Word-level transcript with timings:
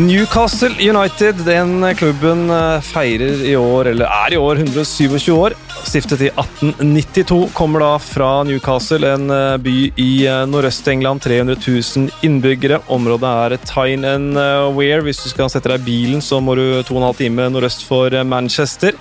Newcastle 0.00 0.90
United, 0.90 1.34
den 1.44 1.94
klubben 1.96 2.50
eh, 2.50 2.80
feirer 2.80 3.42
i 3.44 3.52
år, 3.56 3.90
eller 3.90 4.08
er 4.08 4.32
i 4.32 4.38
år, 4.40 4.62
127 4.62 5.34
år. 5.34 5.52
Stiftet 5.84 6.22
i 6.24 6.30
1892, 6.30 7.50
kommer 7.52 7.84
da 7.84 7.90
fra 8.00 8.30
Newcastle, 8.48 9.10
en 9.10 9.28
eh, 9.34 9.58
by 9.60 9.74
i 10.00 10.08
eh, 10.24 10.46
Nordøst-England. 10.48 11.20
300 11.26 11.58
000 11.66 12.24
innbyggere. 12.24 12.80
Området 12.88 13.34
er 13.44 13.56
Tyne 13.68 14.14
and 14.16 14.40
Wear. 14.78 15.04
Hvis 15.04 15.20
du 15.20 15.28
skal 15.34 15.52
sette 15.52 15.74
deg 15.74 15.84
bilen, 15.84 16.24
så 16.24 16.40
må 16.40 16.56
du 16.56 16.64
to 16.80 16.96
og 16.96 17.02
en 17.02 17.08
halv 17.10 17.20
time 17.20 17.50
nordøst 17.52 17.84
for 17.84 18.16
Manchester. 18.24 18.96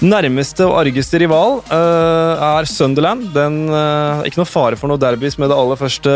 Nærmeste 0.00 0.64
og 0.66 0.78
argeste 0.80 1.20
rival 1.20 1.60
uh, 1.68 2.46
er 2.56 2.66
Sunderland. 2.66 3.28
Den, 3.34 3.66
uh, 3.68 4.24
ikke 4.24 4.40
noe 4.40 4.48
fare 4.48 4.78
for 4.80 4.88
noe 4.88 5.00
derbys 5.00 5.36
med 5.38 5.52
det 5.52 5.58
aller 5.60 5.78
første 5.78 6.14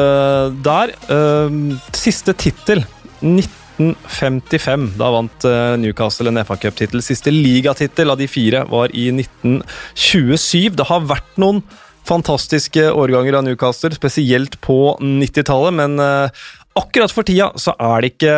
der. 0.65 0.95
Uh, 1.11 1.77
siste 1.93 2.33
tittel 2.33 2.81
19 3.21 3.64
1955. 3.79 4.91
Da 5.01 5.11
vant 5.15 5.47
eh, 5.49 5.75
Newcastle 5.83 6.31
en 6.31 6.43
FA 6.47 6.57
Cup-tittel. 6.63 7.03
Siste 7.05 7.33
ligatittel 7.35 8.13
av 8.13 8.21
de 8.21 8.29
fire 8.31 8.65
var 8.71 8.95
i 8.95 9.09
1927. 9.13 10.75
Det 10.79 10.89
har 10.91 11.09
vært 11.11 11.41
noen 11.43 11.63
fantastiske 12.05 12.91
årganger 12.93 13.39
av 13.39 13.47
Newcastle, 13.47 13.95
spesielt 13.97 14.59
på 14.65 14.79
90-tallet, 15.01 15.77
men 15.81 15.97
eh, 16.03 16.45
akkurat 16.77 17.13
for 17.15 17.27
tida 17.27 17.51
så 17.61 17.75
er 17.81 18.03
det 18.03 18.13
ikke 18.15 18.37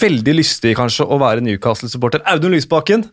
veldig 0.00 0.34
lystig 0.34 0.74
kanskje 0.78 1.06
å 1.06 1.18
være 1.20 1.44
Newcastle-supporter. 1.46 2.24
Audun 2.28 2.56
Lysbakken, 2.56 3.06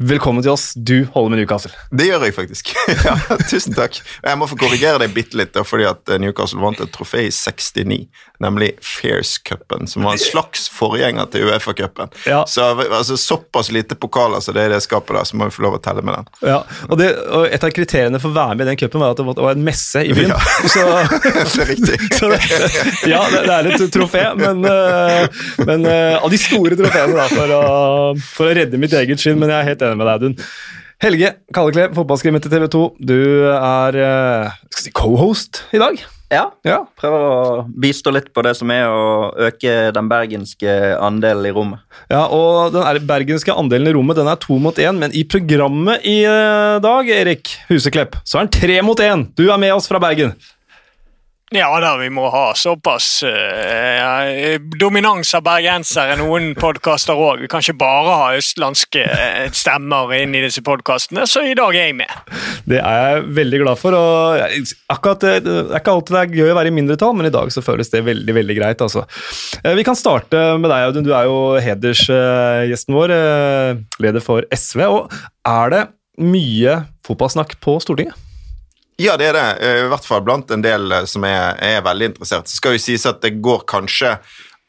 Velkommen 0.00 0.40
til 0.40 0.54
oss. 0.54 0.70
Du 0.74 1.04
holder 1.12 1.34
med 1.34 1.38
Newcastle. 1.42 1.74
Det 1.92 2.06
gjør 2.06 2.22
jeg 2.24 2.32
faktisk. 2.32 2.70
ja, 3.04 3.18
tusen 3.50 3.74
takk. 3.76 3.98
Jeg 4.24 4.38
må 4.40 4.46
få 4.48 4.56
korrigere 4.56 4.96
deg 5.02 5.12
bitte 5.12 5.36
litt, 5.36 5.58
fordi 5.68 5.84
at 5.90 6.08
eh, 6.08 6.16
Newcastle 6.22 6.62
vant 6.62 6.78
et 6.80 6.88
trofé 6.94 7.26
i 7.26 7.32
69, 7.34 8.06
nemlig 8.40 8.70
Fairs-cupen, 8.80 9.84
som 9.90 10.06
var 10.08 10.16
en 10.16 10.22
slags 10.22 10.70
forgjenger 10.72 11.28
til 11.34 11.44
Uefa-cupen. 11.50 12.08
Ja. 12.24 12.46
Så 12.48 12.70
altså, 12.80 13.18
Såpass 13.20 13.68
lite 13.76 13.98
pokaler 14.00 14.40
som 14.40 14.56
det 14.56 14.62
er 14.62 14.72
i 14.72 14.74
det 14.78 14.78
skapet 14.86 15.18
der, 15.18 15.28
så 15.28 15.36
må 15.36 15.50
vi 15.50 15.54
få 15.58 15.66
lov 15.66 15.76
å 15.76 15.82
telle 15.84 16.06
med 16.06 16.16
den. 16.16 16.32
Ja, 16.48 16.62
og, 16.88 16.96
det, 16.96 17.10
og 17.28 17.44
Et 17.50 17.68
av 17.68 17.76
kriteriene 17.76 18.22
for 18.24 18.32
å 18.32 18.38
være 18.38 18.56
med 18.56 18.64
i 18.64 18.70
den 18.70 18.80
cupen 18.80 19.04
var 19.04 19.12
at 19.12 19.20
det 19.20 19.28
var 19.28 19.52
en 19.52 19.68
messe 19.68 20.06
i 20.06 20.16
byen. 20.16 20.32
Ja. 20.32 20.40
Så, 20.78 20.86
det 21.58 21.66
er 21.66 21.70
riktig. 21.74 22.00
Så, 22.16 22.32
ja, 23.04 23.20
det, 23.28 23.44
det, 23.44 23.58
er 23.58 23.70
et 23.74 23.86
trofé, 23.92 24.24
men, 24.40 24.64
eh, 24.64 25.44
men 25.68 25.84
eh, 25.92 26.16
av 26.16 26.32
de 26.32 26.40
store 26.40 26.80
trofeene 26.80 27.20
da, 27.20 27.28
for 27.36 27.56
å, 27.58 27.62
for 28.32 28.48
å 28.48 28.58
redde 28.62 28.80
mitt 28.80 28.96
eget 28.96 29.20
skinn. 29.20 29.36
Men 29.36 29.52
jeg 29.52 29.60
er 29.60 29.72
helt 29.74 29.82
enig 29.84 29.89
enig 29.90 30.00
med 30.00 30.08
deg, 30.08 30.20
Audun. 30.20 30.38
Helge 31.00 31.34
Kalleklev, 31.56 31.94
fotballskrimmet 31.96 32.44
til 32.44 32.52
TV 32.52 32.66
2. 32.72 32.86
Du 33.08 33.20
er 33.56 34.00
uh, 34.04 34.56
si 34.76 34.92
co-host 34.92 35.62
i 35.72 35.80
dag. 35.80 36.02
Ja. 36.30 36.44
ja. 36.62 36.76
Prøver 37.00 37.24
å 37.26 37.62
bistå 37.82 38.12
litt 38.14 38.28
på 38.34 38.42
det 38.46 38.52
som 38.54 38.70
er 38.70 38.86
å 38.86 39.30
øke 39.48 39.90
den 39.96 40.10
bergenske 40.10 40.76
andelen 41.02 41.48
i 41.48 41.54
rommet. 41.56 41.82
Ja, 42.12 42.22
og 42.30 42.76
Den 42.76 43.08
bergenske 43.08 43.56
andelen 43.56 43.90
i 43.90 43.94
rommet 43.96 44.20
den 44.20 44.30
er 44.30 44.38
to 44.38 44.60
mot 44.62 44.78
én, 44.78 45.00
men 45.00 45.14
i 45.16 45.24
programmet 45.26 46.06
i 46.06 46.20
eh, 46.22 46.76
dag, 46.84 47.10
Erik 47.10 47.50
Huseklepp, 47.70 48.20
så 48.22 48.38
er 48.38 48.46
den 48.46 48.54
tre 48.60 48.78
mot 48.86 49.02
én. 49.02 49.26
Du 49.34 49.48
er 49.48 49.58
med 49.58 49.74
oss 49.74 49.90
fra 49.90 49.98
Bergen. 50.02 50.36
Ja 51.50 51.66
da, 51.82 51.96
vi 51.98 52.06
må 52.14 52.28
ha 52.30 52.52
såpass 52.54 53.24
eh, 53.26 54.60
dominans 54.78 55.32
av 55.34 55.42
bergensere 55.42 56.14
noen 56.20 56.52
podkaster 56.54 57.18
òg. 57.18 57.40
Vi 57.42 57.48
kan 57.50 57.64
ikke 57.64 57.74
bare 57.80 58.12
ha 58.20 58.28
østlandske 58.38 59.02
uh, 59.02 59.48
stemmer 59.50 60.14
inn 60.14 60.36
i 60.38 60.44
disse 60.44 60.62
podkastene, 60.62 61.26
så 61.26 61.42
i 61.42 61.56
dag 61.58 61.74
er 61.74 61.88
jeg 61.88 61.96
med. 61.98 62.30
Det 62.70 62.78
er 62.78 63.00
jeg 63.00 63.26
veldig 63.40 63.62
glad 63.64 63.82
for. 63.82 63.98
og 63.98 64.62
akkurat, 64.94 65.26
Det 65.26 65.50
er 65.50 65.74
ikke 65.80 65.96
alltid 65.96 66.14
det 66.20 66.22
er 66.22 66.38
gøy 66.38 66.54
å 66.54 66.58
være 66.60 66.70
i 66.70 66.76
mindretall, 66.78 67.18
men 67.18 67.32
i 67.32 67.34
dag 67.34 67.50
så 67.50 67.66
føles 67.66 67.90
det 67.90 68.06
veldig 68.06 68.38
veldig 68.38 68.58
greit. 68.62 68.86
altså. 68.86 69.02
Vi 69.74 69.88
kan 69.90 69.98
starte 69.98 70.46
med 70.54 70.70
deg, 70.70 70.86
Audun. 70.86 71.10
Du 71.10 71.10
er 71.18 71.26
jo 71.26 71.42
hedersgjesten 71.66 72.94
vår, 72.94 73.18
leder 73.98 74.22
for 74.22 74.46
SV. 74.54 74.86
og 74.86 75.20
Er 75.42 75.74
det 75.74 75.86
mye 76.14 76.84
fotballsnakk 77.10 77.58
på 77.58 77.80
Stortinget? 77.82 78.29
Ja, 79.00 79.16
det 79.16 79.30
er 79.30 79.38
det. 79.38 79.48
Eh, 79.64 79.82
I 79.86 79.88
hvert 79.88 80.04
fall 80.04 80.22
blant 80.26 80.50
en 80.52 80.64
del 80.64 80.92
eh, 80.92 81.08
som 81.08 81.24
er, 81.24 81.56
er 81.64 81.80
veldig 81.86 82.12
interessert. 82.12 82.50
Så 82.50 82.60
skal 82.60 82.76
jo 82.76 82.84
sies 82.84 83.08
at 83.08 83.22
det 83.24 83.38
går 83.40 83.64
kanskje 83.70 84.18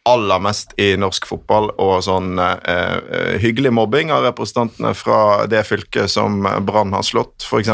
aller 0.10 0.40
mest 0.42 0.72
i 0.82 0.96
norsk 0.98 1.28
fotball 1.30 1.68
og 1.78 2.00
sånn 2.02 2.40
eh, 2.42 2.56
eh 2.66 3.36
hyggelig 3.44 3.70
mobbing 3.76 4.10
av 4.14 4.24
representantene 4.26 4.96
fra 4.98 5.46
det 5.52 5.62
fylket 5.68 6.10
som 6.10 6.40
Brann 6.66 6.94
har 6.96 7.06
slått, 7.06 7.46
f.eks. 7.46 7.70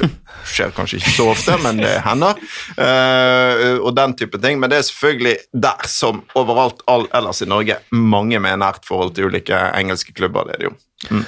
Det 0.00 0.08
skjer 0.50 0.72
kanskje 0.74 0.98
ikke 0.98 1.14
så 1.14 1.28
ofte, 1.30 1.58
men 1.62 1.78
det 1.82 1.92
hender. 2.06 2.40
Eh, 2.74 3.76
og 3.78 3.92
den 3.94 4.16
type 4.18 4.40
ting. 4.42 4.58
Men 4.58 4.72
det 4.72 4.80
er 4.80 4.88
selvfølgelig 4.88 5.36
der 5.68 5.86
som 5.90 6.24
overalt 6.38 6.82
all, 6.90 7.06
ellers 7.14 7.44
i 7.44 7.50
Norge 7.50 7.76
mange 7.92 8.40
med 8.42 8.64
nært 8.64 8.88
forhold 8.88 9.14
til 9.14 9.30
ulike 9.30 9.60
engelske 9.76 10.16
klubber. 10.16 10.48
det 10.48 10.56
er 10.56 10.64
det 10.64 10.70
jo. 10.72 10.76
Mm. 11.10 11.24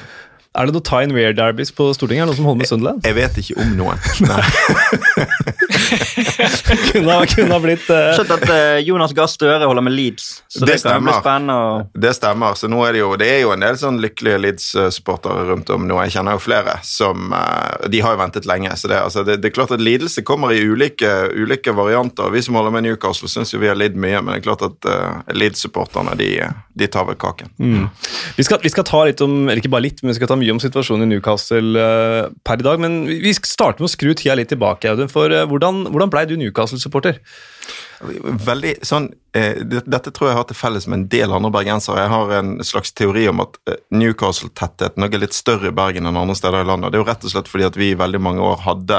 Er 0.53 0.69
det 0.69 0.75
noe 0.77 0.85
Tyne 0.85 1.15
Weir 1.17 1.33
Derbys 1.33 1.71
på 1.73 1.87
Stortinget? 1.97 2.27
Er 2.27 2.29
det 2.29 2.33
noe 2.35 2.37
som 2.37 2.49
holder 2.51 2.61
med 2.61 2.69
Sunderland? 2.69 3.07
Jeg 3.09 3.17
vet 3.17 3.39
ikke 3.41 3.57
om 3.63 3.71
noen. 3.79 3.97
Kunne, 6.93 7.27
kunne 7.27 7.53
ha 7.53 7.61
blitt 7.63 7.89
uh... 7.89 8.13
Skjønt 8.17 8.33
at 8.37 8.45
uh, 8.49 8.79
Jonas 8.85 9.15
Gahr 9.17 9.29
Støre 9.31 9.65
holder 9.69 9.85
med 9.85 9.95
Leeds. 9.97 10.27
Så 10.49 10.65
det, 10.65 10.75
det 10.75 10.83
stemmer. 10.83 11.21
Og... 11.55 11.97
Det 12.05 12.13
stemmer. 12.17 12.57
Så 12.59 12.69
nå 12.71 12.83
er 12.87 12.97
det 12.97 13.03
jo 13.03 13.11
det 13.21 13.29
er 13.29 13.41
jo 13.45 13.53
en 13.55 13.65
del 13.65 13.79
sånn 13.81 14.01
lykkelige 14.03 14.41
Leeds-supportere 14.45 15.47
rundt 15.49 15.73
om 15.73 15.87
nå. 15.89 15.99
Jeg 16.07 16.17
kjenner 16.17 16.37
jo 16.37 16.43
flere 16.43 16.77
som 16.87 17.33
uh, 17.33 17.89
De 17.93 18.03
har 18.05 18.17
jo 18.17 18.21
ventet 18.21 18.49
lenge. 18.49 18.75
Så 18.77 18.91
det, 18.93 19.01
altså, 19.01 19.25
det, 19.27 19.39
det, 19.43 19.51
er 19.51 19.57
klart 19.57 19.75
at 19.75 19.83
lidelse 19.83 20.25
kommer 20.27 20.53
i 20.53 20.61
ulike, 20.61 21.11
ulike 21.33 21.75
varianter. 21.77 22.33
Vi 22.35 22.45
som 22.45 22.59
holder 22.61 22.77
med 22.77 22.87
Newcastle, 22.89 23.31
syns 23.33 23.55
jo 23.55 23.63
vi 23.63 23.71
har 23.71 23.79
lidd 23.79 23.97
mye, 23.97 24.21
men 24.21 24.35
det 24.35 24.43
er 24.43 24.47
klart 24.51 24.67
at 24.69 24.91
uh, 24.91 25.35
Leeds-supporterne 25.37 26.17
de, 26.21 26.31
de, 26.77 26.91
tar 26.93 27.09
vel 27.09 27.17
kaken. 27.21 27.53
Mm. 27.57 27.89
Vi, 28.37 28.47
skal, 28.49 28.61
vi, 28.63 28.73
skal, 28.73 28.87
ta 28.89 29.05
litt 29.09 29.21
om 29.25 29.47
Eller 29.47 29.63
ikke 29.63 29.73
bare 29.73 29.87
litt, 29.87 30.03
men 30.03 30.13
vi 30.13 30.19
skal 30.21 30.31
ta 30.31 30.39
mye 30.43 30.55
om 30.55 30.61
situasjonen 30.63 31.07
i 31.07 31.15
Newcastle 31.15 31.79
uh, 31.79 32.33
per 32.45 32.61
i 32.61 32.67
dag, 32.67 32.83
men 32.83 33.05
vi 33.07 33.33
starter 33.39 33.83
med 33.83 33.91
å 33.91 33.95
skru 33.95 34.13
tida 34.19 34.37
litt 34.39 34.51
tilbake. 34.53 34.91
Audun, 34.91 35.13
for 35.13 35.33
uh, 35.33 35.47
hvordan, 35.49 35.87
hvordan 35.95 36.13
blei 36.13 36.27
du 36.29 36.37
Newcastle-supporter? 36.41 37.23
Veldig 38.03 38.73
sånn 38.83 39.05
eh, 39.37 39.61
Dette 39.63 40.11
tror 40.11 40.31
jeg 40.31 40.35
har 40.35 40.47
til 40.49 40.57
felles 40.59 40.89
med 40.89 40.97
en 40.97 41.05
del 41.13 41.35
andre 41.35 41.53
bergensere. 41.55 42.03
Jeg 42.03 42.11
har 42.11 42.33
en 42.41 42.51
slags 42.67 42.91
teori 42.99 43.29
om 43.31 43.43
at 43.45 43.59
eh, 43.71 43.79
Newcastle-tettheten 43.95 45.07
er 45.07 45.23
litt 45.23 45.37
større 45.37 45.71
i 45.71 45.77
Bergen 45.77 46.09
enn 46.11 46.19
andre 46.19 46.35
steder 46.39 46.65
i 46.65 46.69
landet. 46.69 46.91
Det 46.91 46.99
er 46.99 47.05
jo 47.05 47.09
rett 47.09 47.27
og 47.29 47.35
slett 47.35 47.51
fordi 47.51 47.69
at 47.69 47.79
vi 47.79 47.93
i 47.93 47.99
veldig 47.99 48.23
mange 48.23 48.43
år 48.43 48.59
hadde 48.65 48.99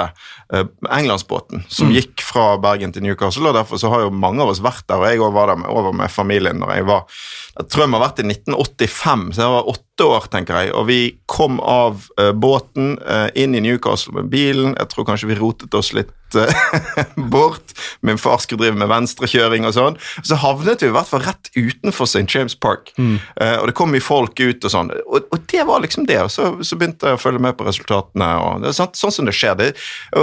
eh, 0.55 0.69
Englandsbåten 0.87 1.65
som 1.67 1.91
mm. 1.91 1.95
gikk 1.97 2.23
fra 2.23 2.45
Bergen 2.63 2.95
til 2.95 3.03
Newcastle, 3.03 3.49
og 3.51 3.57
derfor 3.59 3.81
så 3.81 3.91
har 3.91 4.05
jo 4.05 4.13
mange 4.15 4.45
av 4.45 4.53
oss 4.53 4.63
vært 4.63 4.87
der. 4.87 5.01
Og 5.01 5.09
jeg 5.09 5.23
òg 5.25 5.35
var 5.35 5.51
der 5.51 5.59
med, 5.65 5.71
over 5.73 5.95
med 5.99 6.13
familien 6.13 6.63
når 6.63 6.77
jeg 6.77 6.87
var 6.93 7.19
jeg 7.53 7.69
tror 7.69 7.83
jeg 7.83 7.89
må 7.93 7.99
ha 7.99 8.07
vært 8.07 8.23
i 8.23 8.25
1985, 8.25 9.27
så 9.35 9.43
jeg 9.43 9.53
var 9.53 9.67
åtte 9.69 10.05
år, 10.09 10.23
tenker 10.33 10.57
jeg. 10.57 10.71
Og 10.73 10.87
vi 10.89 10.99
kom 11.29 11.59
av 11.61 12.07
uh, 12.17 12.31
båten 12.33 12.95
uh, 13.05 13.29
inn 13.37 13.53
i 13.53 13.61
Newcastle 13.61 14.15
med 14.15 14.31
bilen. 14.33 14.73
Jeg 14.73 14.89
tror 14.89 15.05
kanskje 15.05 15.29
vi 15.29 15.37
rotet 15.37 15.77
oss 15.77 15.91
litt 15.93 16.09
uh, 16.33 16.49
bort. 17.35 17.75
Min 18.01 18.17
far 18.17 18.41
skulle 18.41 18.63
drive 18.63 18.79
med 18.81 18.89
venstrekjøring 18.89 19.69
og 19.69 19.75
sånn. 19.77 19.99
Så 20.25 20.39
havnet 20.41 20.81
vi 20.81 20.89
i 20.89 20.95
hvert 20.95 21.11
fall 21.11 21.21
rett 21.27 21.51
utenfor 21.53 22.09
St. 22.09 22.25
James 22.25 22.57
Park. 22.57 22.89
Mm. 22.97 23.19
og 23.61 23.69
det 23.69 23.75
kom 23.77 23.93
mye 23.93 24.01
folk 24.01 24.39
ut 24.41 24.65
og 24.65 24.73
sånn. 24.73 24.89
Og, 25.05 25.29
og 25.29 25.45
det 25.53 25.61
var 25.69 25.85
liksom 25.85 26.09
det. 26.09 26.23
Og 26.25 26.33
så, 26.33 26.49
så, 26.65 26.77
begynte 26.79 27.11
jeg 27.11 27.19
å 27.19 27.21
følge 27.21 27.43
med 27.45 27.57
på 27.59 27.67
resultatene. 27.69 28.33
og 28.41 28.63
det 28.65 28.71
er 28.71 28.79
sånn, 28.81 28.95
sånn 28.97 29.13
som 29.13 29.29
det 29.29 29.37
skjer. 29.37 29.59
Det, 29.61 29.73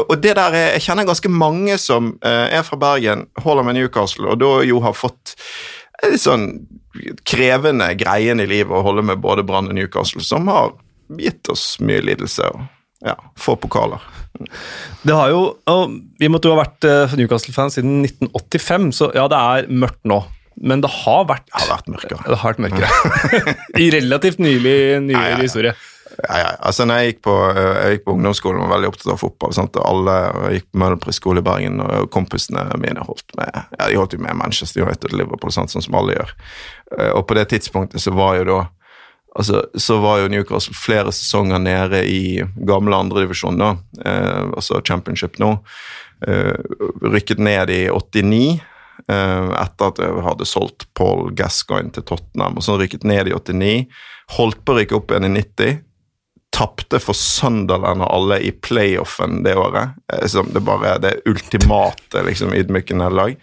og 0.02 0.16
det 0.19 0.34
der, 0.34 0.58
Jeg 0.75 0.88
kjenner 0.88 1.06
ganske 1.06 1.31
mange 1.31 1.78
som 1.78 2.16
er 2.26 2.66
fra 2.66 2.81
Bergen, 2.81 3.28
holder 3.38 3.70
med 3.70 3.78
Newcastle, 3.78 4.32
og 4.34 4.43
da 4.43 4.56
jo 4.66 4.82
har 4.82 4.99
fått 4.99 5.38
litt 6.08 6.23
sånn 6.23 6.47
krevende 7.29 7.93
greien 7.99 8.43
i 8.43 8.49
livet 8.50 8.75
å 8.75 8.85
holde 8.85 9.05
med 9.06 9.23
både 9.23 9.44
Brann 9.47 9.70
og 9.70 9.76
Newcastle, 9.79 10.23
som 10.25 10.49
har 10.50 10.73
gitt 11.20 11.49
oss 11.52 11.75
mye 11.82 12.02
lidelse 12.05 12.49
og 12.50 12.64
ja, 13.05 13.14
få 13.41 13.55
pokaler. 13.56 14.02
Det 15.02 15.14
har 15.17 15.31
jo, 15.32 15.41
og 15.70 15.94
Vi 16.20 16.29
måtte 16.29 16.50
jo 16.50 16.55
ha 16.55 16.62
vært 16.62 16.85
uh, 16.87 17.14
Newcastle-fan 17.17 17.73
siden 17.73 18.02
1985, 18.05 18.91
så 18.97 19.08
ja, 19.17 19.25
det 19.31 19.38
er 19.41 19.70
mørkt 19.73 20.02
nå. 20.08 20.20
Men 20.61 20.82
det 20.85 20.91
har 20.93 21.25
vært, 21.29 21.47
det 21.49 21.62
har 21.62 21.70
vært 21.70 21.88
mørkere. 21.88 22.20
Det 22.26 22.37
har 22.43 22.53
vært 22.53 22.64
mørkere. 22.67 23.55
I 23.85 23.88
relativt 23.94 24.43
nylig, 24.43 24.76
nylig 25.06 25.17
ja, 25.17 25.31
ja, 25.32 25.41
historie. 25.41 25.73
Ja, 26.28 26.38
ja. 26.38 26.49
Altså, 26.58 26.84
når 26.84 27.00
jeg 27.00 27.12
gikk 27.12 27.22
på, 27.26 27.34
eh, 27.50 27.76
jeg 27.84 27.94
gikk 27.94 28.05
på 28.08 28.14
ungdomsskolen 28.17 28.61
og 28.61 28.67
var 28.67 28.76
veldig 28.76 28.90
opptatt 28.90 29.12
av 29.14 29.20
fotball. 29.20 29.55
Sant? 29.56 29.78
Alle 29.81 30.17
jeg 30.26 30.58
gikk 30.58 30.67
på 30.70 30.81
Møhlenpris 30.82 31.20
skole 31.20 31.43
i 31.43 31.46
Bergen, 31.46 31.81
og 31.84 32.11
kompisene 32.14 32.67
mine 32.82 33.05
holdt 33.06 33.37
med 33.38 33.49
ja, 33.55 33.87
de 33.87 33.96
holdt 33.99 34.17
jo 34.17 34.20
med 34.22 34.38
Manchester 34.38 34.84
United 34.84 35.14
og 35.14 35.22
Liverpool, 35.22 35.55
sant? 35.55 35.72
sånn 35.72 35.87
som 35.87 35.96
alle 36.00 36.19
gjør. 36.19 36.34
Eh, 36.99 37.11
og 37.14 37.25
på 37.28 37.38
det 37.38 37.49
tidspunktet 37.55 38.02
så 38.02 38.14
var 38.17 38.37
jo 38.40 38.49
da 38.50 38.61
altså, 39.38 39.64
så 39.75 40.00
var 40.02 40.20
jo 40.20 40.32
Newcastle 40.32 40.76
flere 40.76 41.14
sesonger 41.14 41.62
nede 41.62 42.02
i 42.08 42.22
gamle 42.69 42.99
andredivisjon, 42.99 43.61
da, 43.61 43.76
eh, 44.05 44.43
altså 44.50 44.82
championship 44.87 45.40
nå. 45.40 45.56
Rykket 46.20 47.38
ned 47.40 47.70
i 47.72 47.87
89 47.88 48.61
eh, 49.08 49.52
etter 49.56 49.87
at 49.87 50.00
jeg 50.02 50.25
hadde 50.26 50.49
solgt 50.49 50.88
Paul 50.99 51.31
Gascoigne 51.37 51.94
til 51.94 52.05
Tottenham. 52.05 52.58
og 52.58 52.67
Så 52.67 52.76
rykket 52.76 53.06
ned 53.08 53.31
i 53.31 53.37
89. 53.37 53.87
Holdt 54.37 54.61
på 54.64 54.75
å 54.75 54.81
rykke 54.81 54.99
opp 54.99 55.14
igjen 55.14 55.31
i 55.31 55.32
90 55.38 55.78
tapte 56.50 56.99
for 57.02 57.17
Sunderland 57.17 58.02
og 58.02 58.11
alle 58.11 58.41
i 58.43 58.50
playoffen 58.52 59.43
det 59.44 59.55
året. 59.58 59.97
Som 60.29 60.50
det 60.55 60.62
bare 60.67 60.97
det 61.02 61.20
ultimate 61.31 62.25
liksom, 62.26 62.55
ydmykende 62.56 63.11
lag. 63.14 63.37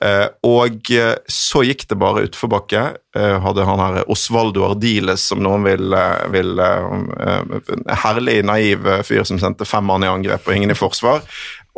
Eh, 0.00 0.26
og 0.48 0.90
eh, 0.96 1.14
så 1.28 1.62
gikk 1.66 1.84
det 1.90 1.98
bare 2.00 2.24
utforbakke. 2.28 2.84
Eh, 3.16 3.36
hadde 3.44 3.66
han 3.68 3.82
her 3.82 4.12
Osvaldo 4.12 4.64
Ardiles, 4.70 5.26
som 5.28 5.42
noen 5.44 5.66
vil, 5.66 5.92
eh, 5.92 6.22
vil 6.32 6.62
eh, 6.64 7.74
Herlig 8.04 8.38
naiv 8.48 8.88
eh, 8.88 9.04
fyr 9.06 9.26
som 9.28 9.40
sendte 9.42 9.68
fem 9.68 9.84
mann 9.84 10.06
i 10.06 10.10
angrep 10.10 10.48
og 10.48 10.56
ingen 10.56 10.72
i 10.72 10.78
forsvar. 10.78 11.20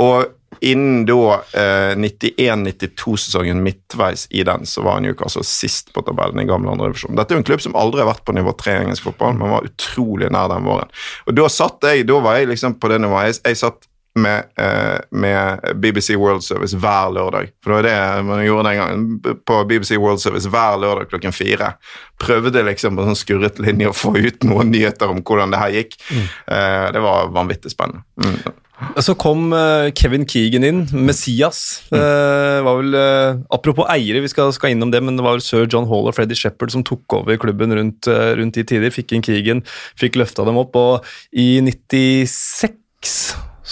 Og 0.02 0.30
innen 0.62 1.06
da 1.06 1.34
eh, 1.58 1.92
91-92-sesongen 1.98 3.62
midtveis 3.62 4.26
i 4.30 4.44
den, 4.46 4.66
så 4.66 4.84
var 4.86 5.00
Newcastle 5.02 5.44
sist 5.46 5.92
på 5.92 6.04
tabellen 6.06 6.42
i 6.42 6.46
gamle 6.46 6.70
andrevisjon. 6.70 7.16
Dette 7.18 7.34
er 7.34 7.40
jo 7.40 7.42
en 7.42 7.48
klubb 7.50 7.64
som 7.64 7.78
aldri 7.78 8.04
har 8.04 8.12
vært 8.12 8.24
på 8.28 8.36
nivå 8.36 8.54
tre 8.58 8.76
i 8.76 8.82
engelsk 8.84 9.08
fotball, 9.08 9.34
men 9.38 9.56
var 9.56 9.66
utrolig 9.66 10.30
nær 10.30 10.52
den 10.52 10.68
våren. 10.68 10.92
Og 11.26 11.34
da 11.34 11.48
satt 11.50 11.88
jeg, 11.90 12.06
da 12.06 12.20
var 12.22 12.38
jeg 12.38 12.52
liksom 12.52 12.78
på 12.78 12.92
det 12.92 13.00
nivået. 13.02 13.32
Jeg, 13.32 13.42
jeg 13.50 13.62
satt 13.64 13.88
med, 14.14 14.44
eh, 14.58 14.98
med, 15.10 15.60
BBC 15.74 16.16
World 16.16 16.44
Service 16.44 16.76
hver 16.76 17.12
lørdag. 17.14 17.50
For 17.64 17.72
det 17.72 17.76
var 17.76 17.86
det 17.88 18.24
man 18.24 18.44
gjorde 18.44 18.68
den 18.68 18.78
gangen. 18.78 19.36
På 19.44 19.64
BBC 19.64 19.96
World 19.96 20.20
Service 20.20 20.48
hver 20.48 20.78
lørdag 20.78 21.08
klokken 21.08 21.32
fire. 21.32 21.74
Prøvde 22.20 22.64
liksom 22.66 22.96
på 22.96 23.06
sånn 23.06 23.18
skurret 23.18 23.58
linje 23.62 23.90
å 23.90 23.96
få 23.96 24.14
ut 24.18 24.44
noen 24.44 24.70
nyheter 24.74 25.10
om 25.10 25.22
hvordan 25.24 25.54
det 25.54 25.62
her 25.62 25.78
gikk. 25.78 25.96
Mm. 26.10 26.26
Eh, 26.56 26.90
det 26.92 27.04
var 27.04 27.32
vanvittig 27.32 27.72
spennende. 27.72 28.04
Mm. 28.22 28.60
Så 29.02 29.14
kom 29.18 29.52
uh, 29.54 29.90
Kevin 29.96 30.26
Keegan 30.28 30.66
inn, 30.66 30.82
Messias. 30.92 31.82
Uh, 31.92 32.60
var 32.66 32.80
vel, 32.80 32.96
uh, 32.96 33.40
apropos 33.54 33.88
eiere, 33.92 34.22
vi 34.24 34.30
skal, 34.30 34.52
skal, 34.54 34.74
innom 34.74 34.92
det, 34.92 35.00
men 35.04 35.18
det 35.18 35.24
var 35.24 35.38
vel 35.38 35.44
sir 35.44 35.66
John 35.66 35.88
Hall 35.90 36.10
og 36.10 36.16
Freddy 36.16 36.36
Shepherd 36.38 36.74
som 36.74 36.84
tok 36.86 37.18
over 37.20 37.40
klubben 37.40 37.74
rundt, 37.76 38.08
rundt 38.08 38.58
de 38.58 38.66
tider. 38.68 38.92
Fikk 38.94 39.16
inn 39.16 39.24
Keegan, 39.26 39.64
fikk 40.00 40.20
løfta 40.20 40.46
dem 40.48 40.60
opp, 40.60 40.76
og 40.78 41.08
i 41.32 41.56
96 41.64 43.14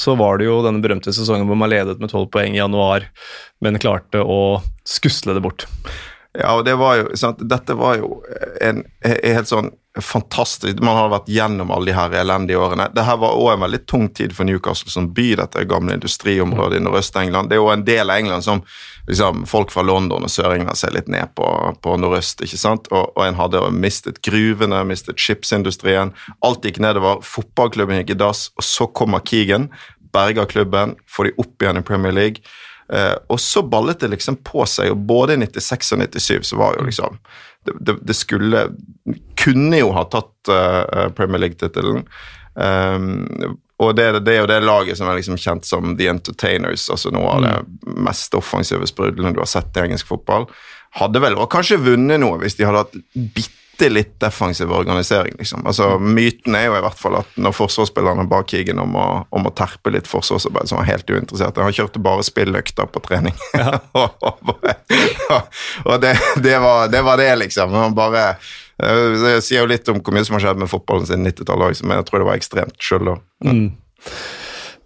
så 0.00 0.14
var 0.16 0.38
det 0.38 0.46
jo 0.46 0.60
denne 0.64 0.82
berømte 0.82 1.12
sesongen 1.14 1.48
hvor 1.50 1.58
man 1.58 1.70
ledet 1.72 1.98
med 2.00 2.12
tolv 2.12 2.30
poeng 2.32 2.54
i 2.54 2.60
januar, 2.62 3.08
men 3.60 3.80
klarte 3.82 4.22
å 4.22 4.60
skusle 4.88 5.34
det 5.36 5.42
bort. 5.44 5.66
Ja, 6.38 6.54
og 6.54 6.64
det 6.64 6.76
var 6.78 6.96
jo, 7.00 7.10
sant? 7.18 7.40
Dette 7.50 7.74
var 7.74 7.96
jo 7.98 8.20
en, 8.62 8.84
en 9.02 9.16
helt 9.34 9.50
sånn 9.50 9.72
fantastisk 9.98 10.78
Man 10.86 10.94
har 10.94 11.08
vært 11.10 11.28
gjennom 11.34 11.72
alle 11.74 11.90
de 11.90 11.94
her 11.96 12.12
elendige 12.20 12.60
årene. 12.62 12.86
Dette 12.94 13.16
var 13.18 13.34
òg 13.34 13.48
en 13.56 13.64
veldig 13.64 13.80
tung 13.90 14.06
tid 14.14 14.30
for 14.36 14.46
Newcastle 14.46 14.92
som 14.92 15.08
by, 15.14 15.32
dette 15.40 15.64
gamle 15.66 15.96
industriområdet 15.98 16.78
i 16.78 16.84
Nordøst-England. 16.84 17.50
Det 17.50 17.58
er 17.58 17.62
jo 17.62 17.72
en 17.72 17.82
del 17.88 18.06
av 18.06 18.22
England 18.22 18.46
som 18.46 18.62
liksom, 19.08 19.42
folk 19.50 19.74
fra 19.74 19.82
London 19.82 20.28
og 20.28 20.30
Sør-England 20.30 20.78
ser 20.78 20.94
litt 20.94 21.10
ned 21.10 21.34
på, 21.34 21.48
på 21.82 21.96
nordøst. 21.98 22.46
ikke 22.46 22.60
sant? 22.60 22.86
Og, 22.94 23.10
og, 23.16 23.24
en 23.26 23.40
hadde 23.40 23.64
mistet 23.74 24.22
gruvene, 24.26 24.84
mistet 24.86 25.18
skipsindustrien. 25.18 26.14
Alt 26.46 26.70
gikk 26.70 26.78
nedover. 26.86 27.24
Fotballklubben 27.26 27.98
gikk 28.04 28.14
i 28.14 28.20
dass, 28.22 28.48
og 28.54 28.66
så 28.66 28.86
kommer 28.86 29.26
Keegan, 29.26 29.72
berger 30.14 30.46
klubben, 30.50 30.94
får 31.10 31.30
de 31.30 31.38
opp 31.42 31.62
igjen 31.62 31.82
i 31.82 31.86
Premier 31.86 32.14
League. 32.14 32.46
Eh, 32.92 33.14
og 33.30 33.40
så 33.40 33.62
ballet 33.62 34.00
det 34.00 34.08
liksom 34.08 34.40
på 34.46 34.64
seg, 34.66 34.90
og 34.90 35.06
både 35.06 35.36
i 35.36 35.40
96 35.44 35.92
og 35.94 36.02
97 36.02 36.50
så 36.50 36.58
var 36.58 36.78
jo 36.78 36.88
liksom 36.88 37.18
Det, 37.60 37.98
det, 38.02 38.14
skulle 38.16 38.70
Kunne 39.36 39.78
jo 39.78 39.90
ha 39.92 40.06
tatt 40.08 40.48
uh, 40.48 41.10
Premier 41.12 41.42
League-tittelen. 41.42 42.06
Um, 42.54 43.58
og 43.80 43.94
det, 43.96 44.06
det, 44.24 44.32
er 44.32 44.40
jo 44.40 44.48
det 44.48 44.58
laget 44.64 44.98
som 44.98 45.08
er 45.08 45.18
liksom 45.18 45.36
kjent 45.40 45.68
som 45.68 45.94
The 45.96 46.08
Entertainers, 46.08 46.88
altså 46.92 47.12
noe 47.12 47.28
av 47.34 47.44
det 47.44 47.52
mm. 47.60 48.00
mest 48.08 48.34
offensive 48.36 48.88
sprudlene 48.88 49.32
du 49.36 49.40
har 49.40 49.48
sett 49.48 49.76
i 49.76 49.84
engelsk 49.84 50.08
fotball. 50.08 50.48
Hadde 50.96 51.22
vel 51.22 51.36
og 51.36 51.50
kanskje 51.52 51.80
vunnet 51.84 52.20
noe 52.20 52.40
hvis 52.42 52.58
de 52.58 52.66
hadde 52.68 52.82
hatt 52.82 52.98
bitte 53.36 53.60
bitte 53.80 53.92
litt 53.92 54.20
defensiv 54.20 54.72
organisering. 54.72 55.34
Liksom. 55.38 55.66
Altså, 55.66 55.98
myten 55.98 56.54
er 56.54 56.66
jo 56.68 56.76
i 56.76 56.82
hvert 56.84 56.98
fall 56.98 57.16
at 57.20 57.36
når 57.40 57.54
forsvarsspillerne 57.56 58.26
ba 58.28 58.42
Keegan 58.46 58.80
om 58.82 58.96
å, 58.96 59.06
om 59.30 59.46
å 59.48 59.52
terpe 59.56 59.92
litt 59.94 60.08
forsvarsarbeid, 60.10 60.68
så 60.68 60.76
var 60.76 60.84
han 60.84 60.92
helt 60.92 61.10
uinteressert. 61.10 61.60
Han 61.60 61.72
kjørte 61.72 62.02
bare 62.02 62.26
spilløkter 62.26 62.90
på 62.92 63.02
trening. 63.06 63.36
Ja. 63.56 63.78
og 65.88 65.96
det, 66.02 66.12
det, 66.42 66.58
var, 66.60 66.90
det, 66.92 67.02
var, 67.06 67.16
det 67.20 67.30
liksom. 67.40 67.72
Han 67.72 67.96
bare 67.96 68.26
eh, 68.82 69.16
Det 69.22 69.38
sier 69.46 69.62
jo 69.62 69.70
litt 69.70 69.88
om 69.88 70.02
hvor 70.02 70.16
mye 70.16 70.26
som 70.28 70.36
har 70.36 70.44
skjedd 70.48 70.60
med 70.60 70.70
fotballen 70.70 71.08
siden 71.08 71.26
90-tallet, 71.30 71.82
men 71.86 72.00
jeg 72.00 72.10
tror 72.10 72.22
det 72.22 72.30
var 72.30 72.40
ekstremt 72.40 72.84
sjøl 72.84 73.12
da. 73.12 73.16
Mm. 73.48 73.66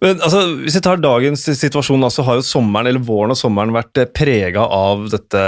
Men 0.03 0.19
altså, 0.19 0.41
Hvis 0.59 0.75
vi 0.77 0.83
tar 0.83 0.99
dagens 1.01 1.45
situasjon, 1.57 2.03
så 2.11 2.25
har 2.27 2.39
jo 2.39 2.45
sommeren, 2.45 2.89
eller 2.89 3.03
våren 3.05 3.31
og 3.33 3.39
sommeren 3.39 3.73
vært 3.75 4.01
eh, 4.01 4.09
prega 4.11 4.65
av 4.67 5.05
dette 5.11 5.43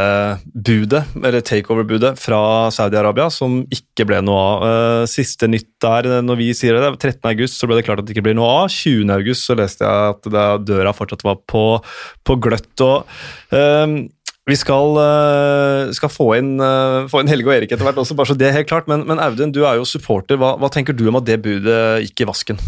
budet, 0.48 1.04
eller 1.20 1.44
takeover-budet 1.46 2.14
fra 2.22 2.40
Saudi-Arabia, 2.74 3.28
som 3.34 3.60
ikke 3.74 4.08
ble 4.08 4.22
noe 4.24 4.40
av. 4.40 4.68
Eh, 4.68 5.04
siste 5.12 5.52
nytt 5.52 5.70
der, 5.84 6.08
eh, 6.08 6.24
når 6.26 6.40
vi 6.40 6.52
sier 6.58 6.80
det, 6.80 6.94
13. 6.96 7.20
august 7.34 7.60
så 7.60 7.68
ble 7.68 7.80
det 7.80 7.88
klart 7.90 8.04
at 8.04 8.08
det 8.08 8.16
ikke 8.16 8.30
blir 8.30 8.40
noe 8.40 8.50
av. 8.64 8.72
20. 8.72 9.12
august 9.18 9.50
så 9.50 9.58
leste 9.60 9.84
jeg 9.84 10.16
at 10.16 10.32
det, 10.32 10.48
døra 10.72 10.96
fortsatt 10.96 11.28
var 11.28 11.42
på, 11.44 11.66
på 12.24 12.40
gløtt. 12.48 12.72
og 12.86 13.08
um, 13.52 14.00
vi 14.48 14.56
skal, 14.56 14.96
skal 15.92 16.08
få, 16.08 16.30
inn, 16.38 16.54
få, 17.12 17.20
inn, 17.20 17.28
Helge 17.28 17.50
og 17.50 17.58
Erik 17.58 17.74
etter 17.76 17.84
hvert 17.84 18.00
også, 18.00 18.16
bare 18.16 18.32
så 18.32 18.38
det 18.40 18.48
er 18.48 18.56
helt 18.62 18.70
klart. 18.72 18.88
Men, 18.88 19.04
men 19.10 19.20
Audun, 19.20 19.52
du 19.52 19.66
er 19.68 19.76
jo 19.76 19.84
supporter. 19.84 20.40
Hva, 20.40 20.56
hva 20.56 20.72
tenker 20.72 20.96
du 20.96 21.10
om 21.12 21.20
at 21.20 21.28
det 21.28 21.42
budet 21.44 21.82
gikk 22.06 22.24
i 22.24 22.30
vasken? 22.32 22.62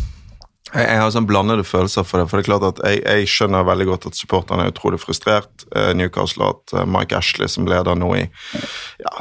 Jeg, 0.70 0.86
jeg 0.86 1.02
har 1.02 1.12
sånn 1.14 1.28
blandede 1.30 1.66
følelser 1.66 2.06
for 2.06 2.22
det. 2.22 2.30
for 2.30 2.38
det 2.40 2.46
er 2.46 2.50
klart 2.52 2.68
at 2.68 2.82
Jeg, 2.86 3.02
jeg 3.06 3.30
skjønner 3.34 3.68
veldig 3.68 3.90
godt 3.90 4.10
at 4.12 4.20
supporterne 4.20 4.66
er 4.66 4.74
utrolig 4.74 5.02
frustrert. 5.02 5.66
Eh, 5.76 5.92
Newcastle 5.98 6.46
har 6.46 6.56
hatt 6.58 6.76
eh, 6.76 6.90
Mike 6.90 7.18
Ashley 7.18 7.50
som 7.52 7.68
leder 7.70 7.98
nå 7.98 8.12
i 8.20 8.26
ja, 8.26 9.14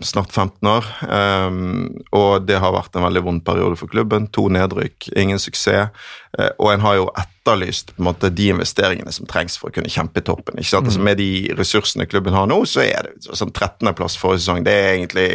snart 0.00 0.32
15 0.32 0.68
år. 0.68 0.84
Um, 1.08 1.96
og 2.12 2.46
det 2.48 2.58
har 2.60 2.74
vært 2.74 2.96
en 2.96 3.04
veldig 3.06 3.22
vond 3.24 3.42
periode 3.44 3.78
for 3.80 3.90
klubben. 3.90 4.28
To 4.36 4.48
nedrykk, 4.52 5.10
ingen 5.16 5.40
suksess. 5.40 5.94
Uh, 6.38 6.50
og 6.58 6.72
en 6.72 6.84
har 6.84 6.98
jo 6.98 7.08
etterlyst 7.18 7.94
på 7.94 8.02
en 8.02 8.08
måte, 8.10 8.30
de 8.34 8.50
investeringene 8.52 9.12
som 9.14 9.28
trengs 9.30 9.56
for 9.60 9.70
å 9.70 9.76
kunne 9.76 9.92
kjempe 9.92 10.20
i 10.22 10.26
toppen. 10.26 10.58
ikke 10.58 10.70
sant? 10.70 10.88
Mm. 10.88 10.90
Altså, 10.92 11.04
med 11.08 11.20
de 11.22 11.30
ressursene 11.58 12.08
klubben 12.10 12.36
har 12.36 12.48
nå, 12.50 12.60
så 12.68 12.84
er 12.84 13.08
det 13.08 13.38
sånn 13.38 13.54
13.-plass 13.54 14.18
forrige 14.20 14.44
sesong. 14.44 14.64
Det 14.66 14.74
er 14.74 14.90
egentlig 14.96 15.28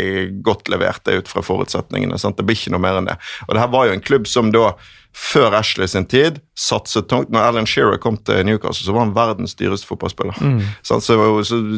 godt 0.45 0.71
levert 0.73 1.03
det 1.07 1.21
ut 1.21 1.31
fra 1.31 1.45
forutsetningene. 1.45 2.19
sant? 2.21 2.37
Det 2.37 2.47
blir 2.47 2.59
ikke 2.59 2.75
noe 2.75 2.83
mer 2.83 2.99
enn 2.99 3.09
det. 3.09 3.17
Og 3.47 3.55
det 3.55 3.63
her 3.63 3.73
var 3.73 3.89
jo 3.89 3.97
en 3.97 4.05
klubb 4.05 4.29
som 4.29 4.53
da 4.53 4.73
før 5.13 5.59
Ashley 5.59 5.87
sin 5.89 6.07
tid 6.09 6.39
satset 6.59 7.07
tungt. 7.09 7.31
Når 7.33 7.47
Alan 7.47 7.67
Shearer 7.69 7.97
kom 8.01 8.17
til 8.17 8.43
Newcastle, 8.45 8.85
så 8.85 8.93
var 8.93 9.05
han 9.05 9.15
verdens 9.15 9.55
dyreste 9.57 9.87
fotballspiller. 9.89 10.37
Mm. 10.41 10.59
Så, 10.85 10.99
så, 11.01 11.17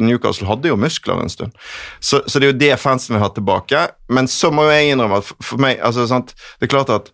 Newcastle 0.04 0.50
hadde 0.50 0.72
jo 0.72 0.80
muskler 0.80 1.22
en 1.22 1.32
stund. 1.32 1.56
Så, 2.00 2.22
så, 2.28 2.40
det 2.40 2.50
er 2.50 2.54
jo 2.54 2.60
det 2.66 2.74
fansen 2.82 3.16
vil 3.16 3.24
ha 3.24 3.32
tilbake. 3.34 3.88
Men 4.12 4.28
så 4.32 4.52
må 4.52 4.68
jo 4.68 4.76
jeg 4.76 4.92
innrømme 4.94 5.22
at 5.24 5.32
for 5.40 5.64
meg 5.64 5.80
altså, 5.80 6.08
sant? 6.12 6.36
Det 6.60 6.68
er 6.68 6.76
klart 6.76 6.94
at 6.94 7.12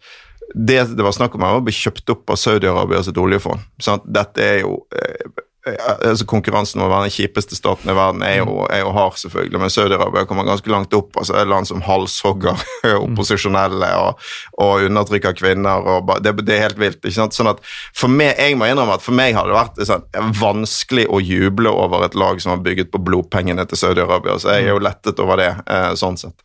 det 0.52 0.82
det 0.98 1.06
var 1.06 1.16
snakk 1.16 1.38
om, 1.38 1.46
var 1.46 1.62
å 1.62 1.64
bli 1.64 1.76
kjøpt 1.76 2.12
opp 2.12 2.34
av 2.34 2.40
Saudi-Arabia 2.40 3.04
sitt 3.06 3.20
oljefond. 3.22 3.62
Sant? 3.82 4.04
Dette 4.10 4.44
er 4.44 4.60
jo 4.66 4.82
eh, 4.98 5.30
altså 5.62 6.26
Konkurransen 6.26 6.82
om 6.82 6.88
å 6.88 6.92
være 6.92 7.06
den 7.06 7.14
kjipeste 7.14 7.58
staten 7.58 7.92
i 7.92 7.96
verden 7.96 8.24
er 8.26 8.40
jo, 8.40 8.64
er 8.74 8.82
jo 8.82 8.94
hard, 8.96 9.20
selvfølgelig, 9.22 9.60
men 9.62 9.74
Saudi-Arabia 9.74 10.26
kommer 10.30 10.48
ganske 10.48 10.74
langt 10.74 10.94
opp. 10.98 11.18
altså 11.22 11.36
er 11.38 11.50
land 11.50 11.70
som 11.70 11.84
halshogger 11.86 12.64
opposisjonelle 13.06 13.92
og, 14.02 14.26
og 14.64 14.88
undertrykker 14.88 15.38
kvinner. 15.38 15.86
og 15.86 16.10
det, 16.26 16.34
det, 16.42 16.58
er 16.58 16.66
helt 16.66 16.82
vilt. 16.82 17.00
ikke 17.04 17.18
sant? 17.20 17.38
Sånn 17.38 17.52
at 17.54 17.62
for 17.68 18.10
meg, 18.10 18.34
Jeg 18.42 18.58
må 18.58 18.70
innrømme 18.70 18.98
at 18.98 19.06
for 19.06 19.18
meg 19.18 19.38
har 19.38 19.50
det 19.50 19.58
vært 19.58 19.82
sånn, 19.86 20.08
vanskelig 20.42 21.06
å 21.14 21.22
juble 21.22 21.70
over 21.70 22.08
et 22.08 22.18
lag 22.18 22.42
som 22.42 22.56
har 22.56 22.66
bygget 22.66 22.92
på 22.94 23.04
blodpengene 23.06 23.68
til 23.70 23.84
Saudi-Arabia. 23.84 24.40
Så 24.42 24.56
jeg 24.56 24.66
er 24.66 24.74
jo 24.74 24.82
lettet 24.82 25.22
over 25.22 25.42
det, 25.42 25.54
eh, 25.70 25.92
sånn 26.00 26.18
sett. 26.18 26.38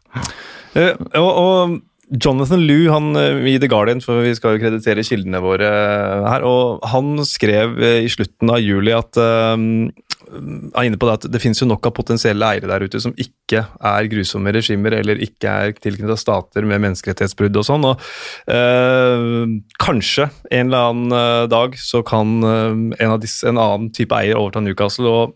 Uh, 0.76 0.92
og, 1.16 1.30
og 1.30 1.78
Jonathan 2.06 2.62
Lew 2.62 2.86
han, 2.92 3.16
eh, 3.16 3.46
i 3.50 3.58
The 3.58 3.68
Guardian, 3.68 4.00
for 4.00 4.22
vi 4.22 4.34
skal 4.38 4.54
jo 4.54 4.62
kreditere 4.62 5.02
kildene 5.06 5.40
våre 5.42 5.66
her, 6.30 6.44
og 6.46 6.84
han 6.92 7.18
skrev 7.26 7.80
eh, 7.82 8.04
i 8.06 8.10
slutten 8.12 8.52
av 8.52 8.60
juli 8.62 8.94
at 8.94 9.18
um, 9.18 9.88
er 10.30 10.86
inne 10.86 10.98
på 10.98 11.08
det 11.08 11.16
at 11.16 11.26
det 11.34 11.40
finnes 11.42 11.58
jo 11.62 11.68
nok 11.70 11.86
av 11.88 11.94
potensielle 11.96 12.46
eiere 12.46 12.70
der 12.70 12.84
ute 12.86 13.00
som 13.02 13.14
ikke 13.18 13.64
er 13.66 14.10
grusomme 14.10 14.54
regimer 14.54 14.94
eller 14.98 15.22
ikke 15.22 15.50
er 15.50 15.74
tilknyttet 15.78 16.22
stater 16.22 16.66
med 16.66 16.82
menneskerettighetsbrudd 16.84 17.58
og 17.58 17.66
sånn. 17.66 17.88
og 17.90 18.06
uh, 18.50 19.42
Kanskje 19.82 20.28
en 20.50 20.70
eller 20.70 20.92
annen 20.92 21.50
dag 21.50 21.74
så 21.80 22.04
kan 22.06 22.38
en, 22.46 23.18
disse, 23.22 23.46
en 23.50 23.58
annen 23.58 23.90
type 23.94 24.14
eier 24.14 24.38
overta 24.38 24.62
Newcastle. 24.62 25.10
og 25.10 25.34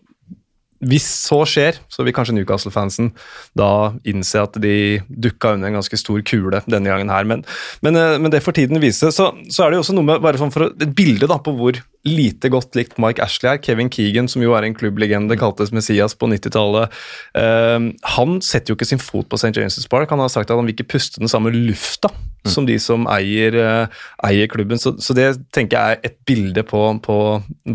hvis 0.81 1.05
så 1.27 1.41
skjer, 1.45 1.77
så 1.91 2.05
vil 2.05 2.15
kanskje 2.15 2.35
Newcastle-fansen 2.37 3.11
da 3.57 3.93
innse 4.07 4.41
at 4.41 4.57
de 4.61 5.01
dukka 5.07 5.55
under 5.55 5.69
en 5.69 5.77
ganske 5.79 5.99
stor 5.99 6.23
kule 6.25 6.63
denne 6.65 6.89
gangen 6.89 7.13
her. 7.13 7.27
Men, 7.29 7.45
men, 7.85 7.99
eh, 7.99 8.17
men 8.21 8.33
det 8.33 8.43
får 8.45 8.57
tiden 8.57 8.81
vise. 8.81 9.11
Så, 9.13 9.29
så, 9.49 9.63
er 9.63 9.71
det 9.71 9.79
jo 9.79 9.85
også 9.85 9.97
noe 9.97 10.09
med 10.09 10.23
bare 10.23 10.41
sånn 10.41 10.53
for 10.53 10.71
et 10.71 10.95
bilde 10.97 11.29
da, 11.29 11.37
på 11.41 11.53
hvor 11.57 11.77
lite 12.07 12.49
godt 12.49 12.75
likt 12.75 12.97
Mike 13.01 13.21
Ashley 13.21 13.51
her. 13.51 13.59
Kevin 13.61 13.89
Keegan, 13.93 14.27
som 14.31 14.41
jo 14.41 14.55
er 14.57 14.65
en 14.65 14.75
klubblegende, 14.77 15.37
kaltes 15.39 15.71
Messias 15.75 16.15
på 16.17 16.29
90-tallet. 16.31 16.93
Uh, 17.37 17.41
eh, 17.41 17.87
han 18.15 18.39
setter 18.45 18.73
jo 18.73 18.77
ikke 18.77 18.89
sin 18.89 19.01
fot 19.01 19.29
på 19.29 19.37
St. 19.37 19.53
James' 19.57 19.89
Park. 19.89 20.09
Han 20.09 20.23
har 20.23 20.31
sagt 20.33 20.49
at 20.49 20.57
han 20.57 20.65
vil 20.65 20.73
ikke 20.75 20.95
puste 20.95 21.21
den 21.21 21.31
samme 21.31 21.53
lufta 21.53 22.09
mm. 22.09 22.51
som 22.53 22.65
de 22.65 22.77
som 22.81 23.05
eier, 23.11 23.57
uh, 23.61 24.01
eier 24.27 24.49
klubben. 24.49 24.81
Så, 24.81 24.95
så, 25.03 25.15
det 25.17 25.29
tenker 25.53 25.77
jeg 25.77 25.99
er 25.99 26.09
et 26.09 26.17
bilde 26.25 26.65
på, 26.65 26.81
på, 27.05 27.17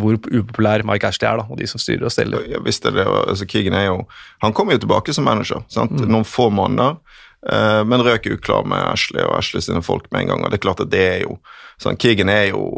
hvor 0.01 0.19
upopulær 0.19 0.87
Mike 0.89 1.07
Ashley 1.07 1.31
er, 1.31 1.43
da, 1.43 1.47
og 1.47 1.63
de 1.63 1.71
som 1.71 1.83
styrer 1.83 2.09
og 2.09 2.15
steller. 2.15 2.49
Ja, 2.51 2.63
visst 2.67 2.87
er 2.89 2.97
det, 2.99 3.07
altså 3.07 3.47
Keegan 3.47 3.79
er 3.79 3.91
jo 3.93 4.01
Han 4.43 4.55
kommer 4.57 4.75
jo 4.75 4.83
tilbake 4.83 5.15
som 5.15 5.27
manager. 5.29 5.63
Mm. 5.77 6.03
Noen 6.11 6.27
få 6.27 6.51
måneder. 6.51 6.99
Uh, 7.47 7.87
men 7.87 8.03
røk 8.03 8.27
uklar 8.27 8.67
med 8.67 8.83
Ashley 8.91 9.23
og 9.23 9.37
Ashley 9.39 9.63
sine 9.63 9.85
folk 9.87 10.11
med 10.11 10.25
en 10.25 10.35
gang. 10.35 10.45
og 10.45 10.51
det 10.51 10.59
er 10.59 10.67
klart 10.67 10.83
at 10.83 10.91
det 10.91 11.07
er 11.07 11.21
jo 11.29 11.39
sånn, 11.79 11.99
Keegan 12.01 12.33
er 12.33 12.49
jo 12.51 12.73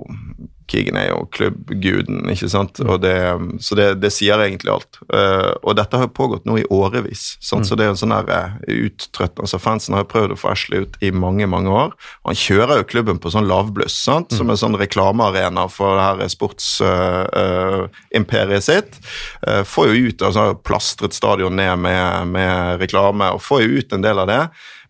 Keegan 0.69 0.99
er 1.01 1.07
jo 1.09 1.23
klubbguden, 1.33 2.29
ikke 2.29 2.45
sant. 2.53 2.77
Det, 3.01 3.15
så 3.65 3.73
det, 3.79 3.87
det, 4.03 4.11
sier 4.13 4.37
egentlig 4.45 4.69
alt. 4.75 4.99
Uh, 5.09 5.55
og 5.63 5.77
dette 5.79 5.97
har 5.97 6.05
jo 6.09 6.19
pågått 6.19 6.45
nå 6.49 6.55
i 6.61 6.71
årevis, 6.75 7.23
sant? 7.45 7.67
så 7.69 7.75
det 7.75 7.83
er 7.85 7.89
jo 7.91 7.97
en 7.97 8.03
sånn 8.03 8.13
der 8.13 8.27
uh, 8.29 8.51
uttrøtt 8.69 9.41
altså 9.41 9.59
Fansen 9.63 9.95
har 9.97 10.03
jo 10.05 10.13
prøvd 10.13 10.31
å 10.35 10.41
få 10.41 10.49
Ashley 10.53 10.79
ut 10.85 10.95
i 11.05 11.11
mange, 11.15 11.47
mange 11.51 11.71
år. 11.73 11.91
Han 12.29 12.39
kjører 12.39 12.77
jo 12.83 12.91
klubben 12.93 13.19
på 13.23 13.29
sånn 13.33 13.49
lavbluss, 13.49 13.97
sant? 14.05 14.29
som 14.37 14.47
en 14.53 14.61
sånn 14.61 14.81
reklamearena 14.81 15.65
for 15.73 15.89
det 15.97 16.05
her 16.05 16.19
sportsimperiet 16.35 18.63
uh, 18.63 18.67
sitt. 18.69 18.93
får 19.69 19.85
jo 19.89 19.95
ut 20.09 20.19
altså 20.29 20.45
plastret 20.61 21.13
stadion 21.17 21.57
ned 21.57 21.75
med, 21.81 22.05
med 22.35 22.55
reklame, 22.83 23.27
og 23.33 23.45
får 23.45 23.59
jo 23.65 23.69
ut 23.81 23.91
en 23.97 24.05
del 24.05 24.19
av 24.25 24.29
det 24.29 24.45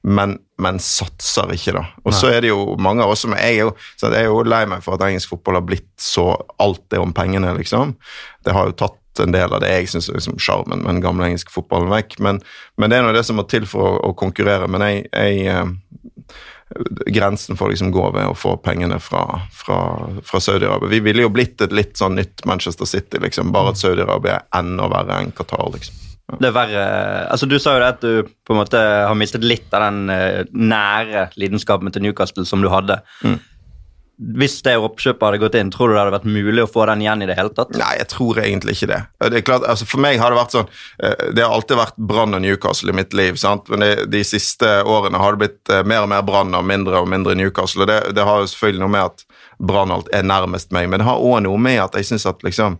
men, 0.09 0.37
men 0.63 0.79
satser 0.83 1.51
ikke, 1.55 1.75
da. 1.77 1.85
Og 2.07 2.15
så 2.17 2.31
er 2.33 2.43
det 2.45 2.53
jo 2.53 2.77
mange 2.81 3.05
av 3.05 3.13
oss 3.13 3.27
som 3.27 3.35
jeg 3.37 3.59
er 3.59 3.67
jo, 3.67 3.75
så 3.99 4.11
jeg 4.13 4.25
er 4.25 4.31
jo 4.31 4.45
lei 4.47 4.63
meg 4.71 4.85
for 4.85 4.97
at 4.97 5.05
engelsk 5.09 5.35
fotball 5.35 5.61
har 5.61 5.67
blitt 5.69 5.91
så 6.01 6.31
alt 6.63 6.85
det 6.93 7.01
om 7.03 7.13
pengene, 7.17 7.53
liksom. 7.59 7.97
Det 8.47 8.55
har 8.57 8.71
jo 8.71 8.79
tatt 8.79 8.97
en 9.25 9.35
del 9.35 9.53
av 9.53 9.63
det 9.63 9.71
jeg 9.73 9.91
syns 9.91 10.09
er 10.09 10.19
liksom 10.19 10.39
sjarmen 10.43 10.85
med 10.85 10.99
den 10.99 11.03
gamle 11.05 11.27
engelske 11.27 11.53
fotballen 11.53 11.91
vekk. 11.93 12.19
Men, 12.25 12.41
men 12.79 12.91
det 12.91 13.01
er 13.01 13.07
nå 13.07 13.13
det 13.17 13.25
som 13.27 13.39
må 13.41 13.45
til 13.51 13.67
for 13.69 13.99
å, 13.99 14.11
å 14.11 14.15
konkurrere. 14.19 14.69
Men 14.71 14.87
jeg, 14.87 15.05
jeg 15.11 15.47
eh, 15.51 16.39
Grensen 17.11 17.59
får 17.59 17.73
liksom 17.73 17.93
gå 17.95 18.05
ved 18.15 18.29
å 18.29 18.37
få 18.37 18.55
pengene 18.63 19.01
fra, 19.03 19.25
fra, 19.57 19.79
fra 20.25 20.41
Saudi-Arabia. 20.45 20.93
Vi 20.93 21.01
ville 21.05 21.25
jo 21.25 21.33
blitt 21.33 21.65
et 21.65 21.75
litt 21.75 21.97
sånn 21.99 22.19
nytt 22.19 22.45
Manchester 22.49 22.89
City, 22.89 23.21
liksom, 23.25 23.53
bare 23.55 23.73
at 23.73 23.81
Saudi-Arabia 23.81 24.39
er 24.39 24.61
enda 24.61 24.91
verre 24.93 25.23
enn 25.23 25.33
Qatar. 25.37 25.67
liksom. 25.75 26.08
Det 26.37 26.51
er 26.51 26.57
verre 26.57 26.81
altså 27.33 27.49
Du 27.49 27.57
sa 27.61 27.77
jo 27.77 27.83
det 27.83 27.93
at 27.95 28.03
du 28.05 28.33
på 28.45 28.53
en 28.55 28.61
måte 28.61 28.81
har 28.81 29.17
mistet 29.17 29.45
litt 29.47 29.73
av 29.73 29.87
den 29.87 30.11
uh, 30.13 30.43
nære 30.53 31.31
lidenskapen 31.41 31.93
til 31.93 32.05
Newcastle 32.05 32.45
som 32.49 32.61
du 32.65 32.69
hadde. 32.73 32.99
Mm. 33.25 33.39
Hvis 34.39 34.57
det 34.67 34.75
oppkjøpet 34.83 35.23
hadde 35.23 35.39
gått 35.41 35.57
inn, 35.61 35.69
tror 35.71 35.89
du 35.89 35.95
det 35.95 36.01
hadde 36.01 36.15
vært 36.17 36.27
mulig 36.27 36.65
å 36.65 36.69
få 36.69 36.89
den 36.91 37.05
igjen 37.05 37.23
i 37.23 37.29
det 37.31 37.37
hele 37.39 37.53
tatt? 37.55 37.71
Nei, 37.79 37.93
jeg 38.01 38.09
tror 38.11 38.41
egentlig 38.43 38.75
ikke 38.75 38.89
det. 38.91 38.99
det 39.31 39.45
klart, 39.47 39.65
altså 39.71 39.87
For 39.87 40.03
meg 40.03 40.19
har 40.19 40.35
det 40.35 40.41
vært 40.41 40.57
sånn 40.57 40.69
uh, 40.69 41.29
Det 41.33 41.45
har 41.45 41.55
alltid 41.55 41.81
vært 41.81 42.01
Brann 42.11 42.37
og 42.37 42.45
Newcastle 42.45 42.93
i 42.93 42.99
mitt 42.99 43.17
liv, 43.17 43.39
sant? 43.41 43.71
men 43.73 43.87
det, 43.87 43.93
de 44.13 44.25
siste 44.27 44.73
årene 44.85 45.23
har 45.23 45.37
det 45.37 45.47
blitt 45.47 45.73
uh, 45.73 45.81
mer 45.87 46.05
og 46.05 46.13
mer 46.13 46.27
Brann 46.29 46.53
og 46.59 46.67
mindre 46.69 47.01
og 47.01 47.09
mindre 47.09 47.39
Newcastle. 47.39 47.87
og 47.87 47.93
det, 47.93 48.03
det 48.19 48.27
har 48.29 48.43
jo 48.43 48.51
selvfølgelig 48.53 48.85
noe 48.85 48.97
med 48.99 49.09
at 49.13 49.25
Brann 49.71 49.97
er 49.97 50.27
nærmest 50.27 50.75
meg, 50.77 50.91
men 50.91 51.01
det 51.01 51.09
har 51.09 51.25
òg 51.25 51.41
noe 51.47 51.63
med 51.63 51.81
at 51.87 51.97
jeg 51.97 52.13
syns 52.13 52.29
at 52.29 52.45
liksom 52.47 52.77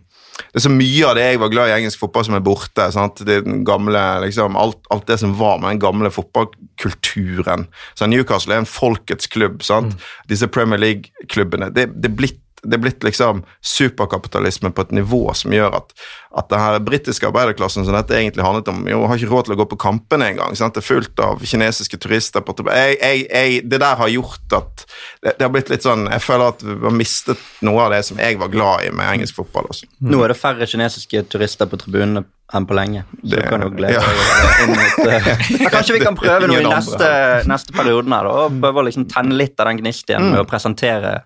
det 0.49 0.59
er 0.61 0.65
så 0.65 0.71
mye 0.73 1.05
av 1.07 1.17
det 1.17 1.25
jeg 1.25 1.41
var 1.41 1.51
glad 1.53 1.69
i 1.69 1.75
engelsk 1.77 2.01
fotball, 2.01 2.25
som 2.27 2.37
er 2.37 2.43
borte. 2.45 2.87
Det 3.27 3.39
gamle, 3.67 4.03
liksom, 4.25 4.57
alt, 4.59 4.79
alt, 4.93 5.07
det 5.09 5.19
som 5.21 5.35
var 5.39 5.59
med 5.61 5.75
den 5.75 5.83
gamle 5.83 6.11
fotballkulturen. 6.13 7.67
Så 7.99 8.09
Newcastle 8.09 8.55
er 8.55 8.63
en 8.63 8.69
folkets 8.69 9.29
klubb. 9.31 9.61
Mm. 9.63 9.93
Disse 10.31 10.49
Premier 10.51 10.81
League-klubbene 10.81 11.71
det, 11.75 11.89
det, 11.99 12.11
er 12.11 12.19
blitt 12.21 12.41
det 12.63 12.75
er 12.75 12.81
blitt 12.83 13.03
liksom 13.05 13.43
superkapitalisme 13.65 14.71
på 14.75 14.85
et 14.85 14.91
nivå 14.95 15.21
som 15.37 15.53
gjør 15.53 15.77
at, 15.79 15.93
at 16.39 16.49
den 16.51 16.85
britiske 16.85 17.27
arbeiderklassen 17.29 17.85
som 17.87 17.95
dette 17.95 18.17
egentlig 18.17 18.45
handlet 18.45 18.71
om, 18.71 18.81
jo 18.89 19.03
har 19.07 19.19
ikke 19.19 19.31
råd 19.31 19.47
til 19.47 19.55
å 19.55 19.59
gå 19.61 19.67
på 19.73 19.79
kampene 19.79 20.31
engang. 20.33 20.55
Det 20.55 20.81
er 20.81 20.85
fullt 20.85 21.23
av 21.23 21.43
kinesiske 21.45 21.99
turister 22.01 22.43
på 22.45 22.55
jeg, 22.67 22.97
jeg, 22.99 23.27
jeg, 23.29 23.61
Det 23.69 23.79
der 23.81 23.99
har 23.99 24.11
gjort 24.11 24.57
at 24.57 24.83
det, 25.21 25.35
det, 25.37 25.45
har 25.45 25.53
blitt 25.53 25.69
litt 25.71 25.85
sånn 25.85 26.07
Jeg 26.09 26.23
føler 26.23 26.51
at 26.53 26.63
vi 26.65 26.75
har 26.83 26.95
mistet 26.95 27.45
noe 27.65 27.85
av 27.85 27.93
det 27.93 28.01
som 28.07 28.19
jeg 28.19 28.39
var 28.41 28.51
glad 28.51 28.87
i 28.87 28.91
med 28.91 29.13
engelsk 29.13 29.39
fotball. 29.39 29.69
Også. 29.71 29.87
Mm. 29.99 30.11
Nå 30.13 30.25
er 30.25 30.33
det 30.33 30.39
færre 30.39 30.67
kinesiske 30.69 31.23
turister 31.31 31.69
på 31.69 31.79
tribunene 31.79 32.25
enn 32.53 32.65
på 32.65 32.73
lenge. 32.73 33.03
Så 33.21 33.35
det, 33.35 33.43
kan 33.45 33.61
jo 33.61 33.69
glede 33.73 33.99
ja. 33.99 34.03
deg 35.05 35.27
uh, 35.29 35.69
Kanskje 35.75 35.99
vi 35.99 36.01
kan 36.01 36.17
prøve 36.17 36.49
noe 36.49 36.63
i 36.63 36.65
neste, 36.65 37.09
neste 37.49 37.75
perioden 37.75 38.15
her, 38.15 38.25
da, 38.25 38.45
og 38.45 38.61
prøve 38.63 38.81
å 38.81 38.87
liksom 38.87 39.05
tenne 39.11 39.37
litt 39.37 39.59
av 39.61 39.69
den 39.69 39.83
gnisten 39.83 40.15
igjen 40.15 40.31
med 40.33 40.41
å 40.41 40.47
presentere 40.49 41.19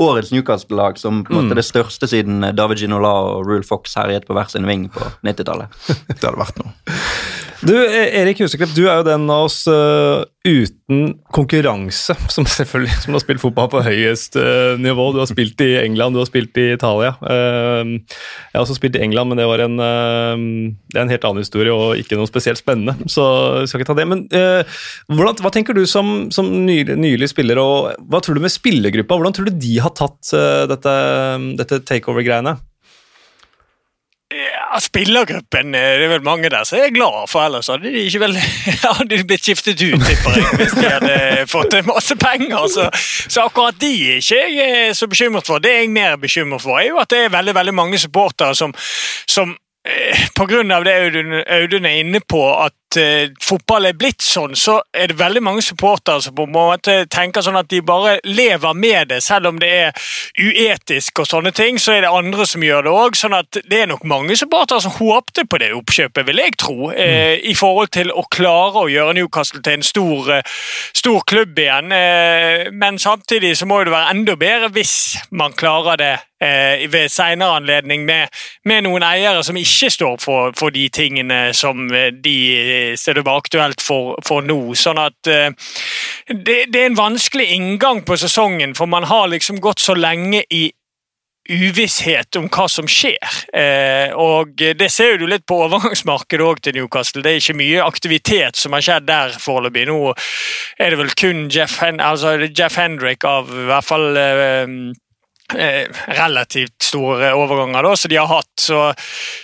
årets 0.00 0.32
Newcastle-lag 0.32 0.98
som 0.98 1.22
på 1.24 1.32
en 1.32 1.40
måte 1.40 1.52
mm. 1.52 1.58
det 1.60 1.66
største 1.66 2.08
siden 2.08 2.46
David 2.56 2.82
Ginola 2.82 3.12
og 3.32 3.48
Rule 3.48 3.66
Fox 3.66 3.96
herjet 3.98 4.26
på 4.28 4.36
hver 4.36 4.48
sin 4.52 4.68
ving 4.68 4.88
på 4.92 5.04
90-tallet. 5.26 5.72
det 6.08 6.22
hadde 6.22 6.38
vært 6.40 6.62
noe. 6.62 6.72
Du, 7.62 7.76
Erik 7.78 8.40
Huseklepp, 8.42 8.72
du 8.74 8.88
er 8.88 8.96
jo 8.98 9.04
den 9.06 9.28
av 9.30 9.44
oss 9.46 9.60
uh, 9.70 10.24
uten 10.42 11.12
konkurranse 11.30 12.16
som 12.34 12.46
selvfølgelig 12.48 12.96
som 13.04 13.14
har 13.14 13.22
spilt 13.22 13.42
fotball 13.42 13.68
på 13.70 13.84
høyest 13.86 14.34
uh, 14.34 14.74
nivå. 14.82 15.04
Du 15.14 15.20
har 15.22 15.28
spilt 15.30 15.62
i 15.62 15.76
England, 15.84 16.16
du 16.16 16.22
har 16.22 16.26
spilt 16.26 16.58
i 16.58 16.72
Italia. 16.74 17.12
Uh, 17.22 17.94
jeg 18.02 18.56
har 18.56 18.64
også 18.64 18.78
spilt 18.80 18.98
i 18.98 19.04
England, 19.06 19.30
men 19.30 19.38
det 19.38 19.46
var 19.46 19.62
en, 19.62 19.78
det 19.78 20.98
er 20.98 21.04
en 21.04 21.12
helt 21.12 21.28
annen 21.28 21.44
historie 21.44 21.74
og 21.74 22.02
ikke 22.02 22.18
noe 22.18 22.30
spesielt 22.30 22.58
spennende. 22.58 22.96
Så 23.06 23.22
jeg 23.62 23.70
skal 23.70 23.82
ikke 23.82 23.90
ta 23.92 23.98
det. 24.00 24.08
Men 24.10 24.26
hvordan, 24.32 25.38
hva 25.44 25.54
tenker 25.54 25.78
du 25.78 25.84
som, 25.88 26.32
som 26.34 26.50
nylig, 26.66 26.98
nylig, 26.98 27.30
spiller, 27.30 27.62
og 27.62 27.94
hva 28.10 28.22
tror 28.22 28.36
du 28.36 28.42
med 28.42 28.54
spillergruppa? 28.54 29.20
Hvordan 29.20 29.38
tror 29.38 29.48
du 29.48 29.62
de 29.62 29.78
har 29.84 29.94
tatt 29.96 30.34
dette, 30.72 30.98
dette 31.62 31.82
takeover-greiene? 31.88 32.58
Spillergruppen 34.80 35.74
eh, 35.74 35.88
det 36.00 36.06
er 36.06 36.12
vel 36.14 36.24
mange 36.24 36.50
der 36.52 36.64
som 36.68 36.78
er 36.80 36.92
glad, 36.94 37.26
for 37.30 37.44
ellers 37.44 37.68
hadde 37.72 37.90
de 37.90 38.04
ikke 38.06 38.22
vel 38.22 38.36
hadde 38.84 39.08
de 39.10 39.24
blitt 39.28 39.44
skiftet 39.44 39.82
ut, 39.82 39.98
tipper 40.06 40.38
jeg, 40.38 40.52
hvis 40.60 40.76
de 40.78 40.86
hadde 40.88 41.18
fått 41.50 41.76
masse 41.88 42.16
penger. 42.20 42.68
Så, 42.72 42.88
så 43.28 43.48
akkurat 43.48 43.80
de 43.82 43.92
er 44.12 44.22
ikke 44.22 44.40
jeg 44.42 44.78
eh, 44.88 44.94
så 44.96 45.08
bekymret 45.10 45.48
for. 45.48 45.62
Det 45.62 45.74
jeg 45.74 45.90
er 45.90 45.96
mer 45.96 46.16
bekymret 46.20 46.64
for, 46.64 46.78
er 46.80 46.92
jo 46.92 47.02
at 47.02 47.12
det 47.12 47.26
er 47.26 47.36
veldig 47.36 47.56
veldig 47.58 47.76
mange 47.76 48.00
supportere 48.00 48.56
som, 48.58 48.74
som 49.28 49.56
Pga. 49.82 50.46
grunn 50.46 50.70
av 50.70 50.84
det 50.86 50.92
Audun, 50.94 51.32
Audun 51.42 51.86
er 51.88 51.96
inne 52.04 52.20
på, 52.22 52.42
at 52.54 52.74
uh, 53.00 53.30
fotball 53.42 53.88
er 53.88 53.96
blitt 53.98 54.22
sånn, 54.24 54.54
så 54.58 54.78
er 54.94 55.10
det 55.10 55.18
veldig 55.20 55.42
mange 55.44 55.62
supportere 55.64 56.22
som 56.24 56.34
på 56.36 56.46
en 56.46 56.54
måte 56.54 56.94
tenker 57.12 57.44
sånn 57.44 57.58
at 57.60 57.68
de 57.70 57.80
bare 57.84 58.18
lever 58.24 58.76
med 58.78 59.12
det, 59.12 59.20
selv 59.24 59.50
om 59.50 59.60
det 59.62 59.70
er 59.72 60.08
uetisk 60.38 61.22
og 61.22 61.28
sånne 61.28 61.52
ting. 61.56 61.80
Så 61.80 61.96
er 61.96 62.04
det 62.04 62.12
andre 62.12 62.46
som 62.48 62.64
gjør 62.64 62.86
det 62.86 62.94
òg. 62.94 63.18
Sånn 63.18 63.36
at 63.36 63.60
det 63.68 63.82
er 63.82 63.90
nok 63.90 64.06
mange 64.08 64.36
supportere 64.38 64.82
som 64.84 64.94
håpte 64.96 65.46
på 65.48 65.60
det 65.62 65.72
oppkjøpet, 65.76 66.26
vil 66.28 66.42
jeg 66.44 66.56
tro. 66.60 66.90
Uh, 66.90 66.96
mm. 66.96 67.46
I 67.52 67.56
forhold 67.58 67.92
til 67.94 68.12
å 68.12 68.26
klare 68.32 68.84
å 68.84 68.90
gjøre 68.92 69.16
Newcastle 69.18 69.62
til 69.62 69.78
en 69.78 69.86
stor, 69.86 70.32
uh, 70.38 70.58
stor 70.96 71.22
klubb 71.28 71.58
igjen. 71.58 71.92
men 72.72 72.98
samtidig 72.98 73.56
så 73.58 73.66
må 73.66 73.82
det 73.84 73.92
være 73.92 74.10
enda 74.14 74.34
bedre 74.38 74.68
hvis 74.72 74.94
man 75.30 75.52
klarer 75.52 75.98
det 76.00 76.12
ved 76.90 77.08
senere 77.12 77.58
anledning 77.60 78.04
med, 78.04 78.28
med, 78.64 78.82
noen 78.82 79.04
eiere 79.06 79.44
som 79.46 79.56
ikke 79.58 79.90
står 79.94 80.16
for, 80.22 80.54
for 80.58 80.74
de 80.74 80.88
tingene 80.92 81.52
som 81.54 81.86
de 81.88 82.36
så 82.96 83.14
det 83.16 83.24
var 83.26 83.42
aktuelt 83.42 83.82
for, 83.84 84.16
for 84.26 84.44
nå. 84.44 84.60
Sånn 84.78 85.00
at 85.02 85.30
eh, 85.30 85.50
det, 86.28 86.58
det, 86.72 86.78
er 86.78 86.90
en 86.90 87.00
vanskelig 87.00 87.48
inngang 87.56 88.04
på 88.06 88.18
sesongen, 88.20 88.76
for 88.78 88.90
man 88.90 89.08
har 89.10 89.30
liksom 89.32 89.60
gått 89.62 89.82
så 89.82 89.96
lenge 89.98 90.44
i 90.50 90.68
uvisshet 91.50 92.36
om 92.38 92.46
hva 92.52 92.68
som 92.70 92.86
skjer. 92.86 93.38
Eh, 93.50 94.12
og 94.14 94.54
Det 94.78 94.88
ser 94.92 95.18
du 95.18 95.26
litt 95.26 95.44
på 95.48 95.58
overgangsmarkedet 95.64 96.46
òg 96.46 96.62
til 96.62 96.76
Newcastle. 96.78 97.22
Det 97.24 97.32
er 97.32 97.40
ikke 97.42 97.58
mye 97.58 97.82
aktivitet 97.82 98.60
som 98.60 98.76
har 98.76 98.84
skjedd 98.84 99.08
der 99.10 99.34
foreløpig. 99.42 99.88
Nå 99.90 100.14
er 100.78 100.94
det 100.94 101.00
vel 101.02 101.14
kun 101.18 101.48
Jeff, 101.52 101.80
Hen 101.82 101.98
altså 102.00 102.36
Jeff 102.46 102.78
Hendrick 102.78 103.26
av 103.26 103.50
i 103.50 103.66
hvert 103.70 103.88
fall 103.88 104.12
Eh, 104.22 104.66
relativt 106.06 106.82
store 106.82 107.32
overganger 107.36 107.86
da, 107.86 107.94
som 107.96 108.12
de 108.12 108.18
har 108.20 108.30
hatt. 108.30 108.50
Så, 108.60 108.80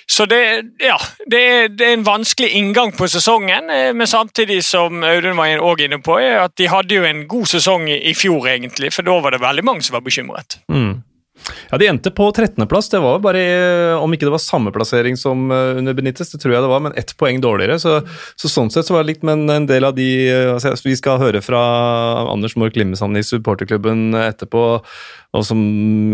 så 0.07 0.27
det, 0.31 0.41
ja, 0.83 0.99
det, 1.27 1.41
er, 1.41 1.69
det, 1.73 1.87
er, 1.87 1.97
en 1.97 2.07
vanskelig 2.07 2.50
inngang 2.59 2.93
på 2.97 3.09
sesongen, 3.11 3.71
eh, 3.73 3.91
men 3.97 4.11
samtidig 4.11 4.61
som 4.67 5.05
Audun 5.05 5.38
var 5.38 5.59
også 5.59 5.88
inne 5.88 6.00
på, 6.05 6.19
er 6.23 6.43
at 6.45 6.57
de 6.59 6.71
hadde 6.71 6.99
jo 6.99 7.07
en 7.09 7.27
god 7.31 7.50
sesong 7.55 7.88
i 7.91 8.15
fjor, 8.17 8.49
egentlig, 8.50 8.93
for 8.95 9.07
da 9.07 9.19
var 9.23 9.35
det 9.35 9.43
veldig 9.45 9.67
mange 9.67 9.87
som 9.87 9.99
var 9.99 10.07
bekymret. 10.07 10.61
Mm. 10.73 11.00
Ja, 11.71 11.78
De 11.78 11.88
endte 11.90 12.12
på 12.14 12.31
13.-plass. 12.33 12.90
Det 12.93 13.02
var 13.05 13.23
bare, 13.25 13.45
Om 13.99 14.14
ikke 14.14 14.28
det 14.28 14.35
var 14.35 14.43
samme 14.43 14.73
plassering 14.75 15.17
som 15.17 15.50
eh, 15.50 15.78
under 15.81 15.95
Benitez, 15.95 16.33
det 16.33 16.43
tror 16.43 16.55
jeg 16.55 16.64
det 16.64 16.73
var, 16.73 16.85
men 16.85 16.97
ett 16.99 17.14
poeng 17.21 17.40
dårligere. 17.45 17.78
Så, 17.83 18.00
så 18.37 18.52
Sånn 18.59 18.73
sett 18.73 18.88
så 18.88 18.97
var 18.97 19.05
det 19.05 19.12
likt, 19.12 19.26
men 19.26 19.45
en 19.52 19.69
del 19.69 19.85
av 19.87 19.95
de 19.95 20.07
altså, 20.55 20.73
Vi 20.87 20.97
skal 20.99 21.21
høre 21.21 21.43
fra 21.45 21.61
Anders 22.33 22.57
Mork 22.59 22.78
Limmesand 22.78 23.19
i 23.19 23.26
supporterklubben 23.26 24.17
etterpå 24.19 24.64
og 25.37 25.43
som 25.45 25.59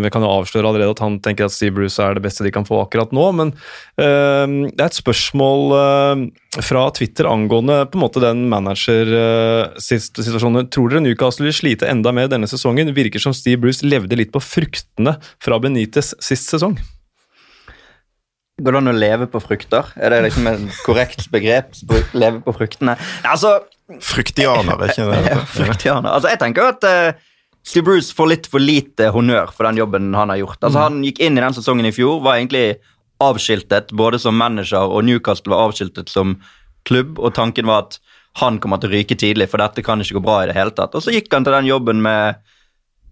vi 0.03 0.09
kan 0.11 0.25
jo 0.27 0.31
avsløre 0.41 0.67
allerede 0.67 0.91
at 0.91 0.99
han 1.05 1.21
tenker 1.23 1.47
at 1.47 1.55
Steve 1.55 1.77
Bruce 1.77 2.03
er 2.03 2.17
det 2.17 2.25
beste 2.25 2.43
de 2.43 2.51
kan 2.55 2.65
få 2.67 2.81
akkurat 2.83 3.13
nå. 3.15 3.27
Men 3.39 3.53
uh, 3.55 4.47
det 4.67 4.81
er 4.81 4.89
et 4.89 4.99
spørsmål 4.99 5.61
uh, 5.71 6.27
fra 6.59 6.91
Twitter 6.97 7.27
angående 7.31 7.87
på 7.87 7.95
en 7.99 8.03
måte 8.03 8.21
den 8.25 8.49
managersituasjonen. 8.51 10.67
Uh, 10.67 10.69
Tror 10.75 10.89
dere 10.91 11.05
Newcastle 11.07 11.47
vil 11.47 11.55
slite 11.55 11.87
enda 11.91 12.11
mer 12.17 12.29
denne 12.33 12.49
sesongen? 12.51 12.97
Virker 12.97 13.21
som 13.23 13.35
Steve 13.37 13.59
Bruce 13.63 13.87
levde 13.87 14.17
litt 14.19 14.33
på 14.35 14.41
fruktene 14.43 15.13
fra 15.43 15.61
Benitez 15.63 16.13
sist 16.23 16.51
sesong. 16.53 16.79
Går 18.63 18.77
det 18.77 18.81
an 18.81 18.93
å 18.93 18.95
leve 18.95 19.27
på 19.31 19.41
frukter? 19.43 19.89
Er 19.99 20.15
det 20.15 20.21
liksom 20.29 20.47
en 20.47 20.67
korrekt 20.85 21.27
begrep? 21.33 21.75
Leve 22.15 22.39
på 22.45 22.55
fruktene? 22.55 22.95
Altså, 23.27 23.59
Fruktianer, 23.85 24.79
er 24.81 24.93
ikke 24.93 25.07
det? 25.11 25.23
Ja, 25.35 25.41
fruktianer. 25.45 26.15
Altså, 26.15 26.31
jeg 26.33 26.41
tenker 26.41 26.71
at 26.71 26.87
uh, 26.89 27.33
Steve 27.67 27.85
Bruce 27.91 28.15
får 28.17 28.31
litt 28.31 28.49
for 28.49 28.63
lite 28.63 29.11
honnør 29.13 29.53
for 29.53 29.69
den 29.69 29.81
jobben 29.83 30.15
han 30.17 30.33
har 30.33 30.41
gjort. 30.41 30.61
Altså, 30.63 30.79
mm. 30.79 30.85
Han 30.85 31.05
gikk 31.09 31.21
inn 31.25 31.37
i 31.37 31.45
den 31.45 31.57
sesongen 31.57 31.89
i 31.89 31.93
fjor, 31.95 32.23
var 32.25 32.39
egentlig 32.39 32.79
avskiltet 33.25 33.93
både 33.97 34.21
som 34.23 34.37
manager 34.37 34.91
og 34.91 35.05
Newcastle 35.07 35.53
var 35.53 35.69
avskiltet 35.69 36.11
som 36.13 36.39
klubb, 36.89 37.19
og 37.19 37.35
tanken 37.37 37.69
var 37.69 37.87
at 37.87 37.99
han 38.41 38.59
kommer 38.61 38.81
til 38.83 38.91
å 38.91 38.97
ryke 38.97 39.17
tidlig, 39.17 39.47
for 39.53 39.63
dette 39.63 39.85
kan 39.87 40.03
ikke 40.03 40.19
gå 40.19 40.25
bra 40.25 40.41
i 40.43 40.49
det 40.51 40.57
hele 40.57 40.75
tatt. 40.75 40.97
Og 40.97 41.05
så 41.05 41.15
gikk 41.15 41.31
han 41.33 41.47
til 41.47 41.55
den 41.55 41.69
jobben 41.71 42.03
med 42.05 42.41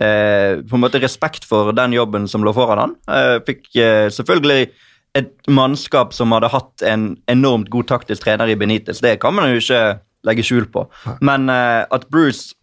eh, 0.02 0.60
på 0.66 0.78
en 0.78 0.82
måte 0.82 1.00
respekt 1.02 1.46
for 1.48 1.72
den 1.76 1.94
jobben 1.96 2.26
som 2.28 2.44
lå 2.44 2.54
foran 2.56 2.82
han. 2.82 2.96
Eh, 3.06 3.36
fikk 3.46 3.68
eh, 3.76 4.08
selvfølgelig 4.12 4.72
et 5.18 5.34
mannskap 5.52 6.14
som 6.16 6.32
hadde 6.32 6.50
hatt 6.52 6.84
en 6.88 7.12
enormt 7.30 7.68
god 7.72 7.90
taktisk 7.90 8.24
trener 8.24 8.48
i 8.48 8.56
Benitez. 8.56 9.02
Det 9.04 9.18
kan 9.22 9.36
man 9.36 9.52
jo 9.52 9.60
ikke 9.60 9.82
legge 10.26 10.44
skjul 10.46 10.66
på. 10.72 10.86
Men 11.20 11.50
eh, 11.52 11.84
at 11.84 12.08
Bruce 12.12 12.56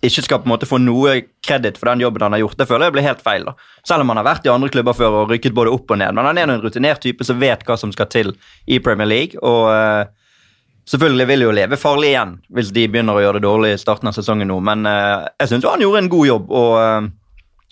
ikke 0.00 0.24
skal 0.24 0.40
på 0.40 0.48
en 0.48 0.54
måte 0.54 0.68
få 0.68 0.78
noe 0.80 1.18
kreditt 1.44 1.76
for 1.76 1.90
den 1.90 2.00
jobben 2.00 2.24
han 2.24 2.32
har 2.32 2.40
gjort, 2.40 2.56
det 2.56 2.66
føler 2.70 2.88
jeg 2.88 2.94
blir 2.96 3.04
helt 3.04 3.20
feil. 3.24 3.44
da. 3.44 3.52
Selv 3.86 4.04
om 4.04 4.12
han 4.12 4.20
har 4.22 4.28
vært 4.30 4.46
i 4.48 4.52
andre 4.52 4.70
klubber 4.72 4.96
før 4.96 5.18
og 5.22 5.34
rykket 5.34 5.56
både 5.56 5.74
opp 5.74 5.92
og 5.92 6.00
ned. 6.00 6.16
Men 6.16 6.30
han 6.30 6.40
er 6.40 6.48
en 6.48 6.62
rutinert 6.62 7.02
type 7.04 7.26
som 7.26 7.40
vet 7.40 7.66
hva 7.68 7.76
som 7.80 7.92
skal 7.92 8.08
til 8.12 8.32
i 8.66 8.80
Premier 8.80 9.08
League. 9.08 9.40
og 9.44 9.68
eh, 9.74 10.08
Selvfølgelig 10.90 11.26
vil 11.30 11.44
jo 11.44 11.54
leve 11.54 11.78
farlig 11.78 12.12
igjen 12.12 12.34
hvis 12.56 12.72
de 12.74 12.88
begynner 12.90 13.14
å 13.14 13.22
gjøre 13.22 13.38
det 13.38 13.46
dårlig 13.46 13.74
i 13.76 13.80
starten 13.80 14.10
av 14.10 14.16
sesongen 14.16 14.50
nå, 14.50 14.56
men 14.66 14.88
eh, 14.90 15.28
jeg 15.42 15.52
syns 15.52 15.68
han 15.70 15.84
gjorde 15.84 16.04
en 16.04 16.12
god 16.12 16.26
jobb. 16.26 16.50
og 16.50 16.72
eh, 16.82 17.10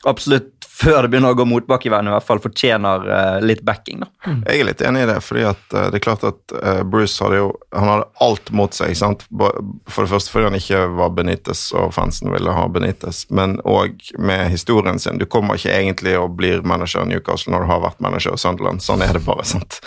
absolutt 0.07 0.68
før 0.79 1.03
det 1.03 1.11
begynner 1.11 1.35
å 1.35 1.39
gå 1.39 1.47
motbakke 1.49 1.89
i 1.89 1.91
verden, 1.91 2.11
i 2.11 2.15
hvert 2.15 2.27
fall 2.27 2.41
fortjener 2.43 3.07
uh, 3.09 3.39
litt 3.43 3.65
backing. 3.67 4.05
da. 4.05 4.09
Mm. 4.29 4.43
Jeg 4.47 4.61
er 4.61 4.69
litt 4.69 4.83
enig 4.87 5.03
i 5.03 5.09
det, 5.11 5.17
fordi 5.27 5.45
at 5.49 5.65
uh, 5.75 5.89
det 5.91 5.99
er 5.99 6.05
klart 6.05 6.27
at 6.29 6.55
uh, 6.55 6.83
Bruce 6.87 7.19
hadde 7.25 7.41
jo 7.41 7.49
han 7.75 7.91
hadde 7.91 8.07
alt 8.23 8.53
mot 8.55 8.75
seg. 8.75 8.95
sant? 8.99 9.25
For 9.29 10.05
det 10.07 10.13
første 10.13 10.33
fordi 10.33 10.47
han 10.47 10.59
ikke 10.59 10.85
var 11.01 11.11
Benitez, 11.17 11.65
og 11.75 11.91
fansen 11.97 12.31
ville 12.31 12.55
ha 12.55 12.67
Benitez, 12.71 13.25
men 13.35 13.59
òg 13.67 14.13
med 14.23 14.53
historien 14.53 15.03
sin. 15.03 15.19
Du 15.19 15.27
kommer 15.27 15.59
ikke 15.59 15.75
egentlig 15.75 16.15
og 16.19 16.37
blir 16.39 16.63
manager 16.63 17.03
i 17.03 17.11
Newcastle 17.11 17.55
når 17.55 17.67
du 17.67 17.71
har 17.73 17.83
vært 17.83 18.05
manager 18.05 18.39
i 18.39 18.43
Sunderland. 18.43 18.85
Sånn 18.85 19.03
er 19.03 19.19
det 19.19 19.25
bare. 19.27 19.47
sant? 19.49 19.81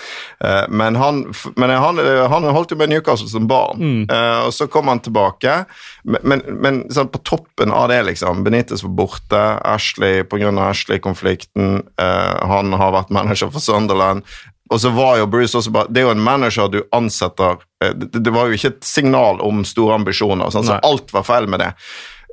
Men, 0.70 0.98
han, 0.98 1.24
men 1.56 1.72
han, 1.72 2.00
han, 2.32 2.48
holdt 2.52 2.74
jo 2.74 2.80
med 2.80 2.92
Newcastle 2.92 3.30
som 3.30 3.48
barn, 3.48 3.80
mm. 3.80 4.14
og 4.48 4.54
så 4.56 4.68
kom 4.72 4.90
han 4.90 5.00
tilbake. 5.06 5.62
Men, 6.04 6.24
men, 6.26 6.44
men 6.64 6.80
sånn, 6.92 7.12
på 7.14 7.22
toppen 7.28 7.72
av 7.76 7.88
det, 7.92 8.02
liksom 8.10 8.44
Benitez 8.44 8.84
var 8.84 8.96
borte, 9.04 9.42
Ashley 9.72 10.26
pga. 10.28 10.50
Ashley 10.66 10.81
Ashley-konflikten. 10.82 11.84
Uh, 12.02 12.48
han 12.48 12.74
har 12.74 12.96
vært 12.96 13.14
manager 13.14 13.52
for 13.54 13.64
Sunderland. 13.64 14.26
Og 14.72 14.80
så 14.80 14.90
var 14.96 15.18
jo 15.20 15.28
Bruce 15.28 15.58
også 15.58 15.72
bare, 15.72 15.92
Det 15.92 16.00
er 16.00 16.06
jo 16.08 16.14
en 16.16 16.24
manager 16.24 16.70
du 16.72 16.80
ansetter 16.96 17.60
uh, 17.60 17.92
det, 17.92 18.14
det, 18.14 18.32
var 18.32 18.48
jo 18.48 18.58
ikke 18.58 18.74
et 18.74 18.88
signal 18.88 19.42
om 19.44 19.66
store 19.68 20.00
ambisjoner, 20.00 20.50
sånn, 20.50 20.68
så 20.68 20.80
alt 20.84 21.14
var 21.14 21.28
feil 21.28 21.50
med 21.52 21.64
det. 21.64 21.74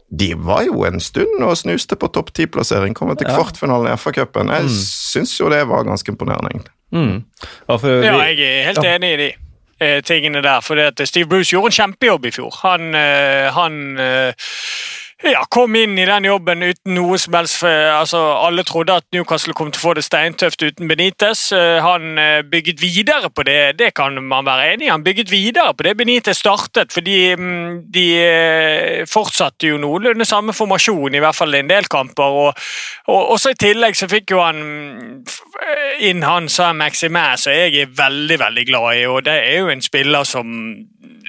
De 0.08 0.32
var 0.40 0.62
jo 0.64 0.86
en 0.88 1.00
stund 1.04 1.42
og 1.44 1.56
snuste 1.60 1.96
på 1.98 2.08
topp 2.14 2.32
ti-plassering, 2.32 2.94
Kommer 2.96 3.18
til 3.18 3.28
ja. 3.28 3.36
kvartfinalen 3.36 3.90
i 3.90 3.96
FA-cupen. 4.00 4.48
Jeg 4.54 4.70
mm. 4.70 4.78
syns 4.86 5.34
jo 5.36 5.50
det 5.52 5.66
var 5.68 5.84
ganske 5.84 6.08
imponerende, 6.08 6.54
egentlig. 6.54 6.72
Mm. 6.96 7.18
Ja, 7.68 7.76
for, 7.76 7.88
ja, 8.00 8.14
jeg 8.30 8.40
er 8.40 8.64
helt 8.70 8.80
ja. 8.80 8.94
enig 8.94 9.10
i 9.12 9.18
de 9.20 9.28
eh, 9.84 9.98
tingene 10.08 10.40
der. 10.40 10.64
For 10.64 10.80
Steve 11.04 11.28
Bruce 11.28 11.52
gjorde 11.52 11.74
en 11.74 11.76
kjempejobb 11.76 12.24
i 12.24 12.32
fjor. 12.38 12.56
Han, 12.62 12.94
eh, 12.96 13.52
han 13.52 13.98
eh, 14.00 14.48
ja, 15.26 15.40
kom 15.50 15.74
inn 15.74 15.96
i 15.98 16.04
den 16.06 16.28
jobben 16.28 16.62
uten 16.62 16.94
noe 16.94 17.16
som 17.18 17.34
helst. 17.34 17.64
Altså, 17.66 18.20
alle 18.38 18.62
trodde 18.66 18.94
at 19.00 19.06
Newcastle 19.14 19.54
kom 19.56 19.72
til 19.74 19.80
å 19.80 19.86
få 19.88 19.94
det 19.98 20.04
steintøft 20.06 20.62
uten 20.62 20.86
Benitez. 20.86 21.48
Eh, 21.56 21.78
han 21.82 22.20
eh, 22.22 22.44
bygget 22.46 22.78
videre 22.78 23.30
på 23.34 23.42
det, 23.48 23.78
det 23.80 23.90
kan 23.98 24.14
man 24.22 24.46
være 24.46 24.68
enig 24.74 24.86
i. 24.86 24.92
Han 24.92 25.02
bygget 25.02 25.32
videre 25.32 25.74
på 25.74 25.88
det 25.88 25.96
Benitez 25.98 26.38
startet, 26.38 26.94
fordi 26.94 27.34
mm, 27.34 27.80
de 27.90 28.06
eh, 28.22 29.02
fortsatte 29.10 29.72
jo 29.72 29.80
noenlunde 29.82 30.26
samme 30.28 30.54
formasjon, 30.54 31.18
i 31.18 31.24
hvert 31.24 31.38
fall 31.38 31.56
i 31.56 31.64
en 31.64 31.72
del 31.72 31.90
kamper. 31.90 32.38
Og, 32.44 32.68
og 33.10 33.34
også 33.34 33.56
i 33.56 33.58
tillegg 33.58 33.98
så 33.98 34.06
fikk 34.10 34.36
jo 34.36 34.44
han 34.44 34.62
inn 35.98 36.22
han 36.22 36.46
Sam 36.52 36.78
Maximæ, 36.78 37.32
som 37.42 37.58
jeg 37.58 37.74
er 37.82 37.90
veldig, 37.90 38.38
veldig 38.38 38.66
glad 38.70 39.00
i. 39.00 39.02
og 39.10 39.24
Det 39.26 39.34
er 39.34 39.64
jo 39.64 39.74
en 39.74 39.82
spiller 39.82 40.22
som 40.28 40.54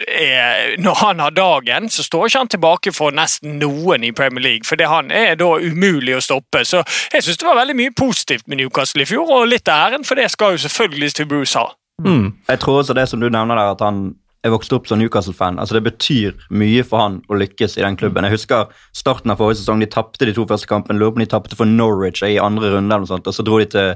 er, 0.07 0.77
når 0.81 0.95
han 0.95 1.19
har 1.19 1.31
dagen, 1.35 1.89
så 1.89 2.03
står 2.03 2.27
ikke 2.27 2.41
han 2.43 2.51
tilbake 2.53 2.93
for 2.95 3.15
nesten 3.15 3.57
noen 3.61 4.05
i 4.07 4.13
Premier 4.15 4.43
League. 4.43 4.67
For 4.67 4.79
han 4.91 5.11
er 5.11 5.35
da 5.39 5.49
umulig 5.59 6.15
å 6.17 6.23
stoppe. 6.23 6.63
Så 6.67 6.83
jeg 7.13 7.25
syns 7.25 7.41
det 7.41 7.47
var 7.47 7.59
veldig 7.61 7.77
mye 7.79 7.95
positivt 7.95 8.47
med 8.47 8.61
Newcastle 8.61 9.03
i 9.03 9.09
fjor, 9.09 9.29
og 9.29 9.49
litt 9.51 9.69
æren 9.69 10.07
for 10.07 10.19
det 10.19 10.29
skal 10.33 10.55
jo 10.55 10.63
selvfølgelig 10.65 11.13
til 11.17 11.29
Bruce 11.29 11.59
ha. 11.59 11.69
Mm. 12.05 12.31
Jeg 12.47 12.63
tror 12.63 12.81
også 12.81 12.95
det 12.95 13.09
som 13.11 13.19
du 13.19 13.27
nevner 13.27 13.59
der, 13.59 13.73
at 13.75 13.83
han 13.83 14.13
er 14.45 14.53
vokst 14.53 14.71
opp 14.71 14.87
som 14.87 15.01
Newcastle-fan. 15.01 15.59
altså 15.59 15.75
Det 15.75 15.83
betyr 15.89 16.37
mye 16.55 16.85
for 16.87 17.03
han 17.03 17.19
å 17.27 17.39
lykkes 17.41 17.75
i 17.75 17.83
den 17.83 17.99
klubben. 17.99 18.23
Jeg 18.23 18.37
husker 18.37 18.71
starten 18.95 19.33
av 19.33 19.41
forrige 19.41 19.59
sesong. 19.59 19.83
De 19.83 19.89
tapte 19.91 20.27
de 20.27 20.35
to 20.35 20.47
første 20.47 20.69
kampene. 20.69 20.99
Lurer 21.01 21.11
på 21.11 21.19
om 21.19 21.25
de 21.25 21.31
tapte 21.33 21.59
for 21.59 21.67
Norwich 21.67 22.23
i 22.23 22.37
andre 22.39 22.71
runde, 22.71 22.87
eller 22.87 23.03
noe 23.03 23.11
sånt, 23.11 23.27
og 23.27 23.35
så 23.35 23.43
dro 23.43 23.59
de 23.59 23.67
til 23.73 23.93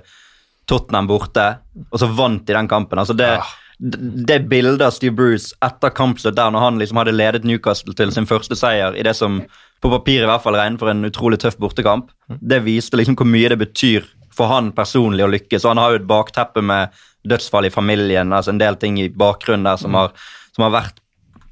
Tottenham 0.68 1.08
borte, 1.08 1.48
og 1.90 2.00
så 2.00 2.08
vant 2.12 2.44
de 2.48 2.56
den 2.56 2.72
kampen. 2.72 3.00
altså 3.00 3.16
det 3.16 3.34
ja 3.38 3.44
det 3.80 4.40
bildet 4.50 4.82
av 4.86 4.94
Steve 4.96 5.16
Bruce 5.18 5.56
etter 5.66 5.94
kampslutt, 5.96 6.36
der 6.38 6.52
når 6.54 6.66
han 6.66 6.82
liksom 6.82 7.00
hadde 7.02 7.16
ledet 7.16 7.48
Newcastle 7.48 7.96
til 7.98 8.12
sin 8.14 8.28
første 8.30 8.58
seier 8.60 8.96
i 8.98 9.06
det 9.06 9.16
som 9.18 9.42
på 9.84 9.92
papiret 9.92 10.28
i 10.28 10.30
hvert 10.30 10.44
fall 10.44 10.56
regner 10.56 10.80
for 10.80 10.92
en 10.92 11.04
utrolig 11.08 11.42
tøff 11.44 11.58
bortekamp, 11.60 12.12
det 12.40 12.62
viste 12.64 13.00
liksom 13.00 13.18
hvor 13.20 13.28
mye 13.28 13.52
det 13.52 13.60
betyr 13.66 14.06
for 14.34 14.50
han 14.50 14.72
personlig 14.74 15.26
å 15.26 15.32
lykkes. 15.32 15.66
Og 15.66 15.74
han 15.74 15.82
har 15.82 15.94
jo 15.94 16.02
et 16.02 16.10
bakteppe 16.10 16.64
med 16.66 16.94
dødsfall 17.28 17.68
i 17.68 17.74
familien, 17.74 18.34
altså 18.34 18.54
en 18.54 18.62
del 18.62 18.78
ting 18.80 19.00
i 19.02 19.10
bakgrunnen 19.10 19.68
der 19.68 19.82
som 19.82 19.96
har, 19.98 20.14
som 20.56 20.68
har 20.68 20.78
vært 20.82 21.00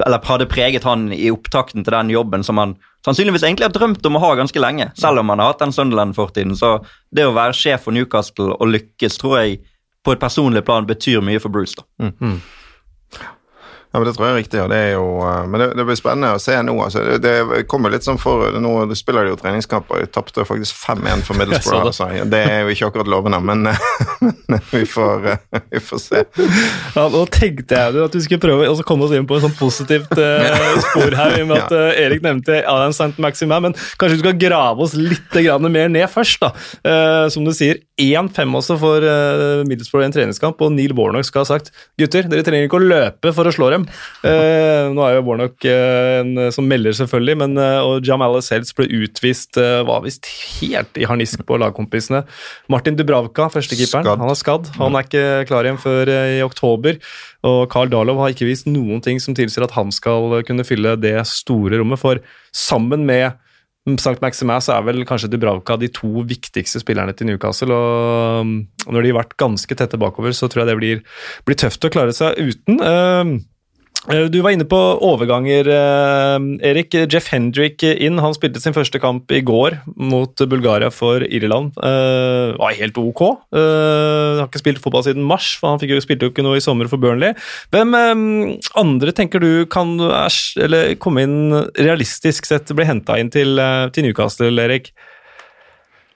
eller 0.01 0.23
hadde 0.25 0.47
preget 0.49 0.85
han 0.87 1.11
i 1.13 1.27
opptakten 1.29 1.83
til 1.85 1.93
den 1.93 2.09
jobben 2.09 2.41
som 2.45 2.57
han 2.57 2.71
sannsynligvis 3.05 3.43
egentlig 3.45 3.67
har 3.67 3.75
drømt 3.75 4.05
om 4.05 4.17
å 4.17 4.21
ha 4.23 4.31
ganske 4.39 4.61
lenge, 4.61 4.87
selv 4.97 5.21
om 5.21 5.29
han 5.29 5.41
har 5.41 5.51
hatt 5.51 5.61
den 5.61 5.73
Sunderland-fortiden. 5.75 6.55
Så 6.57 6.79
det 7.13 7.27
å 7.27 7.35
være 7.35 7.53
sjef 7.57 7.85
for 7.85 7.93
Newcastle 7.93 8.55
og 8.57 8.71
lykkes, 8.71 9.17
tror 9.21 9.39
jeg 9.41 9.59
på 10.05 10.15
et 10.15 10.21
personlig 10.21 10.65
plan 10.65 10.87
betyr 10.87 11.21
mye 11.25 11.41
for 11.41 11.53
Bruce. 11.53 11.77
da. 11.77 11.87
Mm. 12.05 12.15
mm. 12.19 12.41
Ja, 13.91 13.99
men 13.99 14.07
Det 14.07 14.13
tror 14.15 14.27
jeg 14.27 14.33
er 14.33 14.39
riktig. 14.39 14.59
og 14.63 14.69
det 14.71 14.77
er 14.77 14.91
jo, 14.93 15.07
eh, 15.19 15.47
Men 15.47 15.59
det, 15.59 15.67
det 15.75 15.85
blir 15.85 15.97
spennende 15.99 16.35
å 16.35 16.39
se 16.39 16.55
nå. 16.63 16.75
altså 16.79 17.03
Det, 17.19 17.19
det 17.51 17.63
kommer 17.67 17.91
litt 17.91 18.05
sånn 18.07 18.19
for, 18.21 18.47
nå 18.63 18.71
spiller 18.95 19.27
de 19.27 19.33
jo 19.33 19.39
treningskamper. 19.39 20.05
De 20.05 20.07
tapte 20.07 20.45
faktisk 20.47 20.77
5-1 20.79 21.25
for 21.27 21.35
Middlesbrough. 21.39 21.89
Altså. 21.91 22.07
Det 22.31 22.39
er 22.39 22.63
jo 22.63 22.71
ikke 22.71 22.87
akkurat 22.91 23.11
lovende, 23.11 23.41
men, 23.43 23.67
men 24.51 24.63
vi, 24.71 24.85
får, 24.87 25.27
vi, 25.73 25.83
får, 25.83 26.03
se. 26.05 26.23
Ja, 26.95 27.09
Nå 27.11 27.25
tenkte 27.35 27.81
jeg 27.81 28.05
at 28.05 28.15
vi 28.15 28.23
skulle 28.23 28.43
prøve 28.43 28.69
å 28.71 28.87
komme 28.87 29.09
oss 29.09 29.15
inn 29.17 29.27
på 29.27 29.37
et 29.37 29.43
sånn 29.43 29.57
positivt 29.59 30.15
uh, 30.15 30.79
spor 30.87 31.17
her, 31.17 31.35
i 31.35 31.43
og 31.43 31.51
med 31.51 31.59
at 31.59 31.75
uh, 31.75 31.91
Erik 31.91 32.23
nevnte 32.23 32.61
Alain 32.63 32.95
St. 32.95 33.11
Maximin. 33.19 33.67
Men 33.67 33.75
kanskje 33.99 34.15
vi 34.15 34.23
skal 34.23 34.39
grave 34.39 34.87
oss 34.87 34.95
litt 34.95 35.35
mer 35.67 35.91
ned 35.91 36.07
først. 36.11 36.39
da. 36.39 36.53
Uh, 36.87 37.27
som 37.33 37.43
du 37.43 37.51
sier, 37.55 37.83
1-5 38.01 38.57
også 38.61 38.77
for 38.81 39.05
Middlesbrough 39.67 40.05
i 40.05 40.09
en 40.09 40.15
treningskamp, 40.15 40.61
og 40.61 40.73
Neil 40.75 40.93
Warnock 40.97 41.27
skal 41.27 41.45
ha 41.45 41.49
sagt 41.53 41.71
gutter, 41.99 42.27
dere 42.29 42.45
trenger 42.45 42.67
ikke 42.67 42.79
å 42.79 42.83
løpe 42.83 43.31
for 43.35 43.47
å 43.47 43.53
slå 43.53 43.69
dem. 43.73 43.85
Uh, 44.23 44.89
nå 44.93 45.03
er 45.05 45.17
jo 45.17 45.25
Warnock 45.27 45.67
uh, 45.67 46.21
en 46.21 46.51
som 46.53 46.67
melder, 46.67 46.95
selvfølgelig, 46.97 47.37
men, 47.43 47.57
uh, 47.59 47.81
og 47.87 48.07
Jamal 48.07 48.39
Seltz 48.45 48.73
ble 48.77 48.87
utvist. 49.01 49.59
Var 49.59 50.03
visst 50.05 50.29
helt 50.61 50.97
i 50.99 51.07
harnisk 51.07 51.43
på 51.47 51.59
lagkompisene. 51.61 52.23
Martin 52.71 52.97
Dubravka, 52.99 53.49
førstekeeperen, 53.53 54.07
han 54.21 54.31
er 54.31 54.39
skadd. 54.39 54.71
Han 54.79 54.97
er 54.97 55.07
ikke 55.07 55.25
klar 55.49 55.67
igjen 55.67 55.81
før 55.81 56.11
i 56.11 56.41
oktober. 56.45 56.99
Og 57.47 57.63
Carl 57.73 57.91
Darlow 57.91 58.19
har 58.21 58.33
ikke 58.33 58.49
vist 58.49 58.69
noen 58.69 59.01
ting 59.03 59.21
som 59.21 59.35
tilsier 59.37 59.65
at 59.65 59.75
han 59.77 59.93
skal 59.93 60.41
kunne 60.47 60.65
fylle 60.67 60.95
det 61.01 61.17
store 61.29 61.81
rommet. 61.81 62.01
For 62.01 62.21
sammen 62.55 63.05
med 63.07 63.31
St. 63.89 64.19
Maximas 64.21 64.67
er 64.69 64.83
vel 64.85 65.01
kanskje 65.09 65.31
Dubravka 65.33 65.73
de 65.81 65.89
to 65.89 66.21
viktigste 66.29 66.83
spillerne 66.83 67.15
til 67.17 67.31
Newcastle. 67.31 67.73
og 67.73 68.91
Når 68.93 69.01
de 69.01 69.09
har 69.09 69.21
vært 69.23 69.37
ganske 69.41 69.77
tette 69.77 69.97
bakover, 69.97 70.35
så 70.37 70.47
tror 70.47 70.63
jeg 70.63 70.69
det 70.69 70.77
blir, 70.77 71.01
blir 71.47 71.57
tøft 71.57 71.87
å 71.87 71.89
klare 71.93 72.13
seg 72.13 72.37
uten. 72.37 72.77
Eh, 74.09 74.25
du 74.33 74.39
var 74.41 74.55
inne 74.55 74.65
på 74.65 74.77
overganger, 75.05 75.67
eh, 75.69 76.69
Erik. 76.71 76.95
Jeff 77.11 77.27
Hendrick 77.29 77.83
inn. 77.83 78.17
Han 78.17 78.33
spilte 78.33 78.61
sin 78.61 78.73
første 78.73 78.99
kamp 78.99 79.31
i 79.31 79.41
går 79.45 79.77
mot 79.95 80.35
Bulgaria 80.49 80.89
for 80.89 81.21
Irland. 81.21 81.77
Uh, 81.77 82.57
var 82.57 82.73
helt 82.73 82.97
ok. 82.97 83.21
Uh, 83.53 84.41
har 84.41 84.47
ikke 84.47 84.63
spilt 84.63 84.81
fotball 84.81 85.05
siden 85.05 85.23
mars, 85.23 85.53
for 85.59 85.75
han 85.75 85.85
jo, 85.85 86.01
spilte 86.01 86.25
jo 86.25 86.33
ikke 86.33 86.45
noe 86.45 86.57
i 86.57 86.63
sommer 86.63 86.89
for 86.89 86.97
Burnley. 86.97 87.37
Hvem 87.71 87.93
um, 87.93 88.25
andre 88.75 89.13
tenker 89.13 89.39
du 89.39 89.65
kan 89.69 89.93
komme 90.99 91.23
inn 91.25 91.37
realistisk 91.77 92.49
sett, 92.49 92.73
bli 92.73 92.87
henta 92.87 93.19
inn 93.21 93.29
til, 93.29 93.61
til 93.93 94.07
Newcastle, 94.07 94.51
Erik? 94.65 94.91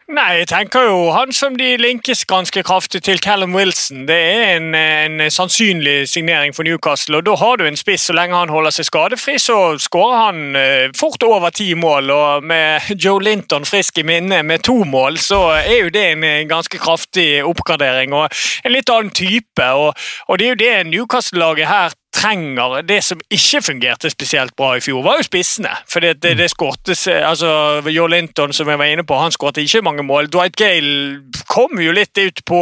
Nei, 0.06 0.36
jeg 0.38 0.52
tenker 0.52 0.84
jo 0.86 0.98
han 1.16 1.32
som 1.34 1.56
de 1.58 1.72
linkes 1.82 2.20
ganske 2.30 2.62
kraftig 2.62 3.00
til, 3.08 3.18
Callum 3.18 3.56
Wilson. 3.58 4.04
Det 4.06 4.14
er 4.16 4.44
en, 4.54 4.76
en, 4.78 5.24
sannsynlig 5.34 6.04
signering 6.12 6.54
for 6.54 6.62
Newcastle. 6.62 7.18
og 7.18 7.26
Da 7.26 7.34
har 7.42 7.58
du 7.58 7.64
en 7.66 7.80
spiss. 7.80 8.06
Så 8.06 8.14
lenge 8.14 8.38
han 8.38 8.54
holder 8.54 8.76
seg 8.76 8.86
skadefri, 8.86 9.40
så 9.42 9.80
skårer 9.82 10.22
han 10.28 10.44
uh, 10.54 10.94
fort 10.94 11.26
over 11.26 11.50
ti 11.50 11.72
mål. 11.74 12.14
og 12.14 12.46
Med 12.46 12.86
Joe 13.04 13.24
Linton 13.24 13.66
frisk 13.66 13.98
i 13.98 14.06
minne 14.06 14.44
med 14.46 14.62
to 14.70 14.84
mål, 14.86 15.18
så 15.18 15.42
er 15.58 15.88
jo 15.88 15.90
det 15.90 16.06
en 16.12 16.54
ganske 16.54 16.78
kraftig 16.78 17.42
oppgradering. 17.42 18.14
og 18.14 18.30
En 18.62 18.78
litt 18.78 18.94
annen 18.94 19.10
type. 19.10 19.72
og, 19.74 19.98
og 20.30 20.38
Det 20.38 20.46
er 20.46 20.54
jo 20.54 20.62
det 20.62 20.88
Newcastle-laget 20.94 21.66
her 21.66 21.98
trenger 22.16 22.82
Det 22.88 23.02
som 23.04 23.20
ikke 23.32 23.62
fungerte 23.62 24.10
spesielt 24.10 24.56
bra 24.56 24.76
i 24.78 24.84
fjor, 24.84 25.04
var 25.04 25.20
jo 25.20 25.28
spissene. 25.28 25.74
For 25.90 26.04
det, 26.04 26.18
det, 26.24 26.36
det 26.40 26.50
skårtes 26.54 27.08
altså 27.12 27.82
Joe 27.92 28.10
Linton, 28.12 28.54
som 28.54 28.70
jeg 28.70 28.80
var 28.80 28.92
inne 28.92 29.06
på, 29.08 29.18
han 29.20 29.34
skåret 29.36 29.60
ikke 29.62 29.84
mange 29.86 30.06
mål. 30.08 30.32
Dwight 30.32 30.56
Gale 30.60 31.22
kom 31.52 31.80
jo 31.82 31.96
litt 31.96 32.18
ut 32.18 32.44
på 32.48 32.62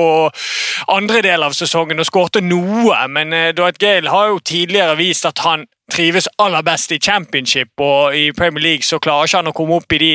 andre 0.91 1.21
del 1.25 1.45
av 1.45 1.55
sesongen 1.57 2.01
og 2.01 2.09
skårte 2.09 2.43
noe, 2.43 2.97
men 3.13 3.33
uh, 3.35 3.51
Dwight 3.55 3.79
Gale 3.81 4.11
har 4.11 4.33
jo 4.33 4.41
tidligere 4.43 4.97
vist 4.99 5.27
at 5.29 5.43
han 5.45 5.67
trives 5.93 6.27
aller 6.41 6.63
best 6.65 6.91
i 6.91 6.99
championship, 7.01 7.69
og 7.77 8.15
i 8.17 8.31
Premier 8.35 8.63
League 8.63 8.87
så 8.87 8.99
klarer 9.03 9.29
ikke 9.29 9.41
han 9.41 9.51
å 9.51 9.55
komme 9.55 9.77
opp 9.77 9.95
i 9.95 10.01
de 10.01 10.11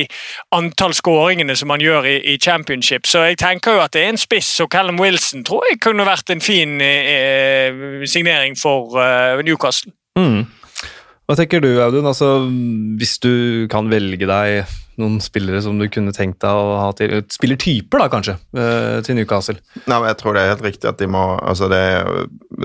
antall 0.57 0.95
skåringene 0.97 1.57
som 1.59 1.71
han 1.75 1.85
gjør 1.85 2.09
i, 2.11 2.17
i, 2.35 2.37
championship. 2.43 3.07
Så 3.07 3.25
jeg 3.29 3.39
tenker 3.41 3.79
jo 3.79 3.85
at 3.85 3.95
det 3.95 4.05
er 4.05 4.13
en 4.13 4.21
spiss, 4.21 4.51
og 4.65 4.71
Callum 4.75 5.01
Wilson 5.01 5.47
tror 5.47 5.67
jeg 5.71 5.81
kunne 5.85 6.07
vært 6.09 6.35
en 6.35 6.45
fin 6.45 6.79
eh, 6.85 8.05
signering 8.07 8.59
for 8.59 8.99
eh, 9.03 9.45
Newcastle. 9.47 9.95
Mm. 10.19 10.45
Hva 11.29 11.37
tenker 11.37 11.61
du, 11.61 11.75
Audun? 11.85 12.09
Altså, 12.09 12.39
hvis 12.99 13.19
du 13.21 13.67
kan 13.71 13.91
velge 13.93 14.27
deg 14.27 14.65
noen 15.01 15.19
spillere 15.23 15.61
som 15.65 15.79
du 15.79 15.87
kunne 15.93 16.15
tenkt 16.15 16.41
deg 16.45 16.55
å 16.55 16.79
ha 16.83 16.89
til 16.99 17.21
Spillertyper, 17.33 18.03
da, 18.03 18.09
kanskje, 18.13 18.37
eh, 18.57 18.99
til 19.07 19.19
Newcastle? 19.19 19.59
Nei, 19.87 19.99
men 19.99 20.09
Jeg 20.11 20.19
tror 20.23 20.35
det 20.35 20.43
er 20.43 20.53
helt 20.55 20.67
riktig 20.67 20.91
at 20.91 20.99
de 20.99 21.09
må 21.11 21.25
altså 21.39 21.69
det, 21.71 21.83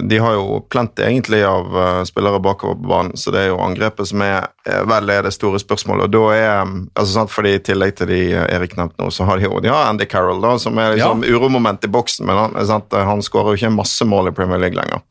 De 0.09 0.19
har 0.21 0.37
jo 0.37 0.59
plenty 0.69 1.03
egentlig 1.05 1.43
av 1.45 1.69
uh, 1.75 2.03
spillere 2.07 2.41
bakover 2.43 2.79
på 2.79 2.89
banen, 2.89 3.17
så 3.19 3.33
det 3.33 3.43
er 3.43 3.51
jo 3.51 3.61
angrepet 3.63 4.09
som 4.09 4.23
er 4.25 4.49
vel 4.63 5.09
er 5.11 5.25
det 5.25 5.33
store 5.35 5.59
spørsmålet. 5.59 6.05
og 6.07 6.11
da 6.13 6.35
er, 6.35 6.69
altså 6.95 7.13
sant, 7.13 7.31
fordi 7.33 7.55
I 7.57 7.63
tillegg 7.67 7.97
til 7.97 8.07
de 8.07 8.19
Erik 8.31 8.77
nevnte 8.77 9.01
nå, 9.01 9.09
så 9.11 9.27
har 9.27 9.39
de 9.39 9.49
jo 9.49 9.59
har 9.73 9.89
Andy 9.89 10.05
Carroll, 10.09 10.39
da, 10.41 10.55
som 10.59 10.77
er 10.79 10.95
liksom 10.95 11.23
ja. 11.25 11.35
uromoment 11.35 11.83
i 11.83 11.91
boksen, 11.91 12.25
men 12.27 12.39
han, 12.39 12.55
sant, 12.67 12.93
han 12.93 13.21
skårer 13.23 13.53
jo 13.53 13.59
ikke 13.59 13.73
masse 13.75 14.07
mål 14.07 14.31
i 14.31 14.35
Premier 14.35 14.61
League 14.61 14.79
lenger. 14.79 15.03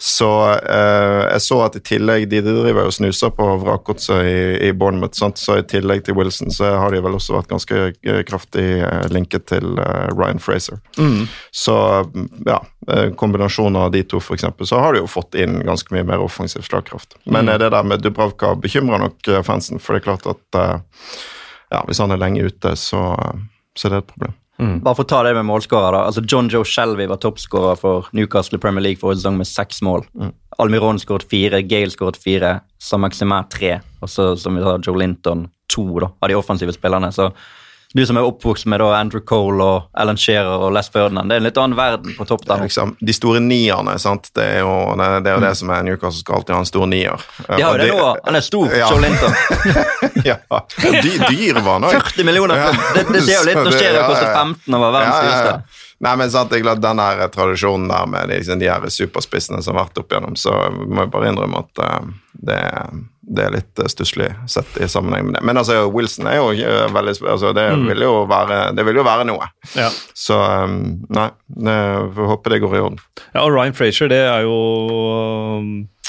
Så 0.00 0.30
eh, 0.56 1.20
jeg 1.34 1.44
så 1.44 1.60
at 1.64 1.76
i 1.78 1.82
tillegg 1.84 2.26
De 2.30 2.40
driver 2.44 2.86
jo 2.86 2.92
snuser 2.94 3.32
på 3.34 3.46
vrakgodset 3.62 4.24
i, 4.24 4.38
i 4.68 4.72
Bournemouth, 4.72 5.16
sant? 5.18 5.40
så 5.40 5.60
i 5.60 5.66
tillegg 5.68 6.04
til 6.06 6.16
Wilson 6.18 6.52
så 6.54 6.63
har 6.66 6.94
de 6.94 7.00
vel 7.04 7.16
også 7.16 7.36
vært 7.36 7.50
ganske 7.52 7.80
eh, 7.90 8.20
kraftig 8.28 8.64
eh, 8.84 9.06
linket 9.12 9.46
til 9.50 9.78
eh, 9.80 10.08
Ryan 10.14 10.40
Fraser. 10.42 10.80
Mm. 10.98 11.26
Så 11.54 11.76
ja, 12.46 12.60
kombinasjonen 13.20 13.80
av 13.80 13.92
de 13.94 14.04
to, 14.08 14.20
f.eks., 14.22 14.46
så 14.68 14.80
har 14.82 14.94
de 14.94 15.02
jo 15.04 15.10
fått 15.10 15.36
inn 15.40 15.60
ganske 15.66 15.94
mye 15.94 16.06
mer 16.08 16.24
offensiv 16.24 16.66
slagkraft. 16.66 17.18
Men 17.24 17.48
mm. 17.48 17.58
det 17.62 17.72
der 17.76 17.88
med 17.88 18.04
Dubravka 18.04 18.54
bekymrer 18.60 19.02
nok 19.06 19.32
fansen, 19.46 19.82
for 19.82 19.94
det 19.94 20.02
er 20.04 20.08
klart 20.10 20.30
at 20.30 20.62
ja, 21.72 21.82
hvis 21.88 22.00
han 22.02 22.14
er 22.14 22.20
lenge 22.20 22.44
ute, 22.44 22.74
så, 22.78 23.02
så 23.74 23.88
er 23.88 23.96
det 23.96 24.02
et 24.04 24.10
problem. 24.14 24.40
Mm. 24.58 24.76
Bare 24.84 24.94
for 24.94 25.02
å 25.02 25.10
ta 25.10 25.22
det 25.26 25.32
med 25.34 25.48
målskårer, 25.48 25.96
altså 25.98 26.22
John 26.30 26.48
Joe 26.52 26.66
Shelby 26.68 27.08
var 27.10 27.18
toppskårer 27.22 27.78
for 27.80 28.10
Newcastle 28.14 28.60
Premier 28.62 28.84
League 28.84 29.00
forrige 29.00 29.24
sesong 29.24 29.40
med 29.40 29.50
seks 29.50 29.82
mål. 29.82 30.04
Mm. 30.14 30.30
Almiron 30.62 31.00
skåret 31.02 31.26
fire, 31.30 31.62
Gale 31.66 31.90
skåret 31.90 32.20
fire, 32.22 32.60
Saint-Maximin 32.78 33.48
tre, 33.50 33.80
og 34.00 34.12
så 34.12 34.30
som 34.38 34.54
vi 34.54 34.62
sa, 34.62 34.76
Joe 34.78 35.00
Linton 35.00 35.48
to 35.70 35.86
da, 36.00 36.12
av 36.20 36.32
de 36.32 36.38
offensive 36.38 36.72
spillerne. 36.72 37.12
Så 37.12 37.30
du 37.94 38.02
som 38.06 38.16
er 38.18 38.26
oppvokst 38.26 38.66
med 38.66 38.80
da, 38.82 38.88
Andrew 38.98 39.22
Cole 39.22 39.62
og 39.62 39.98
Alan 40.02 40.16
Shearer 40.18 40.64
og 40.66 40.72
Les 40.74 40.88
Ferdinand, 40.90 41.30
det 41.30 41.36
er 41.36 41.42
en 41.42 41.46
litt 41.46 41.58
annen 41.62 41.76
verden 41.78 42.16
på 42.16 42.24
topp 42.26 42.42
der. 42.48 42.64
Liksom, 42.66 42.96
de 42.98 43.14
store 43.14 43.38
nierne, 43.38 43.94
sant? 44.02 44.32
det 44.34 44.46
er 44.56 44.64
jo 44.64 44.72
det, 44.98 45.06
det, 45.22 45.30
er 45.30 45.36
jo 45.36 45.42
mm. 45.44 45.46
det 45.46 45.52
som 45.60 45.70
er 45.70 45.86
Newcastle 45.86 46.24
skal 46.24 46.40
alltid 46.40 46.56
ha 46.56 46.64
en 46.64 46.66
stor 46.72 46.90
nier. 46.90 47.28
De 47.46 47.60
har 47.62 47.78
jo 47.78 47.84
det 47.84 47.86
nå, 47.94 48.08
han 48.24 48.40
er 48.40 48.46
stor, 48.48 48.74
ja. 48.74 48.90
Joe 48.90 49.04
Linton. 49.04 49.38
ja, 50.30 50.40
dy, 50.82 51.14
dyr 51.28 51.60
var 51.60 51.78
han 51.78 51.86
òg. 51.86 51.94
40 52.10 52.26
millioner, 52.32 52.66
pund! 52.66 52.82
det, 52.98 53.06
det 53.14 53.24
ser 53.28 53.38
jo 53.38 53.46
litt 53.52 53.62
når 53.68 53.78
Shearer 53.78 54.10
koster 54.10 54.30
15 54.42 54.74
og 54.74 54.86
var 54.88 54.98
verdens 54.98 55.22
dyreste. 55.22 55.80
Nei, 56.04 56.18
men 56.18 56.34
sant, 56.34 56.58
jeg 56.58 56.76
Den 56.82 56.98
her 57.06 57.26
tradisjonen 57.32 57.86
der 57.94 58.10
med 58.10 58.34
liksom, 58.34 58.58
de 58.58 58.74
her 58.74 58.90
superspissene 58.90 59.62
som 59.62 59.78
har 59.78 59.86
vært 59.86 60.02
opp 60.02 60.10
igjennom, 60.10 60.34
så 60.34 60.58
må 60.74 61.06
jeg 61.06 61.14
bare 61.14 61.30
innrømme 61.30 61.62
at 61.62 61.86
uh, 61.86 62.14
det, 62.50 62.58
det, 63.26 63.46
er 63.46 63.54
litt 63.56 63.80
uh, 63.82 63.88
stusslig 63.90 64.30
sett 64.50 64.76
i 64.80 64.88
sammenheng 64.90 65.28
med 65.28 65.38
det. 65.38 65.44
Men 65.46 65.60
altså, 65.60 65.84
Wilson 65.92 66.28
er 66.30 66.38
jo 66.40 66.50
uh, 66.52 66.84
veldig 66.94 67.16
altså, 67.22 67.54
det, 67.56 67.66
mm. 67.72 67.88
vil 67.92 68.06
jo 68.06 68.12
være, 68.30 68.60
det 68.76 68.84
vil 68.88 69.00
jo 69.00 69.06
være 69.06 69.26
noe. 69.30 69.48
Ja. 69.78 69.88
Så 70.16 70.38
um, 70.38 70.78
nei, 71.14 71.30
det, 71.48 71.80
får 72.16 72.30
håpe 72.34 72.54
det 72.54 72.62
går 72.64 72.78
i 72.78 72.84
orden. 72.84 73.02
Ja, 73.32 73.44
og 73.46 73.54
Ryan 73.56 73.76
Frazier, 73.76 74.12
det 74.12 74.22
er 74.28 74.46
jo 74.46 74.54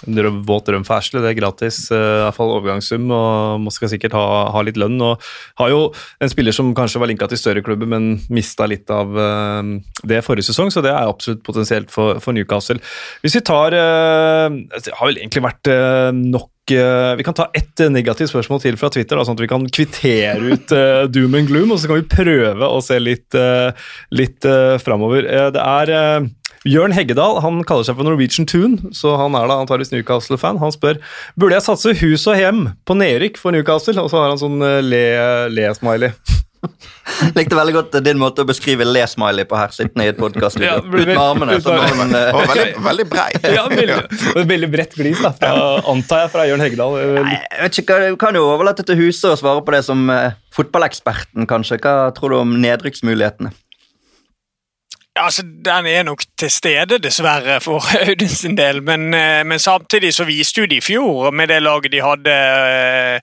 en 0.06 0.18
drøm, 0.18 0.42
våt 0.48 0.68
drøm 0.68 0.84
for 0.86 1.00
Ashley. 1.00 1.22
Det 1.24 1.32
er 1.32 1.38
gratis, 1.40 1.80
uh, 1.94 1.98
i 1.98 2.24
hvert 2.26 2.38
fall 2.38 2.54
overgangssum, 2.56 3.06
og 3.16 3.62
må 3.64 3.74
skal 3.74 3.92
sikkert 3.94 4.16
ha, 4.18 4.26
ha, 4.54 4.64
litt 4.66 4.80
lønn. 4.80 4.98
og 5.02 5.24
Har 5.62 5.72
jo 5.72 5.82
en 6.22 6.32
spiller 6.32 6.56
som 6.56 6.74
kanskje 6.78 7.02
var 7.02 7.12
linka 7.12 7.30
til 7.32 7.42
større 7.42 7.64
klubber, 7.66 7.90
men 7.90 8.16
mista 8.34 8.68
litt 8.70 8.92
av 8.94 9.16
uh, 9.16 9.62
det 10.08 10.24
forrige 10.26 10.50
sesong, 10.52 10.74
så 10.74 10.84
det 10.86 10.94
er 10.94 11.08
absolutt 11.08 11.46
potensielt 11.48 11.94
for, 11.94 12.20
for 12.24 12.36
Newcastle. 12.36 12.82
Hvis 13.24 13.40
vi 13.40 13.46
tar 13.46 13.76
uh, 13.76 14.52
Det 14.76 14.94
har 14.94 15.10
vel 15.10 15.24
egentlig 15.24 15.46
vært 15.46 15.72
nok 16.16 16.52
vi 16.72 17.26
kan 17.26 17.36
ta 17.38 17.50
ett 17.54 17.84
negativt 17.92 18.32
spørsmål 18.32 18.62
til 18.64 18.80
fra 18.80 18.90
Twitter, 18.94 19.20
da, 19.20 19.26
sånn 19.28 19.38
at 19.38 19.44
vi 19.44 19.52
kan 19.52 19.68
kvittere 19.70 20.56
ut 20.56 20.74
uh, 20.74 21.04
doom 21.12 21.38
and 21.38 21.52
gloom. 21.52 21.76
Og 21.76 21.82
så 21.82 21.92
kan 21.92 22.02
vi 22.02 22.10
prøve 22.10 22.70
å 22.70 22.82
se 22.84 22.98
litt, 23.02 23.38
uh, 23.38 23.70
litt 24.16 24.48
uh, 24.50 24.76
framover. 24.82 25.30
det 25.54 25.62
er 25.62 26.26
Jørn 26.66 26.96
Heggedal 26.98 27.38
han 27.46 27.60
kaller 27.68 27.86
seg 27.86 27.98
for 28.00 28.08
Norwegian 28.08 28.48
Tune, 28.50 28.90
så 28.96 29.14
han 29.20 29.38
er 29.38 29.46
da 29.50 29.60
antakeligvis 29.62 29.94
Newcastle-fan. 29.94 30.58
Han 30.64 30.74
spør 30.74 30.98
burde 31.38 31.60
jeg 31.60 31.66
satse 31.68 31.94
hus 32.02 32.26
og 32.32 32.42
hjem 32.42 32.64
på 32.90 32.98
nedrykk 32.98 33.38
for 33.38 33.54
Newcastle, 33.54 34.00
og 34.02 34.10
så 34.10 34.24
har 34.24 34.34
han 34.34 34.42
sånn 34.42 34.66
eh, 34.66 34.82
le-smiley. 34.82 36.10
Le 36.10 36.45
Likte 37.38 37.58
veldig 37.58 37.76
godt 37.76 37.98
din 38.06 38.20
måte 38.22 38.44
å 38.44 38.50
beskrive 38.50 38.88
le-smiley 38.88 39.48
på 39.50 39.58
her, 39.60 39.74
sittende 39.76 40.08
i 40.08 40.12
et 40.14 40.20
podkast 40.20 40.60
ja, 40.62 40.78
uten 40.82 41.14
armene. 41.20 41.60
Sånn, 41.64 42.14
uh, 42.14 42.40
veldig, 42.52 42.68
veldig 42.86 43.08
brei. 43.12 43.28
ja, 43.58 43.66
veldig, 43.72 44.48
veldig 44.54 44.72
bredt 44.74 44.98
glis, 45.00 45.22
da, 45.24 45.34
fra, 45.38 45.54
antar 45.92 46.26
jeg, 46.26 46.34
fra 46.36 46.48
Jørn 46.50 46.66
Heggedal. 46.66 46.98
Jeg 47.02 47.62
vet 47.62 47.82
ikke, 47.84 48.00
Du 48.12 48.20
kan 48.22 48.38
jo 48.38 48.48
overlate 48.52 48.86
til 48.88 49.00
Huset 49.04 49.32
å 49.34 49.38
svare 49.40 49.64
på 49.66 49.76
det 49.76 49.84
som 49.88 50.08
uh, 50.12 50.34
fotballeksperten, 50.56 51.48
kanskje. 51.50 51.80
Hva 51.84 52.12
tror 52.16 52.34
du 52.36 52.42
om 52.42 52.58
nedrykksmulighetene? 52.64 53.54
Altså, 55.20 55.44
Den 55.44 55.86
er 55.86 56.04
nok 56.04 56.24
til 56.38 56.52
stede, 56.52 56.98
dessverre, 57.00 57.62
for 57.62 57.84
Audun 58.08 58.30
sin 58.30 58.58
del. 58.58 58.84
Men, 58.84 59.14
eh, 59.14 59.46
men, 59.46 59.60
samtidig 59.60 60.14
så 60.14 60.24
viste 60.24 60.62
jo 60.62 60.66
de 60.68 60.76
i 60.76 60.82
fjor, 60.82 61.32
med 61.32 61.48
det 61.48 61.62
laget 61.64 61.92
de 61.92 62.02
hadde, 62.04 62.34
eh, 62.36 63.20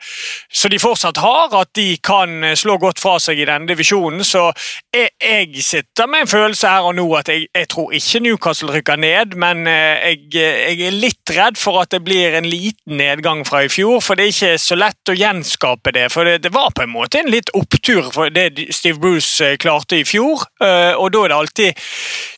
så 0.52 0.68
de 0.68 0.78
fortsatt 0.78 1.16
har, 1.20 1.52
at 1.60 1.68
de 1.76 1.98
kan 2.04 2.44
eh, 2.44 2.56
slå 2.56 2.78
godt 2.78 3.00
fra 3.00 3.18
seg 3.20 3.42
i 3.42 3.44
denne 3.44 3.68
divisjonen. 3.68 4.24
Så 4.24 4.46
jeg, 4.94 5.10
jeg 5.20 5.64
sitter 5.64 6.08
med 6.08 6.24
en 6.24 6.32
følelse 6.32 6.68
her 6.68 6.88
og 6.88 6.94
nå 6.96 7.04
at 7.18 7.28
jeg, 7.28 7.46
jeg 7.54 7.68
tror 7.68 7.92
ikke 7.92 8.20
Newcastle 8.24 8.72
rykker 8.72 8.96
ned, 8.96 9.36
men 9.36 9.66
jeg, 9.66 10.24
jeg, 10.32 10.80
er 10.88 10.96
litt 10.96 11.34
redd 11.36 11.60
for 11.60 11.82
at 11.82 11.92
det 11.92 12.00
blir 12.04 12.38
en 12.40 12.48
liten 12.48 12.96
nedgang 12.96 13.44
fra 13.44 13.66
i 13.66 13.68
fjor. 13.68 14.00
For 14.00 14.16
det 14.16 14.30
er 14.30 14.32
ikke 14.32 14.64
så 14.64 14.80
lett 14.80 15.12
å 15.12 15.18
gjenskape 15.18 15.92
det. 15.92 16.08
For 16.12 16.24
det, 16.24 16.40
det 16.46 16.54
var 16.56 16.72
på 16.72 16.86
en 16.86 16.94
måte 16.96 17.20
en 17.20 17.30
litt 17.32 17.52
opptur 17.52 18.08
for 18.16 18.32
det 18.32 18.48
Steve 18.72 18.96
Bruce 19.02 19.58
klarte 19.60 20.00
i 20.00 20.08
fjor, 20.08 20.40
og 20.62 21.06
da 21.12 21.24
er 21.24 21.32
det 21.32 21.36
alltid 21.36 21.81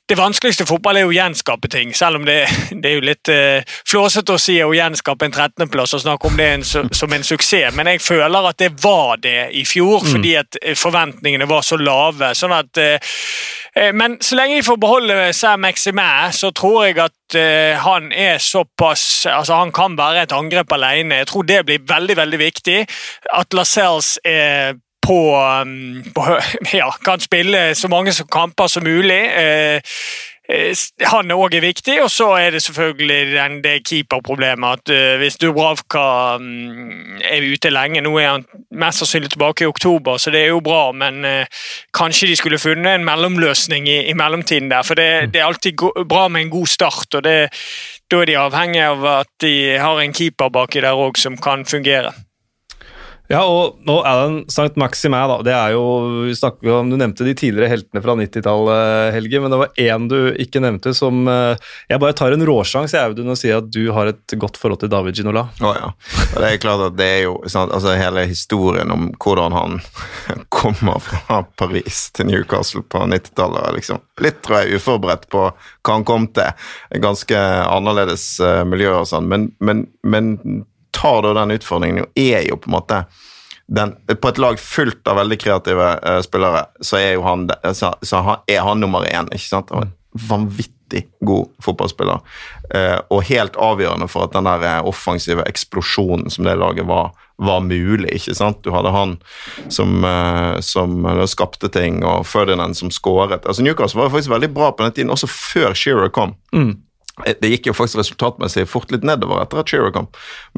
det 0.08 0.18
vanskeligste 0.18 0.66
fotball 0.68 0.98
er 1.00 1.08
å 1.08 1.14
gjenskape 1.14 1.68
ting, 1.72 1.94
selv 1.96 2.20
om 2.20 2.26
det, 2.28 2.42
det 2.82 2.90
er 2.90 2.98
jo 2.98 3.04
litt 3.08 3.30
uh, 3.32 3.76
flåsete 3.88 4.36
å 4.36 4.40
si 4.40 4.58
å 4.60 4.74
gjenskape 4.76 5.24
en 5.24 5.32
13.-plass 5.32 5.96
og 5.96 6.02
snakke 6.04 6.28
om 6.28 6.36
det 6.36 6.48
en, 6.58 6.64
som 6.64 7.16
en 7.16 7.24
suksess, 7.24 7.72
men 7.76 7.88
jeg 7.94 8.02
føler 8.04 8.50
at 8.50 8.60
det 8.60 8.74
var 8.84 9.16
det 9.24 9.48
i 9.56 9.64
fjor, 9.68 10.04
mm. 10.04 10.10
fordi 10.12 10.34
at 10.40 10.60
eh, 10.60 10.76
forventningene 10.76 11.48
var 11.48 11.64
så 11.64 11.80
lave. 11.80 12.34
sånn 12.36 12.52
at 12.52 12.82
uh, 12.84 13.14
men 13.74 14.20
så 14.22 14.36
lenge 14.38 14.60
de 14.60 14.62
får 14.62 14.76
beholde 14.78 15.32
Sam 15.34 15.64
Maximæ, 15.64 16.30
så 16.36 16.52
tror 16.54 16.84
jeg 16.84 17.00
at 17.02 17.38
uh, 17.40 17.80
han 17.82 18.12
er 18.12 18.38
såpass 18.38 19.24
altså 19.26 19.56
Han 19.58 19.72
kan 19.74 19.96
være 19.98 20.22
et 20.22 20.34
angrep 20.36 20.70
alene. 20.76 21.22
Jeg 21.22 21.26
tror 21.32 21.48
det 21.48 21.64
blir 21.66 21.82
veldig 21.88 22.16
veldig 22.16 22.38
viktig. 22.38 22.76
At 23.34 23.56
Lascelles 23.56 24.18
er 24.24 24.78
på, 25.06 25.36
um, 25.62 26.04
på, 26.14 26.38
ja, 26.80 26.92
kan 27.04 27.20
spille 27.20 27.74
så 27.74 27.88
mange 27.88 28.12
kamper 28.32 28.66
som 28.66 28.84
mulig. 28.84 29.20
Eh, 29.36 29.80
eh, 30.48 30.82
han 31.08 31.32
òg 31.32 31.56
er 31.56 31.64
viktig, 31.64 31.98
og 32.02 32.10
så 32.12 32.30
er 32.40 32.54
det 32.54 32.62
selvfølgelig 32.62 33.20
den, 33.34 33.58
det 33.64 33.74
keeperproblemet. 33.88 34.80
at 34.80 34.92
uh, 34.92 35.16
Hvis 35.20 35.36
Dubravka 35.40 36.04
um, 36.36 37.16
er 37.20 37.46
ute 37.52 37.72
lenge 37.72 38.02
Nå 38.04 38.16
er 38.18 38.30
han 38.30 38.46
mest 38.70 39.02
sannsynlig 39.02 39.32
tilbake 39.34 39.64
i 39.64 39.70
oktober, 39.70 40.18
så 40.18 40.30
det 40.30 40.44
er 40.44 40.52
jo 40.52 40.60
bra, 40.64 40.92
men 40.92 41.24
kanskje 41.94 42.28
de 42.28 42.36
skulle 42.36 42.58
funnet 42.58 42.94
en 42.94 43.04
mellomløsning 43.06 43.88
i, 43.88 43.98
i 44.10 44.14
mellomtiden 44.18 44.70
der. 44.70 44.82
For 44.82 44.98
det, 44.98 45.08
mm. 45.24 45.32
det 45.32 45.40
er 45.40 45.46
alltid 45.46 45.88
bra 46.08 46.28
med 46.28 46.46
en 46.46 46.54
god 46.56 46.66
start, 46.66 47.14
og 47.14 47.24
det, 47.24 47.38
da 48.10 48.20
er 48.20 48.30
de 48.30 48.38
avhengig 48.38 48.84
av 48.84 49.08
at 49.20 49.32
de 49.42 49.56
har 49.78 50.00
en 50.00 50.14
keeper 50.14 50.52
baki 50.52 50.84
der 50.84 50.98
òg 50.98 51.20
som 51.20 51.36
kan 51.40 51.64
fungere. 51.64 52.12
Ja, 53.32 53.40
og, 53.48 53.78
og 53.88 54.02
Alan 54.04 54.42
St. 54.52 54.74
Maxime, 54.76 55.16
da, 55.30 55.38
det 55.46 55.52
er 55.56 55.72
jo 55.72 55.84
vi 56.28 56.70
om, 56.70 56.90
Du 56.92 56.96
nevnte 57.00 57.24
de 57.24 57.32
tidligere 57.32 57.70
heltene 57.72 58.02
fra 58.04 58.16
90-tallet, 58.20 59.14
Helge, 59.16 59.40
men 59.40 59.54
det 59.54 59.60
var 59.62 59.80
én 59.80 60.08
du 60.10 60.18
ikke 60.44 60.60
nevnte 60.60 60.92
som 60.96 61.22
eh, 61.30 61.56
Jeg 61.88 62.02
bare 62.02 62.16
tar 62.16 62.36
en 62.36 62.44
råsjanse 62.44 63.00
Audun, 63.00 63.32
og 63.32 63.38
sier 63.40 63.62
at 63.62 63.70
du 63.72 63.88
har 63.96 64.10
et 64.12 64.36
godt 64.40 64.60
forhold 64.60 64.82
til 64.82 64.92
David 64.92 65.16
Ginola. 65.16 65.46
Å 65.56 65.70
oh, 65.70 65.78
ja. 65.78 65.88
Det 66.34 66.50
er 66.50 66.60
klart 66.60 66.84
at 66.90 66.98
det 66.98 67.08
er 67.14 67.22
jo 67.24 67.38
sant, 67.48 67.72
altså 67.72 67.96
Hele 67.96 68.26
historien 68.28 68.92
om 68.92 69.08
hvordan 69.16 69.56
han 69.56 69.80
kommer 70.60 71.00
fra 71.00 71.40
Paris 71.56 72.10
til 72.12 72.28
Newcastle 72.28 72.84
på 72.84 73.06
90-tallet, 73.08 73.72
liksom. 73.78 74.04
litt 74.20 74.42
tror 74.44 74.60
jeg 74.60 74.82
uforberedt 74.82 75.30
på 75.32 75.48
hva 75.48 75.96
han 75.96 76.04
kom 76.04 76.28
til. 76.36 76.52
Ganske 77.00 77.40
annerledes 77.64 78.26
uh, 78.44 78.62
miljø 78.68 78.92
og 79.00 79.08
sånn, 79.08 79.28
men, 79.30 79.48
men, 79.64 79.86
men 80.04 80.64
tar 80.94 81.22
da 81.26 81.34
den 81.40 81.56
utfordringen 81.58 82.06
og 82.06 82.20
er 82.20 82.46
jo 82.48 82.58
på 82.60 82.70
en 82.70 82.78
måte 82.78 83.04
den, 83.66 83.94
På 84.20 84.28
et 84.28 84.38
lag 84.38 84.60
fullt 84.60 85.08
av 85.08 85.16
veldig 85.16 85.38
kreative 85.40 85.90
uh, 86.04 86.20
spillere, 86.24 86.66
så 86.84 86.98
er 87.00 87.14
jo 87.14 87.24
han, 87.24 87.48
så, 87.72 87.94
så 88.04 88.20
er 88.44 88.60
han 88.60 88.82
nummer 88.82 89.06
én. 89.08 89.30
ikke 89.32 89.46
sant? 89.46 89.72
Vanvittig 90.28 91.06
god 91.24 91.48
fotballspiller. 91.64 92.20
Uh, 92.74 93.00
og 93.08 93.24
helt 93.30 93.56
avgjørende 93.56 94.08
for 94.12 94.26
at 94.26 94.36
den 94.36 94.44
der 94.44 94.66
eh, 94.68 94.84
offensive 94.84 95.46
eksplosjonen 95.48 96.28
som 96.30 96.44
det 96.44 96.58
laget 96.60 96.84
var, 96.90 97.14
var 97.40 97.64
mulig. 97.64 98.12
ikke 98.18 98.36
sant? 98.36 98.60
Du 98.64 98.68
hadde 98.74 98.92
han 98.92 99.16
som, 99.72 100.04
uh, 100.04 100.60
som 100.60 101.00
skapte 101.24 101.72
ting, 101.72 102.02
og 102.04 102.28
Ferdinand 102.28 102.76
som 102.76 102.92
skåret. 102.92 103.48
Altså 103.48 103.64
Newcastle 103.64 104.04
var 104.04 104.12
faktisk 104.12 104.34
veldig 104.36 104.52
bra 104.52 104.74
på 104.76 104.84
den 104.84 104.98
tiden, 105.00 105.14
også 105.14 105.30
før 105.32 105.72
Shearer 105.72 106.12
kom. 106.12 106.36
Mm. 106.52 106.82
Det 107.22 107.50
gikk 107.50 107.68
jo 107.70 107.76
faktisk 107.76 108.00
resultatmessig 108.00 108.64
fort 108.66 108.90
litt 108.90 109.04
nedover 109.06 109.44
etter 109.44 109.60
at 109.60 109.70
Shearer 109.70 109.92
kom, 109.94 110.08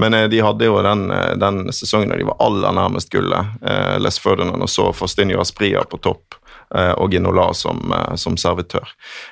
men 0.01 0.15
de 0.33 0.39
hadde 0.41 0.65
jo 0.65 0.79
den, 0.87 1.11
den 1.37 1.67
sesongen 1.69 2.09
da 2.09 2.17
de 2.17 2.25
var 2.31 2.39
aller 2.41 2.73
nærmest 2.79 3.13
gullet. 3.13 3.59
Les 4.01 4.17
Ferdinand 4.23 4.65
og 4.65 4.73
så 4.73 4.89
Faustinho 4.97 5.43
Aspria 5.43 5.85
på 5.85 6.01
topp. 6.01 6.39
Eh, 6.75 6.93
og 6.99 7.13
Ginola 7.13 7.55
som, 7.55 7.93
eh, 7.95 8.15
som 8.15 8.37
servitør. 8.37 8.89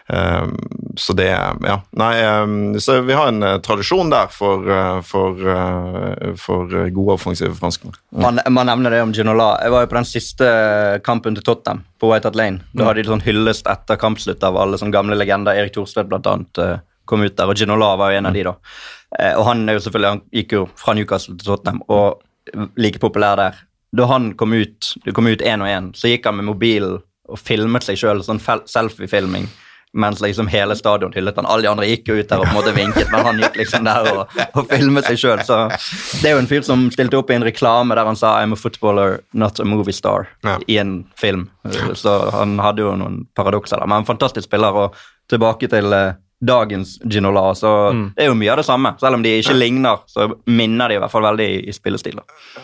Eh, 0.08 0.46
så 0.96 1.12
det 1.12 1.30
Ja. 1.64 1.80
Nei, 1.90 2.78
så 2.78 3.00
vi 3.02 3.12
har 3.12 3.28
en 3.28 3.60
tradisjon 3.60 4.10
der 4.10 4.28
for, 4.30 4.62
for, 5.02 5.34
for 6.36 6.90
gode 6.90 7.12
offensive 7.14 7.54
franskmenn. 7.54 7.94
Man, 8.12 8.38
man, 8.48 8.66
nevner 8.66 8.90
det 8.90 9.02
om 9.02 9.12
Ginola. 9.12 9.58
Jeg 9.62 9.70
var 9.70 9.80
jo 9.82 9.90
på 9.90 9.98
den 9.98 10.04
siste 10.04 11.00
kampen 11.04 11.34
til 11.34 11.42
Tottenham, 11.42 11.84
på 11.98 12.12
White 12.12 12.28
Hart 12.28 12.36
Lane. 12.36 12.60
Da 12.72 12.84
hadde 12.86 13.02
de 13.02 13.10
sånn 13.10 13.26
hyllest 13.26 13.66
etter 13.66 13.98
kampslutt 13.98 14.42
av 14.44 14.56
alle 14.56 14.78
sånne 14.78 14.94
gamle 14.94 15.18
legender. 15.18 15.58
Erik 15.58 15.74
Thorstvedt 15.74 16.08
blant 16.12 16.26
annet 16.30 16.62
kom 17.04 17.24
ut 17.24 17.36
der, 17.36 17.50
og 17.50 17.58
Ginola 17.58 17.94
var 18.00 18.12
jo 18.12 18.20
en 18.20 18.30
av 18.30 18.36
de, 18.36 18.44
da. 18.46 18.54
Og 19.38 19.44
han 19.46 19.68
er 19.68 19.76
jo 19.76 19.82
selvfølgelig, 19.84 20.10
han 20.10 20.22
gikk 20.34 20.54
jo 20.56 20.62
fra 20.80 20.94
Newcastle 20.96 21.36
til 21.38 21.46
Tottenham, 21.46 21.82
og 21.88 22.22
like 22.76 22.98
populær 22.98 23.36
der. 23.36 23.58
Da 23.94 24.06
han 24.10 24.32
kom 24.34 24.52
ut 24.52 24.94
det 25.04 25.14
kom 25.14 25.26
ut 25.26 25.42
én 25.42 25.62
og 25.62 25.70
én, 25.70 25.92
så 25.94 26.10
gikk 26.10 26.26
han 26.26 26.40
med 26.40 26.48
mobilen 26.50 26.98
og 27.30 27.38
filmet 27.40 27.86
seg 27.86 27.96
sjøl, 27.96 28.24
sånn 28.24 28.42
selfie-filming. 28.42 29.46
Mens 29.94 30.18
liksom 30.18 30.48
hele 30.50 30.74
stadion 30.74 31.12
hyllet 31.14 31.36
han. 31.38 31.46
Alle 31.46 31.62
de 31.62 31.68
andre 31.70 31.86
gikk 31.86 32.08
jo 32.10 32.16
ut 32.18 32.26
der 32.28 32.40
og 32.42 32.48
på 32.48 32.50
en 32.50 32.56
måte 32.56 32.72
vinket, 32.74 33.12
men 33.12 33.28
han 33.28 33.38
gikk 33.38 33.60
liksom 33.60 33.84
der 33.86 34.08
og, 34.10 34.32
og 34.58 34.66
filmet 34.66 35.06
seg 35.06 35.20
sjøl. 35.22 35.44
Så 35.46 35.58
det 36.18 36.26
er 36.26 36.34
jo 36.34 36.40
en 36.42 36.50
fyr 36.50 36.66
som 36.66 36.88
stilte 36.90 37.20
opp 37.20 37.30
i 37.30 37.36
en 37.36 37.46
reklame 37.46 37.94
der 37.94 38.10
han 38.10 38.18
sa 38.18 38.34
'I'm 38.40 38.52
a 38.52 38.58
footballer, 38.58 39.20
not 39.32 39.60
a 39.62 39.64
movie 39.64 39.94
star' 39.94 40.26
ja. 40.42 40.58
i 40.66 40.78
en 40.82 41.06
film. 41.16 41.46
Så 41.94 42.16
han 42.34 42.58
hadde 42.58 42.82
jo 42.82 42.96
noen 42.98 43.28
paradokser 43.38 43.78
der. 43.78 43.86
Men 43.86 44.02
en 44.02 44.10
fantastisk 44.10 44.50
spiller. 44.50 44.74
Og 44.74 44.98
tilbake 45.30 45.70
til 45.70 45.92
eh, 45.92 46.18
dagens 46.46 46.98
Ginola. 47.04 47.54
Så 47.54 47.70
mm. 47.90 48.04
det 48.16 48.24
er 48.24 48.30
jo 48.30 48.36
mye 48.38 48.52
av 48.52 48.60
det 48.60 48.66
samme. 48.66 48.94
Selv 49.00 49.18
om 49.18 49.24
de 49.24 49.32
ikke 49.40 49.56
ligner, 49.56 50.02
så 50.10 50.28
minner 50.46 50.90
de 50.90 50.98
i 50.98 51.02
hvert 51.02 51.12
fall 51.12 51.26
veldig 51.26 51.48
i, 51.56 51.58
i 51.70 51.74
spillestil. 51.74 52.20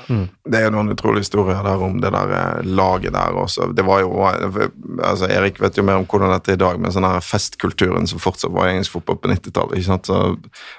Mm. 0.08 0.26
Det 0.50 0.60
er 0.60 0.66
jo 0.68 0.74
noen 0.76 0.92
utrolige 0.94 1.26
historier 1.26 1.62
der 1.66 1.84
om 1.86 1.98
det 2.02 2.12
der 2.14 2.36
eh, 2.36 2.62
laget 2.66 3.16
der 3.16 3.40
også. 3.44 3.70
Det 3.76 3.86
var 3.86 4.04
jo, 4.04 4.12
altså 4.26 5.30
Erik 5.30 5.60
vet 5.62 5.78
jo 5.78 5.86
mer 5.86 6.00
om 6.00 6.08
hvordan 6.08 6.34
dette 6.36 6.54
er 6.54 6.60
i 6.60 6.64
dag, 6.64 6.80
men 6.80 6.94
sånn 6.94 7.08
her 7.08 7.24
festkulturen 7.24 8.08
som 8.10 8.22
fortsatt 8.22 8.54
var 8.54 8.68
i 8.68 8.76
engelsk 8.76 8.98
fotball 8.98 9.20
på 9.20 9.32
90-tallet. 9.32 9.84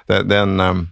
Det, 0.08 0.22
det, 0.28 0.38
er 0.38 0.46
en 0.46 0.66
eh, 0.66 0.84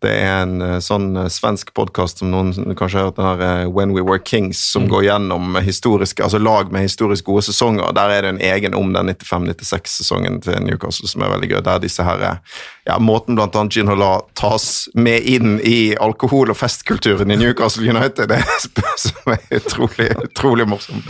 det 0.00 0.12
er 0.16 0.42
en 0.42 0.62
eh, 0.64 0.78
sånn 0.80 1.12
eh, 1.20 1.28
svensk 1.32 1.74
podkast 1.76 2.22
som 2.22 2.30
noen 2.32 2.54
kanskje 2.78 3.00
har 3.00 3.08
hørt, 3.10 3.18
den 3.18 3.26
her 3.26 3.42
eh, 3.44 3.68
When 3.68 3.92
We 3.92 4.04
Were 4.06 4.22
Kings, 4.22 4.62
som 4.72 4.86
mm. 4.86 4.90
går 4.94 5.04
gjennom 5.06 5.60
historiske, 5.60 6.24
altså 6.24 6.40
lag 6.40 6.72
med 6.72 6.86
historisk 6.86 7.28
gode 7.28 7.44
sesonger. 7.44 7.92
Der 7.96 8.14
er 8.14 8.24
det 8.24 8.32
en 8.34 8.42
egen 8.50 8.76
om 8.78 8.94
den 8.96 9.12
95-96-sesongen 9.12 10.40
til 10.46 10.56
Newcastle 10.64 11.10
som 11.10 11.26
er 11.26 11.34
veldig 11.34 11.52
gøy. 11.52 11.60
Der 11.68 11.84
disse 11.84 12.06
her 12.06 12.40
ja, 12.84 12.98
måten 12.98 13.36
bl.a. 13.36 13.66
Gin 13.70 13.88
Hala 13.88 14.20
tas 14.34 14.88
med 14.94 15.22
inn 15.22 15.60
i 15.60 15.96
alkohol- 16.00 16.50
og 16.50 16.56
festkulturen 16.56 17.30
i 17.30 17.36
Newcastle 17.36 17.84
United, 17.84 18.30
det 18.30 18.40
er 18.40 18.96
som 19.00 19.34
er 19.34 19.42
utrolig, 19.60 20.08
utrolig 20.24 20.66
morsomt. 20.68 21.06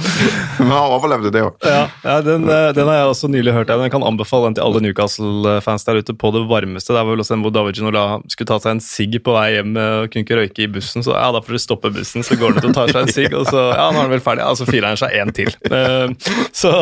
Men 0.58 0.72
han 0.74 0.94
overlevde 0.96 1.32
det 1.34 1.44
òg. 1.46 1.66
Ja, 1.66 1.84
ja 2.04 2.16
den, 2.26 2.48
eh, 2.50 2.70
den, 2.76 2.90
har 2.90 3.00
jeg 3.00 3.12
også 3.12 3.30
nylig 3.30 3.54
hørt. 3.54 3.70
Jeg 3.70 3.94
kan 3.94 4.06
anbefale 4.06 4.50
den 4.50 4.58
til 4.58 4.66
alle 4.66 4.82
Newcastle-fans 4.84 5.86
der 5.86 6.00
ute 6.02 6.14
på 6.14 6.32
det 6.34 6.42
varmeste. 6.50 6.92
Det 6.92 6.98
var 7.00 7.10
vel 7.12 7.22
også 7.22 7.36
en 7.36 7.44
hvor 7.46 7.54
David 7.54 7.78
Ginola 7.78 8.04
skulle 8.26 8.50
ta 8.50 8.58
seg 8.62 8.76
en 8.76 8.84
sigg 8.84 9.16
på 9.24 9.34
vei 9.36 9.46
hjem 9.56 9.76
og 9.78 10.10
kunne 10.10 10.26
ikke 10.26 10.40
røyke 10.40 10.66
i 10.66 10.70
bussen. 10.74 11.06
Så 11.06 11.14
ja, 11.14 11.30
da 11.34 11.42
får 11.44 11.56
du 11.56 11.62
stoppe 11.62 11.92
bussen, 11.94 12.26
så 12.26 12.38
går 12.40 12.56
han 12.56 12.60
ut 12.60 12.70
og 12.72 12.76
tar 12.76 12.92
seg 12.92 13.02
en 13.04 13.14
sigg, 13.14 13.36
og 13.36 13.46
så 13.48 13.68
ja, 13.70 13.86
nå 13.90 14.00
er 14.00 14.08
han 14.08 14.14
vel 14.14 14.24
ferdig. 14.24 14.44
Ja, 14.44 14.56
så 14.58 14.66
firer 14.68 14.90
han 14.90 15.00
seg 15.00 15.16
en 15.20 15.34
til. 15.36 15.54
Eh, 15.70 16.34
så 16.62 16.74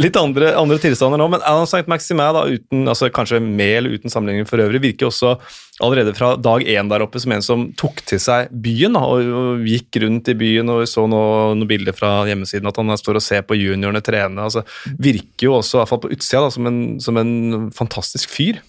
litt 0.00 0.16
andre, 0.18 0.54
andre 0.58 0.78
tilstander 0.82 1.20
nå. 1.20 1.28
Men 1.34 1.44
Alan 1.48 1.66
St. 1.68 1.86
Maximin, 1.90 2.30
da, 2.36 2.46
uten, 2.46 2.86
altså 2.88 3.10
kanskje 3.12 3.42
med 3.42 3.74
eller 3.78 3.98
uten 3.98 4.12
sammenligning 4.12 4.27
sammenligning 4.28 4.48
for 4.48 4.62
øvrig, 4.62 4.82
virker 4.82 5.08
også 5.08 5.36
allerede 5.80 6.14
fra 6.14 6.36
dag 6.36 6.64
én 6.66 6.88
der 6.90 7.02
oppe 7.04 7.20
som 7.20 7.32
en 7.32 7.42
som 7.42 7.66
tok 7.78 8.02
til 8.06 8.18
seg 8.20 8.50
byen 8.50 8.96
da, 8.96 9.02
og, 9.06 9.22
og, 9.22 9.66
gikk 9.66 10.00
rundt 10.02 10.28
i 10.28 10.34
byen 10.38 10.68
og 10.68 10.86
så 10.88 11.06
noen 11.06 11.58
noe 11.58 11.68
bilder 11.68 11.94
fra 11.94 12.26
hjemmesiden 12.26 12.68
at 12.68 12.76
han 12.76 12.96
står 12.98 13.20
og 13.20 13.24
ser 13.24 13.44
på 13.46 13.58
juniorene 13.58 14.02
trene. 14.02 14.42
altså 14.42 14.64
Virker 14.98 15.48
jo 15.48 15.58
også, 15.58 15.76
i 15.76 15.80
hvert 15.80 15.92
fall 15.92 16.02
på 16.02 16.12
utsida, 16.12 16.42
da, 16.42 16.50
som, 16.50 16.66
en, 16.66 16.82
som 17.00 17.16
en 17.20 17.70
fantastisk 17.74 18.30
fyr. 18.30 18.60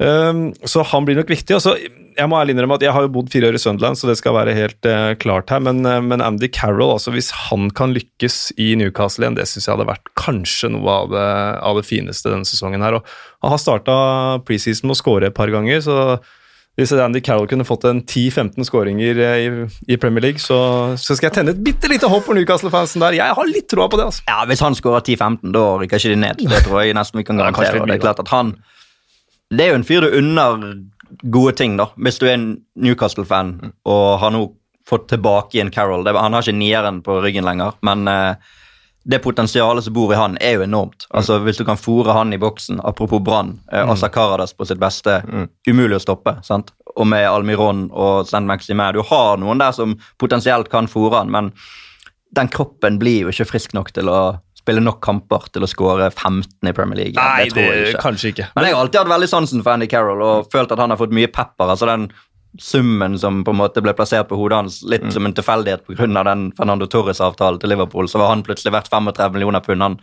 Um, 0.00 0.50
så 0.64 0.82
han 0.88 1.04
blir 1.04 1.18
nok 1.18 1.30
viktig. 1.30 1.56
og 1.56 1.62
så 1.62 1.76
jeg 2.16 2.30
må 2.30 2.38
ærlig 2.40 2.54
innrømme 2.56 2.76
at 2.78 2.84
jeg 2.84 2.94
har 2.94 3.04
jo 3.04 3.12
bodd 3.14 3.30
fire 3.32 3.50
år 3.50 3.56
i 3.58 3.60
Sunderland, 3.62 3.98
så 3.98 4.08
det 4.10 4.16
skal 4.20 4.34
være 4.36 4.56
helt 4.56 4.88
uh, 4.88 5.12
klart 5.20 5.52
her. 5.52 5.62
Men, 5.64 5.82
uh, 5.86 6.00
men, 6.04 6.22
Andy 6.24 6.48
Carroll, 6.52 6.94
altså 6.96 7.14
hvis 7.14 7.30
han 7.48 7.68
kan 7.76 7.94
lykkes 7.96 8.50
i 8.60 8.72
Newcastle 8.80 9.26
igjen, 9.26 9.38
det 9.38 9.46
syns 9.50 9.68
jeg 9.68 9.74
hadde 9.76 9.88
vært 9.90 10.10
kanskje 10.20 10.72
noe 10.74 10.96
av 11.04 11.14
det, 11.14 11.28
av 11.70 11.80
det 11.80 11.86
fineste 11.88 12.32
denne 12.32 12.48
sesongen 12.48 12.84
her. 12.84 12.98
Og 12.98 13.46
han 13.46 13.54
har 13.54 13.62
starta 13.62 13.96
preseason 14.48 14.90
med 14.90 14.98
å 14.98 15.00
skåre 15.00 15.30
et 15.30 15.36
par 15.36 15.52
ganger, 15.52 15.82
så 15.84 15.98
hvis 16.78 16.94
Andy 16.96 17.20
Carroll 17.20 17.48
kunne 17.50 17.66
fått 17.68 17.84
en 17.88 17.98
10-15 18.00 18.64
skåringer 18.64 19.18
eh, 19.20 19.38
i, 19.42 19.48
i, 19.90 19.98
Premier 20.00 20.22
League, 20.24 20.40
så, 20.40 20.56
så, 20.96 21.16
skal 21.18 21.28
jeg 21.28 21.40
tenne 21.40 21.52
et 21.52 21.60
bitte 21.60 21.90
lite 21.90 22.08
håp 22.08 22.24
for 22.24 22.38
Newcastle-fansen 22.38 23.02
der. 23.04 23.18
Jeg 23.18 23.36
har 23.36 23.50
litt 23.50 23.68
troa 23.68 23.90
på 23.90 24.00
det. 24.00 24.06
altså. 24.08 24.24
Ja, 24.30 24.44
Hvis 24.48 24.62
han 24.64 24.78
skårer 24.78 25.04
10-15, 25.04 25.50
da 25.52 25.64
rykker 25.82 26.00
ikke 26.00 26.14
de 26.14 26.20
ned. 26.22 26.44
Det 26.48 26.62
tror 26.64 26.80
jeg 26.80 26.96
nesten 26.96 27.20
vi 27.20 27.26
kan 27.28 27.42
garantere. 27.42 27.82
Det 27.84 27.98
er 27.98 28.04
klart 28.06 28.22
at 28.22 28.32
han 28.32 28.54
det 29.50 29.64
er 29.64 29.72
jo 29.72 29.80
en 29.80 29.86
fyr 29.86 30.04
du 30.04 30.12
unner 30.14 30.60
gode 31.22 31.52
ting, 31.58 31.76
da. 31.80 31.90
Hvis 31.96 32.20
du 32.20 32.26
er 32.28 32.36
en 32.36 32.48
Newcastle-fan 32.78 33.56
mm. 33.58 33.72
og 33.90 34.06
har 34.22 34.34
nå 34.34 34.46
fått 34.90 35.08
tilbake 35.08 35.56
igjen 35.56 35.70
Carroll. 35.70 36.04
Det, 36.04 36.16
han 36.18 36.34
har 36.34 36.42
ikke 36.42 36.58
nieren 36.58 37.02
på 37.06 37.20
ryggen 37.22 37.46
lenger, 37.46 37.76
men 37.86 38.08
uh, 38.10 38.34
det 39.10 39.20
potensialet 39.22 39.84
som 39.86 39.94
bor 39.94 40.12
i 40.12 40.18
han, 40.18 40.36
er 40.42 40.58
jo 40.58 40.64
enormt. 40.66 41.06
Mm. 41.06 41.18
Altså, 41.20 41.38
Hvis 41.46 41.60
du 41.60 41.64
kan 41.68 41.78
fòre 41.80 42.16
han 42.16 42.34
i 42.34 42.40
boksen, 42.40 42.80
apropos 42.84 43.22
Brann, 43.24 43.58
uh, 43.72 43.84
mm. 43.84 43.92
Asa 43.94 44.10
Karadas 44.12 44.54
på 44.56 44.66
sitt 44.66 44.80
beste, 44.82 45.20
mm. 45.26 45.46
umulig 45.70 46.00
å 46.00 46.04
stoppe. 46.06 46.36
sant? 46.46 46.74
Og 46.96 47.06
med 47.06 47.28
Almiron 47.28 47.86
og 47.92 48.26
Saint 48.28 48.48
Maximin, 48.50 48.96
du 48.96 49.04
har 49.06 49.38
noen 49.38 49.62
der 49.62 49.76
som 49.76 49.94
potensielt 50.18 50.72
kan 50.72 50.90
fòre 50.90 51.22
han, 51.22 51.30
men 51.30 51.54
den 52.34 52.50
kroppen 52.50 52.98
blir 52.98 53.24
jo 53.24 53.32
ikke 53.32 53.48
frisk 53.48 53.72
nok 53.74 53.90
til 53.94 54.10
å 54.10 54.20
spille 54.60 54.82
nok 54.84 55.00
kamper 55.04 55.48
til 55.54 55.64
å 55.64 55.68
skåre 55.70 56.10
15 56.12 56.68
i 56.68 56.74
Premier 56.76 57.00
League. 57.00 57.18
Nei, 57.18 57.48
det 57.48 57.54
tror 57.56 57.70
jeg 57.74 57.92
ikke. 57.92 58.02
kanskje 58.04 58.32
ikke. 58.34 58.48
Men 58.56 58.68
jeg 58.68 58.76
har 58.76 58.84
alltid 58.84 59.00
hatt 59.02 59.14
veldig 59.14 59.30
sansen 59.32 59.64
for 59.64 59.74
Andy 59.74 59.88
Carroll 59.90 60.24
og 60.24 60.50
følt 60.52 60.72
at 60.74 60.82
han 60.82 60.92
har 60.92 61.00
fått 61.00 61.14
mye 61.16 61.30
pepper. 61.32 61.72
altså 61.72 61.88
den 61.90 62.10
summen 62.58 63.18
som 63.18 63.44
på 63.44 63.52
en 63.54 63.60
måte 63.60 63.82
ble 63.82 63.92
plassert 63.94 64.26
på 64.30 64.38
hodet 64.38 64.58
hans 64.58 64.80
litt 64.82 65.04
mm. 65.06 65.12
som 65.14 65.26
en 65.26 65.34
tilfeldighet 65.36 65.84
pga. 65.86 66.24
den 66.26 66.48
Fernando 66.56 66.88
Torres-avtalen 66.90 67.60
til 67.62 67.70
Liverpool, 67.70 68.08
så 68.10 68.18
var 68.18 68.32
han 68.32 68.42
plutselig 68.42 68.74
verdt 68.74 68.90
35 68.90 69.36
millioner 69.36 69.62
pund. 69.62 69.82
Han, 69.82 70.00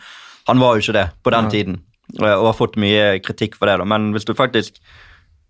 han, 0.48 0.64
var 0.64 0.76
jo 0.76 0.86
ikke 0.86 0.96
det 0.96 1.10
på 1.24 1.34
den 1.36 1.50
ja. 1.50 1.56
tiden 1.58 1.82
og 2.22 2.46
har 2.46 2.56
fått 2.56 2.78
mye 2.80 3.18
kritikk 3.20 3.58
for 3.60 3.68
det. 3.68 3.82
da, 3.82 3.86
Men 3.86 4.14
hvis 4.16 4.26
du 4.26 4.32
faktisk 4.38 4.80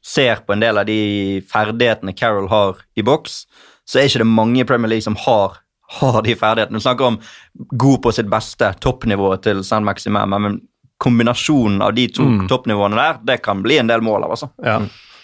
ser 0.01 0.41
på 0.47 0.55
en 0.55 0.63
del 0.63 0.79
av 0.79 0.87
de 0.89 1.43
ferdighetene 1.51 2.15
Carroll 2.17 2.49
har 2.49 2.81
i 2.97 3.05
boks, 3.05 3.43
så 3.85 3.99
er 3.99 4.09
ikke 4.09 4.23
det 4.23 4.31
mange 4.31 4.63
i 4.63 4.67
Premier 4.67 4.89
League 4.89 5.05
som 5.05 5.17
har 5.27 5.59
har 5.87 6.21
de 6.25 6.35
ferdighetene. 6.35 6.79
Du 6.79 6.83
snakker 6.83 7.05
om 7.05 7.19
god 7.55 8.01
på 8.03 8.11
sitt 8.15 8.27
beste, 8.31 8.73
toppnivået 8.83 9.45
til 9.47 9.63
San 9.67 9.87
Maxime, 9.87 10.25
men 10.27 10.59
kombinasjonen 11.01 11.81
av 11.85 11.93
de 11.93 12.07
to 12.09 12.25
mm. 12.25 12.45
toppnivåene 12.49 12.97
der, 12.97 13.19
det 13.29 13.41
kan 13.45 13.61
bli 13.63 13.77
en 13.81 13.89
del 13.89 14.03
mål 14.05 14.25
av, 14.25 14.35
altså. 14.35 14.49
Ja. 14.65 14.79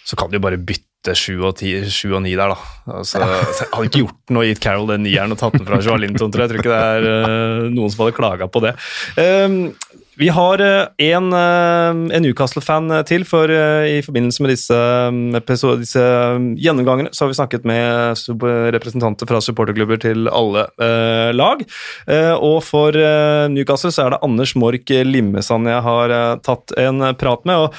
Så 0.05 0.19
kan 0.19 0.31
du 0.31 0.37
bare 0.43 0.59
bytte 0.61 1.15
sju 1.17 1.41
og, 1.43 1.59
og 1.59 2.21
ni 2.23 2.35
der, 2.37 2.53
da. 2.53 2.57
Altså, 2.99 3.23
ja. 3.23 3.39
Jeg 3.59 3.71
hadde 3.73 3.89
ikke 3.89 4.03
gjort 4.03 4.35
noe, 4.35 4.45
gitt 4.47 4.63
Carol 4.63 4.87
den 4.93 5.05
nieren 5.07 5.33
og 5.35 5.41
tatt 5.41 5.57
den 5.57 5.65
fra 5.67 5.81
Joa 5.83 5.97
Linton, 5.99 6.31
tror 6.31 6.45
jeg. 6.45 6.51
Jeg 6.51 6.53
tror 6.53 6.63
ikke 6.63 6.77
det 6.77 6.85
er 6.93 7.09
uh, 7.09 7.73
noen 7.73 7.93
som 7.93 8.05
hadde 8.05 8.17
klaga 8.19 8.49
på 8.51 8.63
det. 8.63 8.75
Um, 9.17 9.59
vi 10.19 10.29
har 10.29 10.61
eh, 10.61 11.09
en, 11.09 11.33
eh, 11.33 12.15
en 12.15 12.23
Newcastle-fan 12.23 12.91
til, 13.09 13.25
for 13.27 13.49
i 13.49 13.99
forbindelse 14.05 14.43
med 14.43 14.53
disse, 14.53 14.79
episode, 15.39 15.81
disse, 15.83 16.03
gjennomgangene 16.61 17.13
så 17.13 17.25
har 17.25 17.31
vi 17.31 17.37
snakket 17.39 17.67
med 17.69 18.23
representanter 18.75 19.29
fra 19.29 19.41
supporterklubber 19.43 20.01
til 20.03 20.29
alle 20.31 20.67
eh, 20.81 21.31
lag. 21.35 21.63
Eh, 22.07 22.33
og 22.33 22.61
for 22.67 22.97
eh, 22.97 23.45
Newcastle 23.53 23.93
så 23.93 24.07
er 24.07 24.15
det 24.15 24.23
Anders 24.25 24.55
Mork 24.59 24.93
Limmesand 25.07 25.69
jeg 25.69 25.85
har 25.85 26.17
tatt 26.45 26.75
en 26.79 27.09
prat 27.19 27.47
med. 27.49 27.67
og 27.67 27.73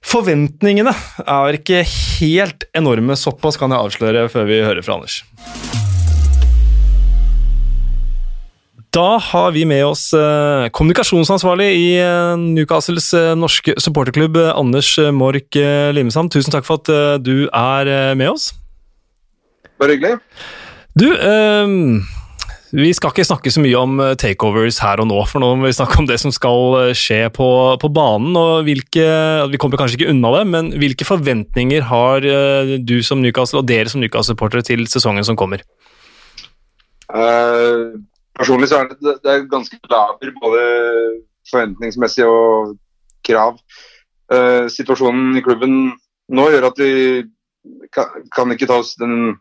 Forventningene 0.00 0.94
er 1.26 1.60
ikke 1.60 1.82
helt 1.84 2.64
enorme, 2.76 3.18
såpass 3.20 3.60
kan 3.60 3.74
jeg 3.74 3.90
avsløre 3.90 4.26
før 4.32 4.48
vi 4.48 4.64
hører 4.64 4.84
fra 4.86 4.96
Anders. 4.96 5.20
Da 8.90 9.20
har 9.22 9.52
vi 9.54 9.62
med 9.68 9.84
oss 9.86 10.08
eh, 10.18 10.66
kommunikasjonsansvarlig 10.74 11.66
i 11.78 11.90
eh, 12.02 12.32
Newcastles 12.40 13.12
eh, 13.14 13.36
norske 13.38 13.76
supporterklubb, 13.78 14.40
Anders 14.50 14.96
Mork 15.14 15.54
Limesand. 15.94 16.32
Tusen 16.34 16.50
takk 16.50 16.66
for 16.66 16.82
at 16.82 17.22
du 17.22 17.46
er 17.46 18.16
med 18.18 18.32
oss. 18.32 18.48
Bare 19.78 19.94
hyggelig. 19.94 20.18
Du, 20.98 21.06
Vi 22.70 22.90
skal 22.94 23.14
ikke 23.14 23.28
snakke 23.28 23.52
så 23.54 23.62
mye 23.62 23.78
om 23.78 24.02
takeovers 24.18 24.80
her 24.82 25.02
og 25.02 25.08
nå, 25.10 25.20
for 25.30 25.42
nå 25.42 25.52
må 25.54 25.70
vi 25.70 25.76
snakke 25.78 26.02
om 26.02 26.10
det 26.10 26.18
som 26.22 26.34
skal 26.34 26.90
skje 26.98 27.22
på, 27.34 27.48
på 27.78 27.94
banen. 27.94 28.34
og 28.34 28.66
hvilke, 28.66 29.06
Vi 29.54 29.62
kommer 29.62 29.78
kanskje 29.78 30.00
ikke 30.00 30.10
unna 30.10 30.34
det, 30.40 30.44
men 30.50 30.74
hvilke 30.82 31.06
forventninger 31.06 31.86
har 31.86 32.26
du 32.82 32.96
som 33.06 33.22
Newcastle 33.22 33.62
og 33.62 33.70
dere 33.70 33.90
som 33.90 34.02
Newcastle-supportere 34.02 34.66
til 34.66 34.86
sesongen 34.90 35.26
som 35.26 35.38
kommer? 35.38 35.62
Uh, 37.10 37.98
personlig 38.40 38.70
så 38.70 38.80
er 38.80 38.90
det, 38.90 39.16
det 39.24 39.32
er 39.32 39.48
ganske 39.50 39.78
laber, 39.90 40.32
både 40.40 40.64
forventningsmessig 41.50 42.26
og 42.28 42.74
krav. 43.26 43.60
Uh, 44.30 44.66
situasjonen 44.70 45.36
i 45.38 45.44
klubben 45.44 45.76
nå 46.30 46.48
gjør 46.52 46.68
at 46.68 46.78
vi 46.78 46.90
kan, 47.94 48.26
kan 48.32 48.52
ikke 48.54 48.68
ta 48.70 48.78
oss 48.80 48.94
den 49.00 49.34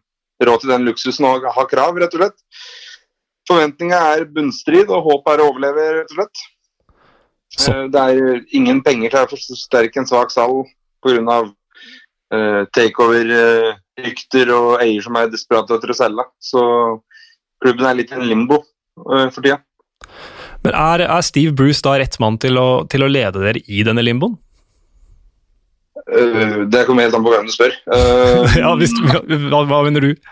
råd 0.44 0.64
til 0.64 0.72
den 0.74 0.88
luksusen 0.88 1.28
og 1.30 1.46
ha 1.56 1.66
krav, 1.70 1.98
rett 2.00 2.16
og 2.16 2.24
slett. 2.24 2.40
Forventninga 3.50 4.00
er 4.14 4.28
bunnstrid, 4.30 4.90
og 4.94 5.06
håpet 5.08 5.36
er 5.36 5.44
å 5.44 5.50
overleve, 5.52 5.86
rett 6.00 6.14
og 6.14 6.18
slett. 6.20 6.44
Eh, 7.66 7.86
det 7.92 8.02
er 8.02 8.42
ingen 8.56 8.82
penger 8.86 9.14
til 9.14 9.26
å 9.26 9.30
forsterke 9.32 10.02
en 10.02 10.10
svak 10.10 10.34
sal 10.34 10.62
pga. 11.06 11.42
Uh, 12.30 12.62
takeover-rykter 12.78 14.52
uh, 14.52 14.58
og 14.60 14.82
eier 14.84 15.02
som 15.02 15.16
er 15.18 15.32
desperate 15.34 15.74
etter 15.74 15.90
å 15.90 15.96
selge. 15.98 16.26
Så 16.38 16.62
klubben 17.58 17.88
er 17.90 17.96
litt 17.98 18.12
i 18.14 18.20
en 18.20 18.28
limbo 18.30 18.60
uh, 18.60 18.68
for 19.06 19.42
tida. 19.42 19.62
Men 20.66 20.76
er, 20.76 21.06
er, 21.06 21.24
Steve 21.24 21.56
Bruce 21.56 21.84
da 21.86 21.96
rett 22.02 22.18
mann 22.20 22.38
til 22.42 22.60
å, 22.60 22.84
til 22.92 23.06
å 23.06 23.12
lede 23.12 23.42
dere 23.44 23.62
i 23.64 23.84
denne 23.88 24.04
limboen? 24.04 24.36
Uh, 26.10 26.66
det 26.72 26.86
kommer 26.88 27.06
helt 27.06 27.16
an 27.16 27.26
på 27.26 27.34
hvem 27.34 27.48
du 27.48 27.54
spør. 27.54 27.76
Uh, 27.88 28.44
ja, 28.64 28.72
hvis, 28.80 28.96
hva, 29.00 29.64
hva, 29.70 29.82
mener 29.88 30.10
du? 30.10 30.32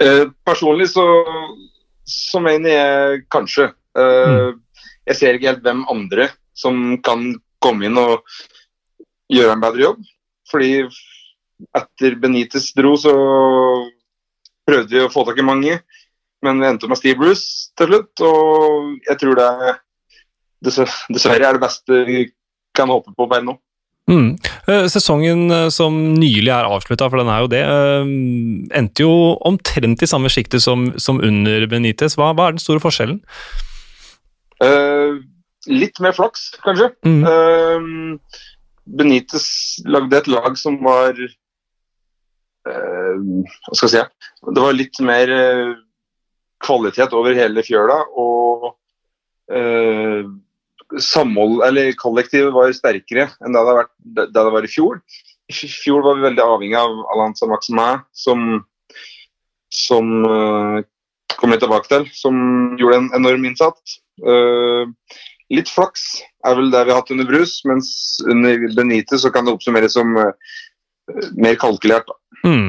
Uh, 0.00 0.26
personlig 0.46 0.90
så, 0.92 1.04
så, 2.08 2.42
mener 2.44 2.74
jeg 2.74 3.22
kanskje. 3.32 3.70
Mm. 3.98 4.60
Jeg 5.10 5.18
ser 5.18 5.36
ikke 5.36 5.48
helt 5.50 5.64
hvem 5.64 5.80
andre 5.90 6.28
som 6.54 6.76
kan 7.02 7.24
komme 7.62 7.88
inn 7.88 7.98
og 7.98 8.20
gjøre 9.32 9.56
en 9.56 9.62
bedre 9.64 9.82
jobb. 9.82 10.04
Fordi 10.50 10.70
etter 11.76 12.14
Benitez 12.20 12.70
dro, 12.76 12.94
så 13.00 13.14
prøvde 14.68 14.94
vi 14.94 15.02
å 15.02 15.10
få 15.12 15.24
tak 15.26 15.40
i 15.42 15.46
mange. 15.46 15.80
Men 16.44 16.60
vi 16.60 16.68
endte 16.70 16.88
med 16.88 16.98
Steve 17.00 17.20
Bruce 17.20 17.70
til 17.76 17.90
slutt, 17.90 18.22
og 18.24 19.08
jeg 19.08 19.20
tror 19.20 19.40
det 19.40 19.50
dessverre 20.64 21.48
er 21.48 21.56
det 21.56 21.62
beste 21.62 22.04
vi 22.08 22.22
kan 22.76 22.90
håpe 22.92 23.12
på 23.16 23.26
per 23.30 23.44
nå. 23.44 23.56
Mm. 24.10 24.30
Eh, 24.66 24.86
sesongen 24.90 25.50
eh, 25.54 25.68
som 25.70 25.94
nylig 26.16 26.50
er 26.50 26.66
avslutta, 26.66 27.06
for 27.10 27.20
den 27.20 27.30
er 27.30 27.44
jo 27.44 27.50
det, 27.52 27.62
eh, 27.62 28.12
endte 28.80 29.04
jo 29.04 29.12
omtrent 29.46 30.02
i 30.02 30.08
samme 30.10 30.30
sjiktet 30.32 30.64
som, 30.64 30.88
som, 30.98 31.20
under 31.22 31.66
Benitez. 31.70 32.16
Hva, 32.18 32.32
hva, 32.34 32.48
er 32.48 32.56
den 32.56 32.64
store 32.64 32.82
forskjellen? 32.82 33.20
Uh, 34.60 35.22
litt 35.72 35.96
mer 36.04 36.12
flaks, 36.12 36.50
kanskje. 36.64 36.90
Mm. 37.06 37.22
Uh, 37.24 37.80
Benitez 38.98 39.46
lagde 39.88 40.18
et 40.18 40.28
lag 40.28 40.58
som 40.58 40.76
var 40.84 41.14
uh, 41.14 41.30
Hva 42.66 43.78
skal 43.78 43.86
jeg 43.86 43.92
si 43.94 44.02
Det 44.50 44.64
var 44.64 44.76
litt 44.76 45.00
mer 45.06 45.32
kvalitet 46.62 47.16
over 47.16 47.36
hele 47.36 47.64
fjøla. 47.66 48.02
og 48.20 48.76
samhold, 50.98 51.62
eller 51.66 51.92
kollektivet 51.98 52.52
var 52.54 52.72
sterkere 52.74 53.28
enn 53.44 53.54
det 53.54 53.62
det, 53.66 53.74
vært, 53.76 53.92
det 54.16 54.26
det, 54.34 54.44
var 54.54 54.66
i 54.66 54.70
fjor. 54.70 55.00
I 55.50 55.54
fjor 55.70 56.04
var 56.06 56.18
vi 56.18 56.26
veldig 56.28 56.44
avhengig 56.44 56.78
av 56.78 57.02
Alanza 57.14 57.48
Maxima, 57.50 57.88
som, 58.14 58.62
som 59.74 60.10
eh, 60.26 60.80
kommer 61.36 61.56
litt 61.56 61.64
tilbake 61.64 61.90
til, 61.90 62.06
som 62.14 62.36
gjorde 62.80 63.02
en 63.02 63.10
enorm 63.20 63.46
innsats. 63.48 63.98
Eh, 64.22 64.90
litt 65.54 65.70
flaks 65.70 66.08
er 66.46 66.58
vel 66.58 66.70
det 66.72 66.84
vi 66.86 66.94
har 66.94 67.02
hatt 67.02 67.14
under 67.14 67.28
Brus, 67.28 67.60
mens 67.68 67.92
under 68.26 68.66
Benite 68.76 69.18
så 69.20 69.32
kan 69.34 69.46
det 69.46 69.56
oppsummeres 69.56 69.96
som 69.98 70.14
uh, 70.14 70.30
mer 71.34 71.58
kalkulert. 71.60 72.06
da. 72.06 72.46
Mm. 72.46 72.68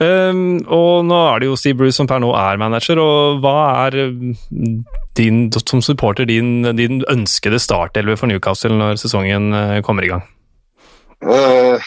Um, 0.00 0.60
og 0.72 1.06
nå 1.08 1.18
er 1.32 1.42
det 1.42 1.50
jo 1.50 1.58
Steve 1.58 1.80
Bruce 1.80 1.96
som 1.98 2.08
per 2.10 2.20
nå 2.22 2.32
er 2.36 2.60
manager, 2.60 3.00
og 3.02 3.42
hva 3.44 3.58
er 3.86 3.98
din, 5.16 5.46
som 5.56 5.82
supporter 5.84 6.28
din, 6.28 6.66
din 6.76 7.02
ønskede 7.12 7.60
startelve 7.62 8.18
for 8.20 8.30
Newcastle 8.30 8.76
når 8.76 9.00
sesongen 9.00 9.52
uh, 9.56 9.80
kommer 9.86 10.06
i 10.06 10.12
gang? 10.12 10.26
Uh, 11.24 11.80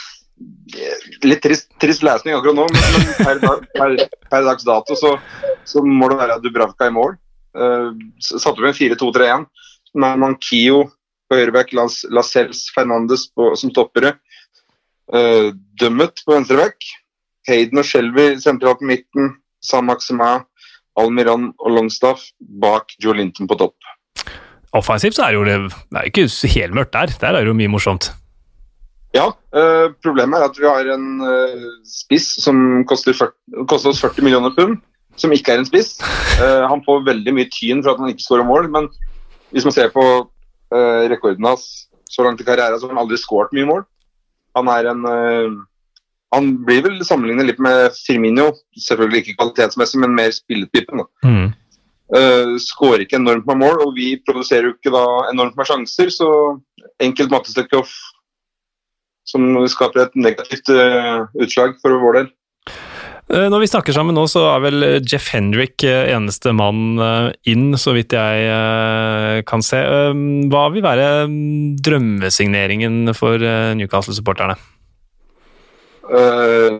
litt 1.25 1.41
trist, 1.43 1.69
trist, 1.81 2.03
lesning 2.05 2.37
akkurat 2.37 2.57
nå, 2.57 2.67
men 2.73 3.09
per, 3.19 3.41
per, 3.75 3.97
per 4.29 4.45
dags 4.47 4.65
dato 4.67 4.97
så, 4.97 5.15
så, 5.67 5.83
må 5.85 6.09
det 6.11 6.19
være 6.21 6.39
Dubravka 6.43 6.89
i 6.89 6.95
mål. 6.95 7.17
Uh, 7.57 7.91
satte 8.19 8.59
vi 8.61 8.69
en 8.69 8.77
4-2-3-1 8.77 9.45
med 9.99 10.21
Mankio 10.21 10.83
på 11.29 11.37
høyreback, 11.37 11.73
Lascelles 11.73 12.67
Fernandes 12.73 13.27
på, 13.33 13.51
som 13.59 13.73
toppere. 13.73 14.15
Uh, 15.09 15.53
dømmet 15.81 16.23
på 16.25 16.35
venstreback. 16.35 16.89
Hayden 17.49 17.81
og 17.81 17.87
Shelby 17.87 18.31
sentralt 18.41 18.81
på 18.81 18.89
midten. 18.89 19.33
Sam 19.65 19.89
Maxima, 19.89 20.39
Almiran 20.99 21.51
og 21.59 21.75
Longstaff 21.75 22.29
bak 22.61 22.95
Joe 23.03 23.17
Linton 23.17 23.49
på 23.49 23.57
topp. 23.59 23.75
Offensivt 24.75 25.17
så 25.17 25.25
er 25.25 25.35
jo 25.35 25.45
det 25.45 25.57
er 25.97 26.07
ikke 26.07 26.27
helt 26.53 26.75
mørkt 26.77 26.93
der. 26.93 27.13
Der 27.21 27.27
er 27.33 27.41
det 27.41 27.49
jo 27.49 27.57
mye 27.57 27.71
morsomt. 27.71 28.11
Ja, 29.13 29.25
øh, 29.57 29.89
problemet 30.03 30.37
er 30.37 30.45
at 30.45 30.57
vi 30.59 30.67
har 30.69 30.85
en 30.93 31.21
øh, 31.25 31.61
spiss 31.85 32.43
som 32.43 32.85
koster, 32.85 33.13
40, 33.13 33.65
koster, 33.65 33.89
oss 33.89 34.01
40 34.01 34.21
millioner 34.21 34.53
pund, 34.57 34.77
som 35.17 35.33
ikke 35.33 35.51
er 35.51 35.63
en 35.63 35.65
spiss. 35.65 35.97
Uh, 36.37 36.69
han 36.69 36.83
får 36.85 37.07
veldig 37.07 37.33
mye 37.33 37.49
tyn 37.49 37.81
for 37.83 37.91
at 37.91 37.99
han 37.99 38.13
ikke 38.13 38.23
skårer 38.23 38.45
mål, 38.45 38.69
men 38.69 38.85
hvis 39.49 39.65
man 39.65 39.73
ser 39.73 39.89
på 39.89 40.03
uh, 40.05 41.01
rekorden 41.09 41.49
hans 41.49 41.89
så 42.09 42.23
langt 42.23 42.41
i 42.41 42.45
karrieren, 42.45 42.77
så 42.79 42.85
har 42.85 42.93
han 42.93 43.01
aldri 43.01 43.17
skåret 43.17 43.55
mye 43.57 43.65
mål. 43.65 43.83
Han 44.57 44.69
er 44.69 44.91
en 44.91 45.01
han 46.35 46.51
blir 46.65 46.83
vel 46.85 46.99
sammenlignet 47.05 47.47
litt 47.49 47.61
med 47.63 47.95
Firmino, 48.05 48.51
selvfølgelig 48.77 49.23
ikke 49.23 49.39
kvalitetsmessig, 49.39 50.01
men 50.03 50.15
mer 50.17 50.33
spilletypen. 50.35 51.01
Mm. 51.25 51.49
Uh, 52.09 52.55
skårer 52.61 53.05
ikke 53.05 53.19
enormt 53.19 53.49
med 53.49 53.61
mål, 53.61 53.83
og 53.85 53.95
vi 53.97 54.15
produserer 54.25 54.69
jo 54.69 54.75
ikke 54.75 54.93
da 54.93 55.05
enormt 55.29 55.57
med 55.57 55.69
sjanser, 55.69 56.13
så 56.13 56.29
enkelt 57.01 57.33
mattestykke 57.33 57.83
som 59.29 59.45
skaper 59.69 60.07
et 60.07 60.15
negativt 60.17 60.71
uh, 60.73 61.25
utslag 61.41 61.75
for 61.81 61.97
vår 62.01 62.21
del. 62.21 62.31
Uh, 63.29 63.45
når 63.49 63.61
vi 63.61 63.69
snakker 63.69 63.93
sammen 63.93 64.17
nå, 64.17 64.25
så 64.29 64.47
er 64.55 64.63
vel 64.65 64.87
Jeff 65.05 65.29
Hendrick 65.33 65.85
eneste 65.85 66.53
mann 66.57 66.97
inn, 67.49 67.71
så 67.77 67.93
vidt 67.97 68.17
jeg 68.17 69.45
kan 69.49 69.65
se. 69.65 69.81
Hva 70.49 70.65
vil 70.73 70.85
være 70.85 71.11
drømmesigneringen 71.85 73.15
for 73.17 73.37
Newcastle-supporterne? 73.77 74.57
Uh, 76.09 76.79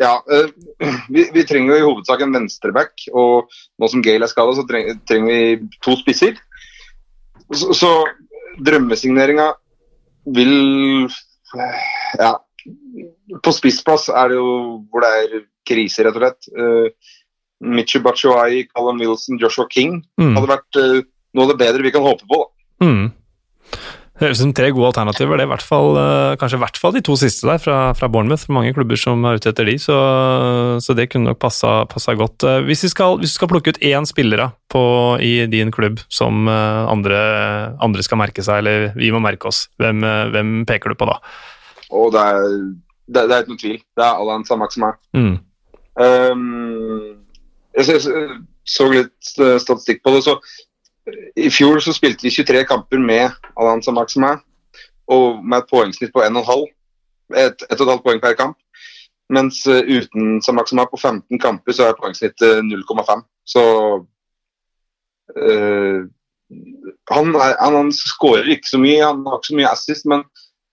ja, 0.00 0.14
uh, 0.24 0.48
vi, 1.14 1.26
vi, 1.34 1.44
trenger 1.48 1.74
jo 1.74 1.78
i 1.78 1.84
hovedsak 1.84 2.24
en 2.24 2.34
venstreback, 2.34 3.06
og 3.12 3.50
nå 3.78 3.90
som 3.92 4.04
Gale 4.04 4.24
er 4.24 4.32
skada, 4.32 4.54
så 4.56 4.64
trenger, 4.68 4.96
trenger, 5.08 5.30
vi 5.30 5.80
to 5.84 5.96
spisser. 6.00 6.40
Så, 7.52 7.74
så 7.76 7.92
drømmesigneringa 8.64 9.52
vil 10.36 10.54
uh, 11.06 11.82
Ja. 12.20 12.36
På 13.40 13.52
spissplass 13.54 14.10
er 14.12 14.32
det 14.32 14.36
jo 14.36 14.50
hvor 14.90 15.04
det 15.04 15.10
er 15.20 15.44
krise, 15.68 16.02
rett 16.04 16.16
og 16.18 16.24
slett. 16.24 16.50
Uh, 16.52 17.14
Michu 17.60 18.00
Bachuai, 18.02 18.66
Callum 18.72 19.00
Wilson, 19.00 19.38
Joshua 19.40 19.68
King 19.70 20.00
mm. 20.20 20.32
hadde 20.34 20.48
vært 20.48 20.78
noe 21.36 21.44
av 21.44 21.50
det 21.52 21.60
bedre 21.60 21.84
vi 21.84 21.92
kan 21.92 22.04
håpe 22.04 22.24
på. 22.28 22.40
da. 22.40 22.86
Mm. 22.88 23.10
Høres 24.20 24.36
ut 24.36 24.42
som 24.42 24.50
tre 24.52 24.68
gode 24.68 24.90
alternativer. 24.90 25.38
det 25.38 25.46
er 25.46 25.48
hvert 25.48 25.64
fall, 25.64 25.94
eh, 25.96 26.36
Kanskje 26.36 26.58
i 26.58 26.60
hvert 26.60 26.76
fall 26.76 26.92
de 26.92 27.00
to 27.00 27.14
siste 27.16 27.46
der 27.48 27.60
fra, 27.62 27.94
fra 27.96 28.08
Bournemouth. 28.12 28.50
Mange 28.52 28.74
klubber 28.76 28.98
som 29.00 29.24
er 29.24 29.40
ute 29.40 29.48
etter 29.48 29.64
de, 29.64 29.78
så, 29.80 29.96
så 30.84 30.96
det 30.96 31.08
kunne 31.08 31.32
nok 31.32 31.40
passa, 31.40 31.86
godt. 31.88 32.44
Eh, 32.44 32.60
hvis 32.68 32.84
vi, 32.84 32.90
skal, 32.92 33.16
skal 33.24 33.48
plukke 33.48 33.72
ut 33.72 33.80
én 33.80 34.04
spiller 34.04 34.50
på, 34.68 34.82
i 35.24 35.46
din 35.48 35.72
klubb 35.72 36.04
som 36.12 36.44
eh, 36.48 36.82
andre, 36.92 37.20
andre, 37.80 38.04
skal 38.04 38.20
merke 38.20 38.44
seg, 38.44 38.60
eller 38.60 38.92
vi 38.92 39.10
må 39.10 39.24
merke 39.24 39.48
oss, 39.48 39.68
hvem, 39.80 40.04
hvem 40.34 40.54
peker 40.68 40.92
du 40.92 41.00
på 41.00 41.08
da? 41.08 41.16
Og 41.90 42.12
det 42.12 42.20
er, 42.20 42.48
det, 43.08 43.24
det 43.24 43.34
er 43.34 43.40
ikke 43.40 43.54
noe 43.56 43.64
tvil. 43.64 43.80
Det 43.96 44.04
er 44.04 44.20
Alan 44.20 44.44
Samak 44.44 44.76
Mm. 45.16 45.38
Um, 46.00 47.16
jeg 47.76 47.88
så, 47.88 48.12
så 48.64 48.86
litt 48.88 49.32
statistikk 49.32 50.04
på 50.04 50.12
det. 50.14 50.22
så 50.28 50.36
i 51.36 51.50
fjor 51.50 51.80
så 51.82 51.94
spilte 51.96 52.26
vi 52.26 52.32
23 52.34 52.64
kamper 52.68 53.00
med 53.02 53.30
Alanza 53.56 53.92
Maxima, 53.94 54.36
og 55.10 55.40
med 55.44 55.62
et 55.62 55.70
poengsnitt 55.70 56.12
på 56.14 56.22
1,5. 56.22 56.66
Et, 57.40 57.64
et 57.66 57.80
og 57.80 57.86
et 57.86 57.92
halvt 57.92 58.04
poeng 58.06 58.22
per 58.22 58.36
kamp. 58.38 58.58
Mens 59.30 59.62
uh, 59.70 59.78
uten 59.86 60.40
Samaxima 60.42 60.86
på 60.90 60.98
15 60.98 61.38
kamper 61.42 61.74
så 61.76 61.88
er 61.88 61.98
poengsnittet 61.98 62.64
0,5. 62.66 63.22
Så 63.46 63.62
øh, 65.38 66.06
han, 67.10 67.30
er, 67.34 67.54
han, 67.58 67.74
han 67.74 67.90
skårer 67.94 68.50
ikke 68.54 68.70
så 68.70 68.78
mye, 68.82 69.00
han 69.02 69.24
har 69.26 69.38
ikke 69.38 69.50
så 69.50 69.58
mye 69.58 69.70
assist, 69.70 70.06
men, 70.10 70.22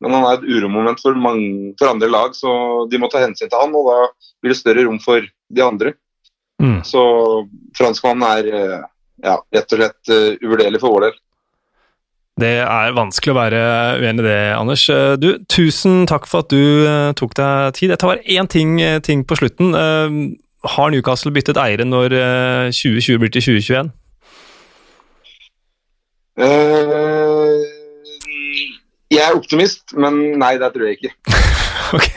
men 0.02 0.14
han 0.14 0.26
er 0.26 0.38
et 0.38 0.46
uromoment 0.58 1.02
for, 1.02 1.18
mange, 1.18 1.74
for 1.80 1.90
andre 1.90 2.10
lag, 2.10 2.36
så 2.38 2.52
de 2.92 3.00
må 3.02 3.10
ta 3.10 3.24
hensyn 3.24 3.50
til 3.50 3.58
han, 3.58 3.74
og 3.78 3.90
da 3.90 3.98
blir 4.42 4.54
det 4.54 4.60
større 4.60 4.86
rom 4.86 5.00
for 5.02 5.26
de 5.26 5.66
andre. 5.66 5.96
Mm. 6.62 6.82
Så 6.86 7.02
franskmannen 7.78 8.26
er 8.30 8.86
ja, 9.24 9.40
rett 9.56 9.74
og 9.74 9.82
slett 9.82 10.12
uvurderlig 10.44 10.82
for 10.84 10.98
vår 10.98 11.08
del. 11.08 11.18
Det 12.38 12.60
er 12.62 12.94
vanskelig 12.94 13.34
å 13.34 13.38
være 13.40 13.60
uenig 13.98 14.22
i 14.22 14.28
det, 14.28 14.42
Anders. 14.54 14.84
Du, 15.18 15.32
tusen 15.50 16.04
takk 16.10 16.28
for 16.30 16.46
at 16.46 16.54
du 16.54 16.86
uh, 16.86 17.10
tok 17.18 17.34
deg 17.38 17.78
tid. 17.80 17.94
Jeg 17.96 18.02
tar 18.04 18.22
én 18.22 18.50
ting, 18.52 18.78
ting, 19.02 19.24
på 19.26 19.40
slutten. 19.40 19.74
Uh, 19.74 20.38
har 20.68 20.92
Newcastle 20.94 21.34
byttet 21.34 21.58
eiere 21.58 21.88
når 21.88 22.14
uh, 22.14 22.70
2020 22.70 23.24
blir 23.24 23.34
til 23.34 23.48
2021? 23.58 23.96
jeg 29.08 29.24
er 29.24 29.34
optimist, 29.34 29.96
men 29.98 30.38
nei, 30.38 30.52
det 30.62 30.68
tror 30.76 30.86
jeg 30.86 31.00
ikke. 31.00 31.40
ok, 31.98 32.10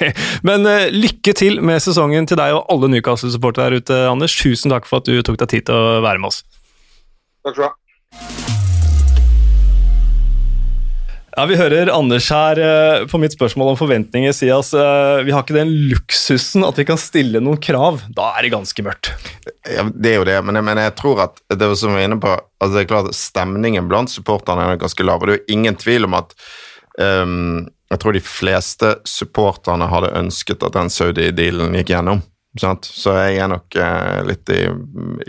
Men 0.44 0.68
lykke 0.92 1.32
til 1.32 1.62
med 1.64 1.80
sesongen 1.80 2.28
til 2.28 2.36
deg 2.36 2.53
og 2.59 2.66
alle 2.68 2.90
Newcastle-supportere 2.92 3.70
der 3.70 3.80
ute, 3.80 4.01
Anders. 4.11 4.36
Tusen 4.36 4.74
takk 4.74 4.84
for 4.90 5.01
at 5.01 5.09
du 5.09 5.22
tok 5.24 5.40
deg 5.40 5.55
tid 5.55 5.70
til 5.70 5.80
å 5.80 6.03
være 6.05 6.20
med 6.20 6.34
oss. 6.34 6.42
Takk 7.45 7.55
skal 7.55 7.62
du 7.62 7.68
ha. 7.68 7.76
Ja, 11.36 11.47
Vi 11.47 11.57
hører 11.57 11.88
Anders 11.95 12.26
her 12.34 12.59
uh, 12.59 13.07
på 13.09 13.18
mitt 13.22 13.32
spørsmål 13.32 13.72
om 13.72 13.76
forventninger 13.78 14.34
si 14.34 14.51
oss 14.53 14.72
uh, 14.74 15.22
vi 15.24 15.32
har 15.32 15.45
ikke 15.45 15.57
den 15.57 15.70
luksusen 15.88 16.66
at 16.66 16.76
vi 16.76 16.84
kan 16.88 16.99
stille 17.01 17.41
noen 17.41 17.61
krav. 17.62 18.03
Da 18.12 18.32
er 18.34 18.45
det 18.45 18.53
ganske 18.57 18.84
mørkt. 18.84 19.12
Ja, 19.64 19.86
Det 19.88 20.11
er 20.11 20.18
jo 20.18 20.26
det, 20.28 20.36
men 20.45 20.59
jeg, 20.59 20.66
men 20.66 20.80
jeg 20.82 20.97
tror 20.99 21.22
at 21.28 21.38
det 21.55 21.70
som 21.78 21.95
vi 21.95 22.01
var 22.01 22.09
inne 22.11 22.18
på, 22.20 22.34
altså 22.34 22.74
det 22.74 22.82
er 22.82 22.91
klart 22.91 23.12
at 23.12 23.20
stemningen 23.20 23.88
blant 23.88 24.12
supporterne 24.12 24.66
er 24.66 24.82
ganske 24.82 25.07
lav. 25.07 25.22
og 25.22 25.30
Det 25.30 25.38
er 25.38 25.41
jo 25.41 25.57
ingen 25.57 25.78
tvil 25.80 26.11
om 26.11 26.18
at 26.18 26.34
um, 26.99 27.70
jeg 27.91 28.03
tror 28.03 28.14
de 28.18 28.26
fleste 28.26 28.93
supporterne 29.09 29.88
hadde 29.91 30.12
ønsket 30.20 30.66
at 30.66 30.76
den 30.76 30.93
Saudi-dealen 30.93 31.78
gikk 31.78 31.95
gjennom. 31.95 32.20
Sant? 32.59 32.82
Så 32.82 33.12
jeg 33.14 33.36
er 33.38 33.51
nok 33.51 33.76
eh, 33.78 34.20
litt 34.26 34.51
i, 34.51 34.64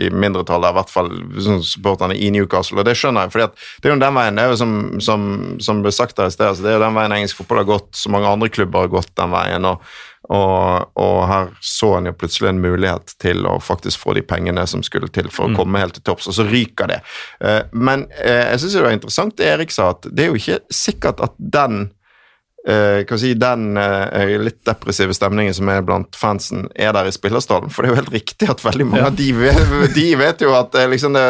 i 0.02 0.08
mindretall 0.10 0.64
der, 0.64 0.72
i 0.74 0.78
hvert 0.80 0.90
fall 0.90 1.10
sånn, 1.38 1.60
supporterne 1.62 2.16
i 2.18 2.32
Newcastle. 2.34 2.80
Og 2.82 2.88
det 2.88 2.96
skjønner 2.98 3.28
jeg, 3.28 3.34
for 3.34 3.44
det 3.44 3.90
er 3.90 3.94
jo 3.94 4.00
den 4.02 4.16
veien 4.16 4.40
det 4.40 4.46
er 4.46 4.50
jo 4.50 4.56
som, 4.58 4.72
som, 4.98 5.28
som 5.62 5.84
ble 5.84 5.92
sagt 5.94 6.18
der 6.18 6.32
i 6.32 6.34
sted, 6.34 6.48
altså, 6.48 6.66
det 6.66 6.72
er 6.72 6.80
jo 6.80 6.86
den 6.86 6.98
veien 6.98 7.14
engelsk 7.14 7.38
fotball 7.38 7.62
har 7.62 7.68
gått. 7.70 7.92
Så 7.94 8.10
mange 8.10 8.30
andre 8.30 8.50
klubber 8.50 8.88
har 8.88 8.90
gått 8.96 9.14
den 9.20 9.30
veien. 9.36 9.70
og, 9.70 9.86
og, 10.30 10.90
og 10.98 11.16
her 11.30 11.48
så 11.62 11.96
en 11.98 12.10
jo 12.10 12.16
plutselig 12.18 12.52
en 12.52 12.60
mulighet 12.62 13.14
til 13.22 13.46
å 13.46 13.56
faktisk 13.62 14.02
få 14.02 14.14
de 14.18 14.26
pengene 14.26 14.66
som 14.70 14.82
skulle 14.86 15.10
til 15.14 15.30
for 15.30 15.46
å 15.46 15.52
mm. 15.52 15.56
komme 15.58 15.82
helt 15.82 15.98
til 15.98 16.06
topps, 16.06 16.26
og 16.30 16.36
så 16.36 16.46
ryker 16.46 16.90
det. 16.90 17.00
Eh, 17.42 17.62
men 17.74 18.06
eh, 18.18 18.50
jeg 18.52 18.62
syns 18.62 18.78
det 18.78 18.84
var 18.86 18.98
interessant 18.98 19.38
det 19.38 19.50
Erik 19.50 19.74
sa, 19.74 19.92
at 19.94 20.06
det 20.10 20.26
er 20.26 20.30
jo 20.30 20.42
ikke 20.42 20.62
sikkert 20.74 21.22
at 21.22 21.38
den 21.38 21.90
Uh, 22.68 23.16
si, 23.18 23.32
den 23.34 23.74
uh, 23.74 24.38
litt 24.38 24.60
depressive 24.62 25.10
stemningen 25.16 25.54
som 25.54 25.66
er 25.72 25.80
blant 25.82 26.14
fansen, 26.14 26.68
er 26.78 26.92
der 26.94 27.08
i 27.10 27.14
spillerstallen. 27.14 27.72
For 27.74 27.82
det 27.82 27.90
er 27.90 27.92
jo 27.92 27.98
helt 27.98 28.12
riktig 28.14 28.50
at 28.52 28.62
veldig 28.62 28.86
mange 28.86 29.02
ja. 29.02 29.08
av 29.10 29.16
de, 29.18 29.26
vet, 29.34 29.72
de 29.96 30.04
vet 30.20 30.44
jo 30.46 30.52
at 30.54 30.78
liksom 30.92 31.18
det, 31.18 31.24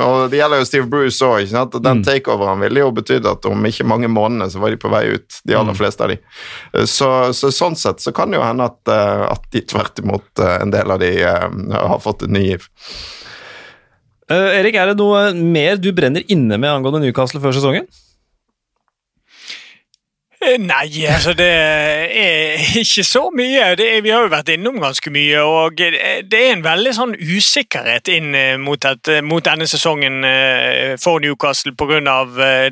Og 0.00 0.32
det 0.32 0.40
gjelder 0.40 0.62
jo 0.62 0.68
Steve 0.70 0.88
Bruce 0.88 1.28
òg. 1.28 1.52
Den 1.76 2.00
mm. 2.00 2.06
takeoveren 2.08 2.64
ville 2.64 2.80
jo 2.80 2.94
betydd 2.96 3.28
at 3.28 3.50
om 3.50 3.68
ikke 3.68 3.88
mange 3.88 4.08
månedene 4.08 4.48
så 4.48 4.64
var 4.64 4.72
de 4.72 4.80
på 4.80 4.92
vei 4.94 5.04
ut, 5.12 5.42
de 5.44 5.58
aller 5.58 5.76
mm. 5.76 5.80
fleste 5.82 6.08
av 6.08 6.14
de. 6.14 6.18
Uh, 6.72 6.86
så, 6.88 7.12
så, 7.36 7.52
sånn 7.52 7.76
sett 7.76 8.00
så 8.00 8.16
kan 8.16 8.32
det 8.32 8.40
jo 8.40 8.48
hende 8.48 8.72
at, 8.72 8.80
at 9.28 9.44
de 9.52 9.66
tvert 9.68 10.00
imot, 10.00 10.28
en 10.40 10.72
del 10.72 10.96
av 10.96 11.04
de 11.04 11.12
har 11.20 12.00
fått 12.00 12.24
et 12.24 12.32
ny 12.32 12.46
giv. 12.46 12.68
Erik, 14.32 14.76
er 14.76 14.90
det 14.90 15.00
noe 15.00 15.30
mer 15.36 15.76
du 15.80 15.92
brenner 15.96 16.24
inne 16.32 16.56
med 16.56 16.72
angående 16.72 17.04
Newcastle 17.04 17.44
før 17.44 17.56
sesongen? 17.56 17.88
Eh, 20.48 20.56
nei, 20.60 21.04
altså 21.08 21.32
det 21.36 21.48
er 21.48 22.62
ikke 22.80 23.04
så 23.04 23.24
mye. 23.34 23.72
Er, 23.74 24.00
vi 24.04 24.12
har 24.12 24.24
jo 24.24 24.32
vært 24.32 24.52
innom 24.54 24.78
ganske 24.80 25.10
mye. 25.12 25.42
og 25.42 25.76
Det 25.76 26.38
er 26.38 26.52
en 26.54 26.64
veldig 26.64 26.92
sånn 26.96 27.14
usikkerhet 27.18 28.08
inn 28.14 28.34
eh, 28.36 28.54
mot, 28.60 28.84
et, 28.88 29.10
mot 29.26 29.44
denne 29.44 29.66
sesongen 29.68 30.24
eh, 30.24 30.94
for 31.00 31.20
Newcastle 31.20 31.74
pga. 31.78 31.98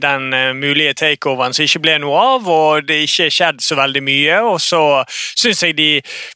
den 0.00 0.28
mulige 0.56 0.94
takeoveren 0.94 1.54
som 1.56 1.66
ikke 1.66 1.82
ble 1.84 1.98
noe 2.04 2.22
av. 2.36 2.48
og 2.48 2.86
Det 2.88 3.02
ikke 3.04 3.28
skjedd 3.34 3.60
så 3.64 3.78
veldig 3.78 4.02
mye. 4.06 4.40
og 4.52 4.60
Så 4.62 4.80
syns 5.10 5.64
jeg 5.66 5.76
de 5.76 5.90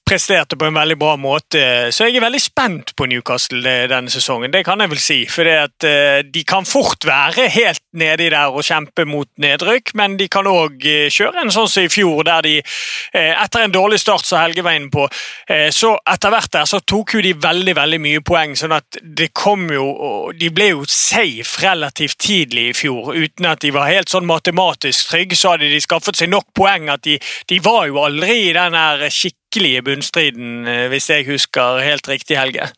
presterte 0.07 0.59
på 0.59 0.68
en 0.68 0.76
veldig 0.76 0.99
bra 1.01 1.16
måte. 1.16 1.62
Så 1.95 2.09
jeg 2.09 2.18
er 2.18 2.26
veldig 2.26 2.43
spent 2.43 2.95
på 2.97 3.09
Newcastle 3.09 3.76
denne 3.91 4.12
sesongen. 4.12 4.53
Det 4.53 4.64
kan 4.66 4.80
jeg 4.80 4.93
vel 4.93 5.03
si. 5.03 5.20
For 5.30 5.47
de 5.47 6.45
kan 6.45 6.68
fort 6.68 7.07
være 7.07 7.49
helt 7.55 7.84
nedi 7.97 8.28
der 8.32 8.53
og 8.53 8.66
kjempe 8.66 9.07
mot 9.09 9.28
nedrykk, 9.41 9.95
men 9.95 10.18
de 10.20 10.28
kan 10.28 10.49
òg 10.51 10.84
kjøre 11.11 11.30
en 11.37 11.53
sånn 11.53 11.68
som 11.70 11.87
i 11.87 11.91
fjor, 11.93 12.22
der 12.26 12.45
de 12.47 12.57
eh, 12.61 13.33
etter 13.33 13.64
en 13.64 13.74
dårlig 13.74 14.01
start, 14.03 14.26
som 14.26 14.41
Helge 14.43 14.64
var 14.66 14.78
inne 14.78 14.91
på, 14.93 15.07
eh, 15.49 15.68
så 15.74 15.95
etter 16.09 16.35
hvert 16.35 16.53
der 16.55 16.68
så 16.68 16.81
tok 16.81 17.16
jo 17.16 17.24
de 17.24 17.35
veldig 17.35 17.74
veldig 17.78 18.01
mye 18.03 18.22
poeng. 18.26 18.57
sånn 18.57 18.74
at 18.76 19.01
det 19.03 19.31
kom 19.35 19.68
jo 19.70 20.33
De 20.37 20.51
ble 20.51 20.70
jo 20.70 20.85
safe 20.89 21.62
relativt 21.62 22.18
tidlig 22.18 22.68
i 22.70 22.76
fjor. 22.76 23.12
Uten 23.14 23.47
at 23.47 23.61
de 23.61 23.70
var 23.74 23.91
helt 23.91 24.09
sånn 24.09 24.26
matematisk 24.26 25.11
trygge, 25.11 25.37
så 25.37 25.55
hadde 25.55 25.70
de 25.70 25.81
skaffet 25.81 26.16
seg 26.16 26.31
nok 26.31 26.51
poeng 26.55 26.89
at 26.91 27.03
de, 27.03 27.18
de 27.49 27.61
var 27.64 27.87
jo 27.89 28.01
aldri 28.03 28.49
i 28.49 28.57
den 28.57 28.74
her 28.74 29.07
skikkelige 29.11 29.85
bunnstriden, 29.87 30.66
eh, 30.66 30.89
hvis 30.93 31.11
jeg 31.11 31.28
husker 31.28 31.83
helt 31.85 32.09
riktig, 32.09 32.39
Helge. 32.39 32.70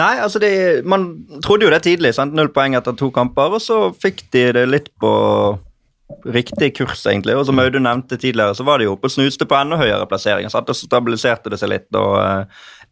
Nei, 0.00 0.14
altså 0.18 0.40
de, 0.42 0.50
man 0.82 1.06
trodde 1.44 1.68
jo 1.68 1.70
det 1.70 1.84
tidlig. 1.86 2.14
sant? 2.16 2.34
Null 2.34 2.50
poeng 2.54 2.74
etter 2.74 2.96
to 2.98 3.12
kamper, 3.14 3.54
og 3.54 3.62
så 3.62 3.78
fikk 3.94 4.24
de 4.34 4.48
det 4.56 4.64
litt 4.66 4.90
på 5.00 5.12
riktig 6.24 6.74
kurs, 6.76 7.06
egentlig. 7.06 7.36
Og 7.36 7.46
som 7.48 7.58
Audun 7.58 7.86
nevnte 7.86 8.18
tidligere, 8.20 8.54
så 8.56 8.66
var 8.66 8.78
det 8.78 8.88
jo 8.88 8.96
på 9.00 9.10
snuste 9.12 9.46
på 9.48 9.56
enda 9.58 9.78
høyere 9.80 10.08
plasseringer. 10.08 10.52
Så 10.52 10.76
stabiliserte 10.84 11.52
det 11.52 11.60
seg 11.60 11.72
litt. 11.72 11.88
og 11.96 12.18
uh, 12.20 12.44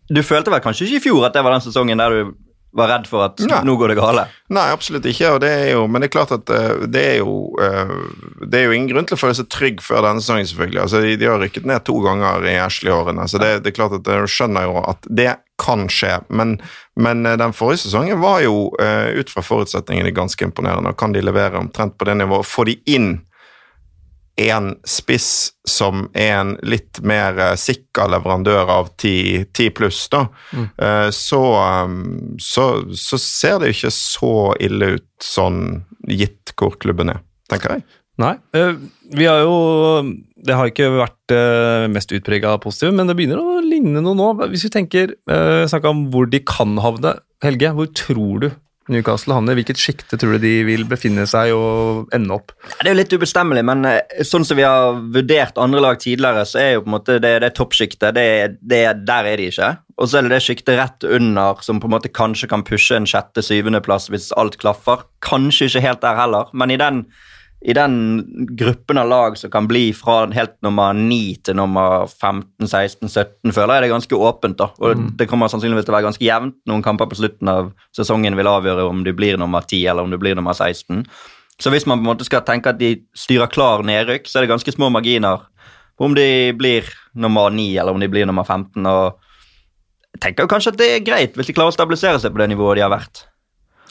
Du 0.09 0.23
følte 0.25 0.53
vel 0.53 0.65
kanskje 0.65 0.89
ikke 0.89 1.01
i 1.01 1.05
fjor 1.09 1.29
at 1.29 1.37
det 1.37 1.45
var 1.45 1.57
den 1.57 1.65
sesongen 1.65 2.03
der 2.03 2.17
du 2.17 2.35
var 2.73 2.89
redd 2.89 3.09
for 3.09 3.25
at 3.27 3.41
Nei. 3.45 3.61
nå 3.67 3.75
går 3.77 3.93
det 3.93 3.97
gale? 3.99 4.25
Nei, 4.53 4.65
absolutt 4.73 5.07
ikke. 5.09 5.35
det 5.43 5.53
jo, 5.71 5.85
Men 5.87 6.03
det 6.03 6.09
er 6.09 6.15
klart 6.15 6.33
at 6.35 6.53
uh, 6.53 6.85
det 6.89 7.03
er 7.15 7.17
jo 7.21 7.53
uh, 7.61 7.97
det 8.41 8.61
er 8.61 8.69
jo 8.69 8.77
ingen 8.77 8.91
grunn 8.93 9.09
til 9.09 9.19
å 9.19 9.21
føle 9.21 9.37
seg 9.37 9.51
trygg 9.53 9.83
før 9.85 10.07
denne 10.07 10.25
sesongen, 10.25 10.49
selvfølgelig. 10.49 10.83
Altså, 10.85 11.03
de, 11.05 11.17
de 11.21 11.29
har 11.29 11.43
rykket 11.43 11.69
ned 11.69 11.85
to 11.89 11.99
ganger 12.05 12.47
i 12.49 12.57
Ashley-årene, 12.63 13.27
så 13.29 13.41
det, 13.43 13.53
det, 13.65 13.73
er 13.73 13.79
klart 13.79 13.97
at 13.99 14.07
du 14.09 14.31
skjønner 14.31 14.69
jo 14.69 14.79
at 14.83 15.11
det 15.11 15.35
kan 15.63 15.85
skje. 15.93 16.17
Men, 16.33 16.57
men 16.99 17.27
den 17.39 17.55
forrige 17.55 17.85
sesongen 17.85 18.23
var 18.23 18.41
jo 18.43 18.73
ut 18.73 19.31
fra 19.31 19.45
forutsetningene 19.47 20.11
ganske 20.17 20.43
imponerende. 20.43 20.91
og 20.91 20.99
Kan 20.99 21.15
de 21.15 21.23
levere 21.23 21.61
omtrent 21.61 21.95
på 22.01 22.09
det 22.09 22.17
nivået? 22.19 22.49
Få 22.49 22.67
de 22.67 22.81
inn 22.91 23.21
en 24.37 24.75
spiss 24.89 25.53
som 25.69 26.07
er 26.17 26.35
en 26.39 26.53
litt 26.65 27.03
mer 27.05 27.37
uh, 27.37 27.55
sikker 27.59 28.11
leverandør 28.15 28.71
av 28.73 28.93
10 28.97 29.73
pluss, 29.77 30.07
da, 30.13 30.27
mm. 30.53 30.69
uh, 30.81 31.09
så, 31.13 31.43
um, 31.85 32.37
så, 32.41 32.67
så, 32.97 33.21
ser 33.21 33.61
det 33.63 33.75
ikke 33.75 33.93
så 33.95 34.35
ille 34.63 34.95
ut 34.97 35.11
sånn 35.23 35.83
gitt 36.09 36.55
hvor 36.59 36.79
klubben 36.81 37.13
er, 37.13 37.21
tenker 37.53 37.77
jeg. 37.77 37.87
Nei. 38.23 38.35
Uh, 38.57 38.77
vi 39.13 39.25
har 39.29 39.41
jo 39.41 39.55
Det 40.43 40.57
har 40.57 40.69
ikke 40.69 40.89
vært 40.95 41.33
mest 41.93 42.13
utprega 42.13 42.57
positive, 42.61 42.93
men 42.97 43.09
det 43.09 43.15
begynner 43.17 43.41
å 43.41 43.61
ligne 43.63 44.01
noe 44.03 44.17
nå. 44.17 44.27
Hvis 44.51 44.65
vi 44.67 44.73
tenker 44.75 45.13
snakka 45.71 45.93
om 45.93 46.07
hvor 46.11 46.27
de 46.27 46.41
kan 46.43 46.75
havne, 46.83 47.13
Helge, 47.45 47.71
hvor 47.77 47.89
tror 47.95 48.43
du 48.43 48.49
Newcastle 48.93 49.37
havner? 49.37 49.57
Hvilket 49.59 49.81
sjikte 49.81 50.19
tror 50.21 50.37
du 50.37 50.45
de 50.45 50.53
vil 50.69 50.85
befinne 50.89 51.25
seg 51.29 51.53
og 51.57 52.13
ende 52.15 52.37
opp? 52.37 52.55
Det 52.79 52.87
er 52.87 52.93
jo 52.93 53.01
litt 53.01 53.17
ubestemmelig, 53.17 53.65
men 53.69 53.87
eh, 53.89 54.23
sånn 54.27 54.47
som 54.47 54.59
vi 54.59 54.67
har 54.67 55.01
vurdert 55.15 55.61
andre 55.61 55.83
lag 55.85 56.01
tidligere, 56.03 56.45
så 56.49 56.61
er 56.63 56.71
jo 56.75 56.85
på 56.85 56.93
en 56.93 56.97
måte 56.97 57.19
det, 57.23 57.35
det 57.45 57.53
toppsjiktet, 57.59 58.15
der 58.15 59.33
er 59.33 59.41
de 59.41 59.49
ikke. 59.51 59.73
Og 60.01 60.09
så 60.09 60.19
er 60.19 60.27
det 60.27 60.35
det 60.35 60.45
sjiktet 60.45 60.79
rett 60.81 61.05
under 61.07 61.61
som 61.65 61.81
på 61.83 61.89
en 61.91 61.97
måte 61.97 62.13
kanskje 62.13 62.49
kan 62.51 62.65
pushe 62.67 62.97
en 62.97 63.09
sjette-syvendeplass 63.09 64.09
hvis 64.13 64.33
alt 64.41 64.57
klaffer. 64.63 65.05
Kanskje 65.25 65.69
ikke 65.71 65.87
helt 65.87 66.03
der 66.05 66.19
heller, 66.19 66.51
men 66.57 66.73
i 66.75 66.81
den 66.81 67.05
i 67.65 67.75
den 67.77 67.95
gruppen 68.59 68.99
av 68.99 69.09
lag 69.09 69.37
som 69.39 69.51
kan 69.51 69.69
bli 69.71 69.93
fra 69.95 70.25
helt 70.35 70.57
nummer 70.67 70.97
9 70.97 71.19
til 71.47 71.57
nummer 71.57 72.09
15, 72.09 72.67
16, 72.67 73.09
17, 73.09 73.53
føler 73.55 73.77
jeg 73.77 73.85
det 73.85 73.89
er 73.89 73.95
ganske 73.95 74.19
åpent. 74.19 74.59
da. 74.59 74.73
Og 74.83 74.99
mm. 74.99 75.13
Det 75.21 75.29
kommer 75.31 75.51
sannsynligvis 75.53 75.87
til 75.87 75.95
å 75.95 75.97
være 75.99 76.09
ganske 76.09 76.27
jevnt. 76.27 76.57
Noen 76.67 76.83
kamper 76.83 77.11
på 77.11 77.21
slutten 77.21 77.53
av 77.53 77.71
sesongen 77.95 78.37
vil 78.39 78.51
avgjøre 78.51 78.89
om 78.89 79.05
du 79.07 79.13
blir 79.15 79.39
nummer 79.39 79.63
10 79.63 79.87
eller 79.93 80.03
om 80.03 80.11
du 80.11 80.19
blir 80.19 80.35
nummer 80.39 80.59
16. 80.59 81.05
Så 81.63 81.71
hvis 81.71 81.87
man 81.87 82.01
på 82.01 82.07
en 82.07 82.11
måte 82.11 82.27
skal 82.27 82.43
tenke 82.47 82.73
at 82.73 82.81
de 82.83 82.97
styrer 83.15 83.51
klar 83.53 83.87
nedrykk, 83.87 84.27
så 84.27 84.41
er 84.41 84.47
det 84.47 84.55
ganske 84.57 84.75
små 84.75 84.91
marginer 84.91 85.47
på 85.99 86.09
om 86.09 86.17
de 86.19 86.51
blir 86.59 86.89
nummer 87.15 87.53
9 87.55 87.69
eller 87.79 87.95
om 87.95 88.03
de 88.03 88.11
blir 88.11 88.27
nummer 88.27 88.49
15. 88.49 88.87
og 88.87 89.21
jeg 90.13 90.21
tenker 90.27 90.49
kanskje 90.51 90.75
at 90.75 90.81
det 90.81 90.89
er 90.93 91.05
greit 91.07 91.37
hvis 91.39 91.49
de 91.49 91.55
klarer 91.57 91.73
å 91.73 91.75
stabilisere 91.77 92.19
seg 92.21 92.35
på 92.35 92.43
det 92.43 92.51
nivået 92.53 92.77
de 92.81 92.85
har 92.85 92.93
vært. 92.93 93.29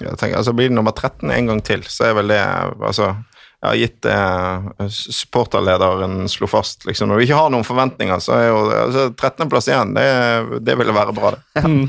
Jeg 0.01 0.17
tenker, 0.17 0.37
altså 0.37 0.53
Blir 0.57 0.69
det 0.69 0.75
nummer 0.75 0.93
13 0.93 1.31
en 1.31 1.49
gang 1.49 1.61
til, 1.65 1.83
så 1.89 2.09
er 2.09 2.17
vel 2.17 2.33
det 2.33 2.41
altså 2.41 3.13
har 3.67 3.75
gitt 3.77 4.01
det 4.01 4.13
eh, 4.13 4.87
supporterlederen 4.89 6.29
slo 6.29 6.47
fast. 6.49 6.85
Liksom. 6.85 7.09
Når 7.11 7.19
vi 7.19 7.27
ikke 7.27 7.37
har 7.37 7.51
noen 7.53 7.65
forventninger, 7.67 8.19
så 8.23 8.33
er 8.37 8.47
jo 8.47 8.61
altså, 8.73 9.03
13.-plass 9.13 9.69
igjen. 9.69 9.93
Det, 9.97 10.05
det, 10.65 10.75
ville 10.79 10.95
være 10.95 11.13
bra, 11.13 11.31
det. 11.35 11.61
Mm. 11.61 11.85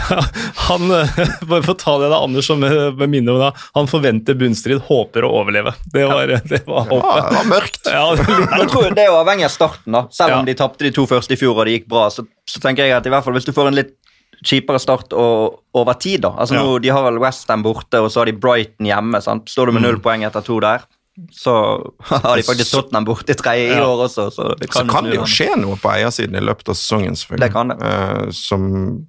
han, 0.68 0.90
eh, 0.98 1.20
bare 1.48 1.62
for 1.64 1.72
å 1.72 1.78
ta 1.80 1.96
det 2.02 2.10
da, 2.12 2.20
Anders 2.26 2.50
som 2.50 2.60
med 2.60 3.06
minne 3.08 3.32
om 3.32 3.40
det, 3.40 3.52
han 3.78 3.88
forventer 3.90 4.36
bunnstrid, 4.38 4.82
håper 4.90 5.24
å 5.24 5.32
overleve. 5.40 5.72
Det 5.94 6.04
var, 6.10 6.36
det 6.52 6.62
var 6.68 6.88
håpet. 6.90 7.08
Ja, 7.08 7.28
det 7.30 7.36
var 7.38 7.50
mørkt. 7.54 7.80
Ja, 7.86 8.06
det, 8.18 8.26
jeg 8.60 8.70
tror 8.74 8.90
det 8.92 9.06
er 9.06 9.16
avhengig 9.16 9.48
av 9.48 9.54
starten. 9.56 9.96
da. 9.96 10.04
Selv 10.12 10.36
om 10.36 10.44
ja. 10.44 10.50
de 10.52 10.58
tapte 10.58 10.84
de 10.84 10.92
to 10.96 11.06
første 11.08 11.32
i 11.36 11.40
fjor 11.40 11.56
og 11.56 11.64
det 11.68 11.78
gikk 11.78 11.88
bra, 11.92 12.10
så, 12.12 12.26
så 12.48 12.60
tenker 12.62 12.84
jeg 12.84 12.98
at 12.98 13.08
i 13.08 13.14
hvert 13.14 13.24
fall 13.24 13.36
hvis 13.38 13.48
du 13.48 13.54
får 13.56 13.70
en 13.72 13.78
litt 13.78 13.96
kjipere 14.44 14.78
start 14.82 15.14
og, 15.16 15.62
over 15.76 15.96
tid. 15.96 16.20
da. 16.26 16.34
Altså 16.36 16.58
Ja. 16.58 16.62
nå, 16.64 16.78
De 16.82 16.92
har 16.92 17.02
vel 17.08 17.18
Westham 17.22 17.62
borte, 17.64 18.00
og 18.04 18.10
så 18.12 18.20
har 18.20 18.28
de 18.28 18.36
Brighton 18.36 18.86
hjemme. 18.86 19.22
sant? 19.22 19.48
Står 19.48 19.66
du 19.66 19.72
med 19.72 19.82
Mm. 19.82 19.88
null 19.88 20.00
poeng 20.04 20.24
etter 20.28 20.44
to 20.44 20.60
der, 20.60 20.84
så 21.32 21.52
har 22.10 22.36
de 22.36 22.42
faktisk 22.44 22.74
Tottenham 22.74 23.06
borte 23.08 23.32
i 23.32 23.36
tredje 23.38 23.70
i 23.70 23.76
Ja. 23.76 23.86
år 23.88 24.02
også. 24.04 24.26
Så 24.34 24.48
det 24.60 24.68
Så 24.68 24.80
kan, 24.82 24.88
kan 24.92 25.04
det 25.08 25.16
jo 25.16 25.24
skje 25.30 25.48
noe 25.56 25.78
på 25.80 25.88
eiersiden 25.94 26.36
i 26.36 26.42
løpet 26.44 26.68
av 26.68 26.76
sesongen, 26.76 27.16
selvfølgelig. 27.16 27.46
Det 27.46 27.52
kan 27.54 27.72
det. 27.72 27.76
Eh, 27.88 28.30
som, 28.36 28.66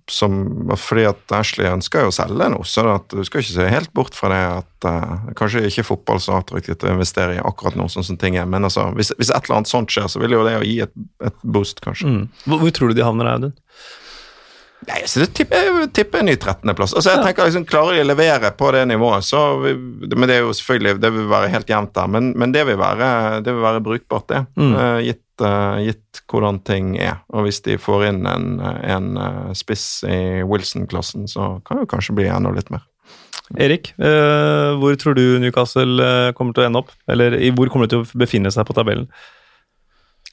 som, 0.09 0.37
fordi 0.79 1.05
at 1.09 1.35
Ashley 1.35 1.67
ønsker 1.67 2.05
jo 2.05 2.13
å 2.13 2.15
selge 2.15 2.49
noe, 2.53 2.63
så 2.67 2.85
at 2.95 3.11
du 3.11 3.23
skal 3.27 3.43
ikke 3.43 3.55
se 3.57 3.67
helt 3.73 3.91
bort 3.97 4.15
fra 4.15 4.31
det 4.31 4.41
at 4.61 4.89
eh, 4.91 5.27
kanskje 5.39 5.65
ikke 5.67 5.87
fotball 5.89 6.23
så 6.23 6.39
attraktivt 6.39 6.87
å 6.87 6.93
investere 6.95 7.37
i 7.37 7.43
akkurat 7.43 7.75
nå, 7.79 7.89
sånn 7.91 8.07
som 8.07 8.17
ting 8.21 8.39
er, 8.39 8.47
men 8.47 8.63
altså, 8.67 8.87
hvis, 8.95 9.11
hvis 9.19 9.29
et 9.33 9.43
eller 9.49 9.59
annet 9.61 9.73
sånt 9.73 9.91
skjer, 9.91 10.07
så 10.07 10.23
vil 10.23 10.37
jo 10.37 10.45
det 10.47 10.55
jo 10.57 10.65
gi 10.67 10.79
et, 10.87 10.95
et 11.27 11.39
boost, 11.43 11.83
kanskje. 11.83 12.07
Mm. 12.07 12.25
Hvor, 12.47 12.63
hvor 12.63 12.75
tror 12.79 12.93
du 12.93 12.99
de 13.01 13.05
havner, 13.07 13.33
Audun? 13.35 13.55
Nei, 14.85 14.99
så 15.09 15.23
det 15.23 15.31
tipper 15.33 15.63
jeg 15.65 15.87
tipper 15.97 16.21
en 16.21 16.27
ny 16.29 16.35
13.-plass. 16.35 16.93
Altså, 16.93 17.15
jeg 17.15 17.25
tenker 17.25 17.47
liksom, 17.47 17.65
Klarer 17.67 17.97
de 17.97 18.03
å 18.03 18.09
levere 18.11 18.51
på 18.53 18.69
det 18.75 18.83
nivået, 18.91 19.25
så 19.25 19.41
vi, 19.63 19.73
Men 20.13 20.29
det 20.29 20.35
er 20.35 20.43
jo 20.45 20.53
selvfølgelig 20.53 20.99
Det 21.01 21.09
vil 21.15 21.31
være 21.31 21.49
helt 21.53 21.71
jevnt 21.71 21.95
der, 21.97 22.11
men, 22.13 22.29
men 22.37 22.53
det, 22.53 22.67
vil 22.69 22.77
være, 22.79 23.07
det 23.45 23.55
vil 23.55 23.65
være 23.65 23.81
brukbart, 23.87 24.27
det. 24.29 24.43
Mm. 24.59 24.75
Uh, 24.75 24.99
gitt, 25.07 25.23
uh, 25.41 25.79
gitt 25.81 26.21
hvordan 26.29 26.59
ting 26.67 26.93
er. 27.01 27.23
Og 27.33 27.47
hvis 27.47 27.63
de 27.65 27.79
får 27.81 28.05
inn 28.11 28.21
en, 28.29 28.59
en 28.61 29.09
uh, 29.17 29.49
spiss 29.57 30.03
i 30.05 30.43
Wilson-klassen, 30.45 31.25
så 31.31 31.55
kan 31.65 31.79
det 31.79 31.87
jo 31.87 31.91
kanskje 31.95 32.17
bli 32.19 32.29
enda 32.29 32.53
litt 32.53 32.69
mer. 32.73 32.85
Erik, 33.63 33.93
hvor 33.95 34.97
tror 34.99 35.15
du 35.15 35.37
Newcastle 35.39 36.33
kommer 36.35 36.51
til 36.51 36.65
å 36.65 36.67
ende 36.67 36.81
opp? 36.81 36.89
Eller 37.07 37.37
hvor 37.55 37.69
kommer 37.71 37.87
de 37.87 37.93
til 37.93 38.01
å 38.03 38.19
befinne 38.19 38.51
seg 38.51 38.67
på 38.67 38.75
tabellen? 38.75 39.07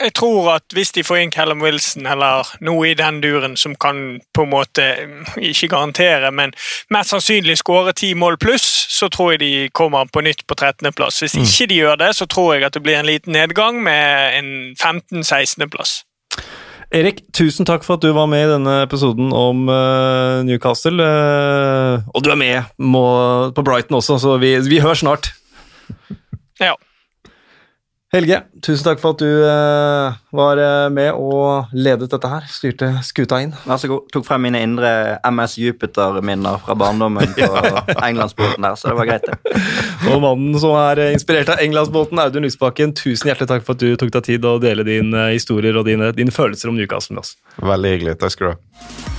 Jeg 0.00 0.10
tror 0.18 0.48
at 0.56 0.74
hvis 0.74 0.90
de 0.96 1.04
får 1.06 1.20
inn 1.22 1.30
Callum 1.30 1.60
Wilson 1.62 2.08
eller 2.10 2.48
noe 2.66 2.88
i 2.90 2.96
den 2.98 3.20
duren 3.22 3.54
som 3.56 3.76
kan 3.78 4.18
på 4.34 4.42
en 4.42 4.50
måte 4.50 4.86
mm, 5.06 5.36
ikke 5.50 5.68
garantere, 5.70 6.32
men 6.34 6.54
mest 6.90 7.14
sannsynlig 7.14 7.60
skåre 7.60 7.94
ti 7.94 8.10
mål 8.18 8.38
pluss, 8.42 8.66
så 8.90 9.08
tror 9.12 9.34
jeg 9.34 9.42
de 9.44 9.52
kommer 9.70 10.10
på 10.10 10.24
nytt 10.26 10.42
på 10.50 10.56
13.-plass. 10.58 11.20
Hvis 11.22 11.36
ikke 11.38 11.68
de 11.70 11.78
gjør 11.78 12.00
det, 12.02 12.10
så 12.18 12.26
tror 12.26 12.56
jeg 12.56 12.66
at 12.66 12.74
det 12.74 12.82
blir 12.82 12.98
en 12.98 13.06
liten 13.06 13.36
nedgang 13.38 13.78
med 13.86 14.38
en 14.40 14.50
15.-16.-plass. 14.74 16.02
Erik, 16.94 17.22
tusen 17.34 17.66
takk 17.66 17.86
for 17.86 17.96
at 17.96 18.04
du 18.04 18.12
var 18.14 18.26
med 18.30 18.44
i 18.44 18.50
denne 18.50 18.74
episoden 18.84 19.32
om 19.34 19.64
uh, 19.70 20.42
Newcastle. 20.46 21.02
Uh, 21.02 22.02
og 22.14 22.26
du 22.26 22.30
er 22.30 22.38
med 22.38 22.74
må, 22.78 23.04
på 23.54 23.64
Brighton 23.66 23.98
også, 23.98 24.18
så 24.22 24.36
vi, 24.42 24.56
vi 24.68 24.82
hører 24.82 24.98
snart. 25.00 25.30
Ja. 26.62 26.74
Helge, 28.14 28.36
tusen 28.62 28.86
takk 28.86 29.00
for 29.02 29.16
at 29.16 29.22
du 29.24 29.42
uh, 29.42 30.14
var 30.38 30.60
eh, 30.62 30.84
med 30.94 31.16
og 31.18 31.72
ledet 31.74 32.06
dette 32.12 32.28
her. 32.30 32.44
Styrte 32.46 32.92
skuta 33.02 33.40
inn. 33.42 33.50
Vær 33.66 33.80
så 33.82 33.90
god. 33.90 34.04
Tok 34.14 34.26
frem 34.28 34.44
mine 34.46 34.60
indre 34.62 34.92
MS 35.26 35.56
Jupiter-minner 35.58 36.60
fra 36.62 36.76
barndommen 36.78 37.34
på 37.34 37.48
Englandsbåten 38.06 38.62
der, 38.62 38.78
så 38.78 38.92
det 38.92 39.00
var 39.00 39.10
greit, 39.10 39.26
det. 39.26 39.64
Og 40.12 40.22
mannen 40.22 40.54
som 40.62 40.76
er 40.78 41.02
eh, 41.08 41.16
inspirert 41.16 41.50
av 41.56 41.64
Englandsbåten, 41.64 42.22
Audun 42.22 42.46
Lysbakken, 42.46 42.94
tusen 42.94 43.32
hjertelig 43.32 43.50
takk 43.50 43.66
for 43.66 43.74
at 43.74 43.82
du 43.82 43.98
tok 43.98 44.14
deg 44.14 44.28
tid 44.30 44.46
å 44.46 44.60
dele 44.62 44.86
dine 44.86 45.32
historier 45.32 45.74
og 45.80 45.90
dine, 45.90 46.12
dine 46.14 46.34
følelser 46.34 46.70
om 46.70 46.78
Newcastle 46.78 47.18
med 47.18 47.26
oss. 47.26 47.34
Veldig 47.58 47.96
hyggelig. 47.96 48.16
Takk 48.22 48.36
skal 48.36 48.46
du 48.46 48.54
ha. 48.54 49.13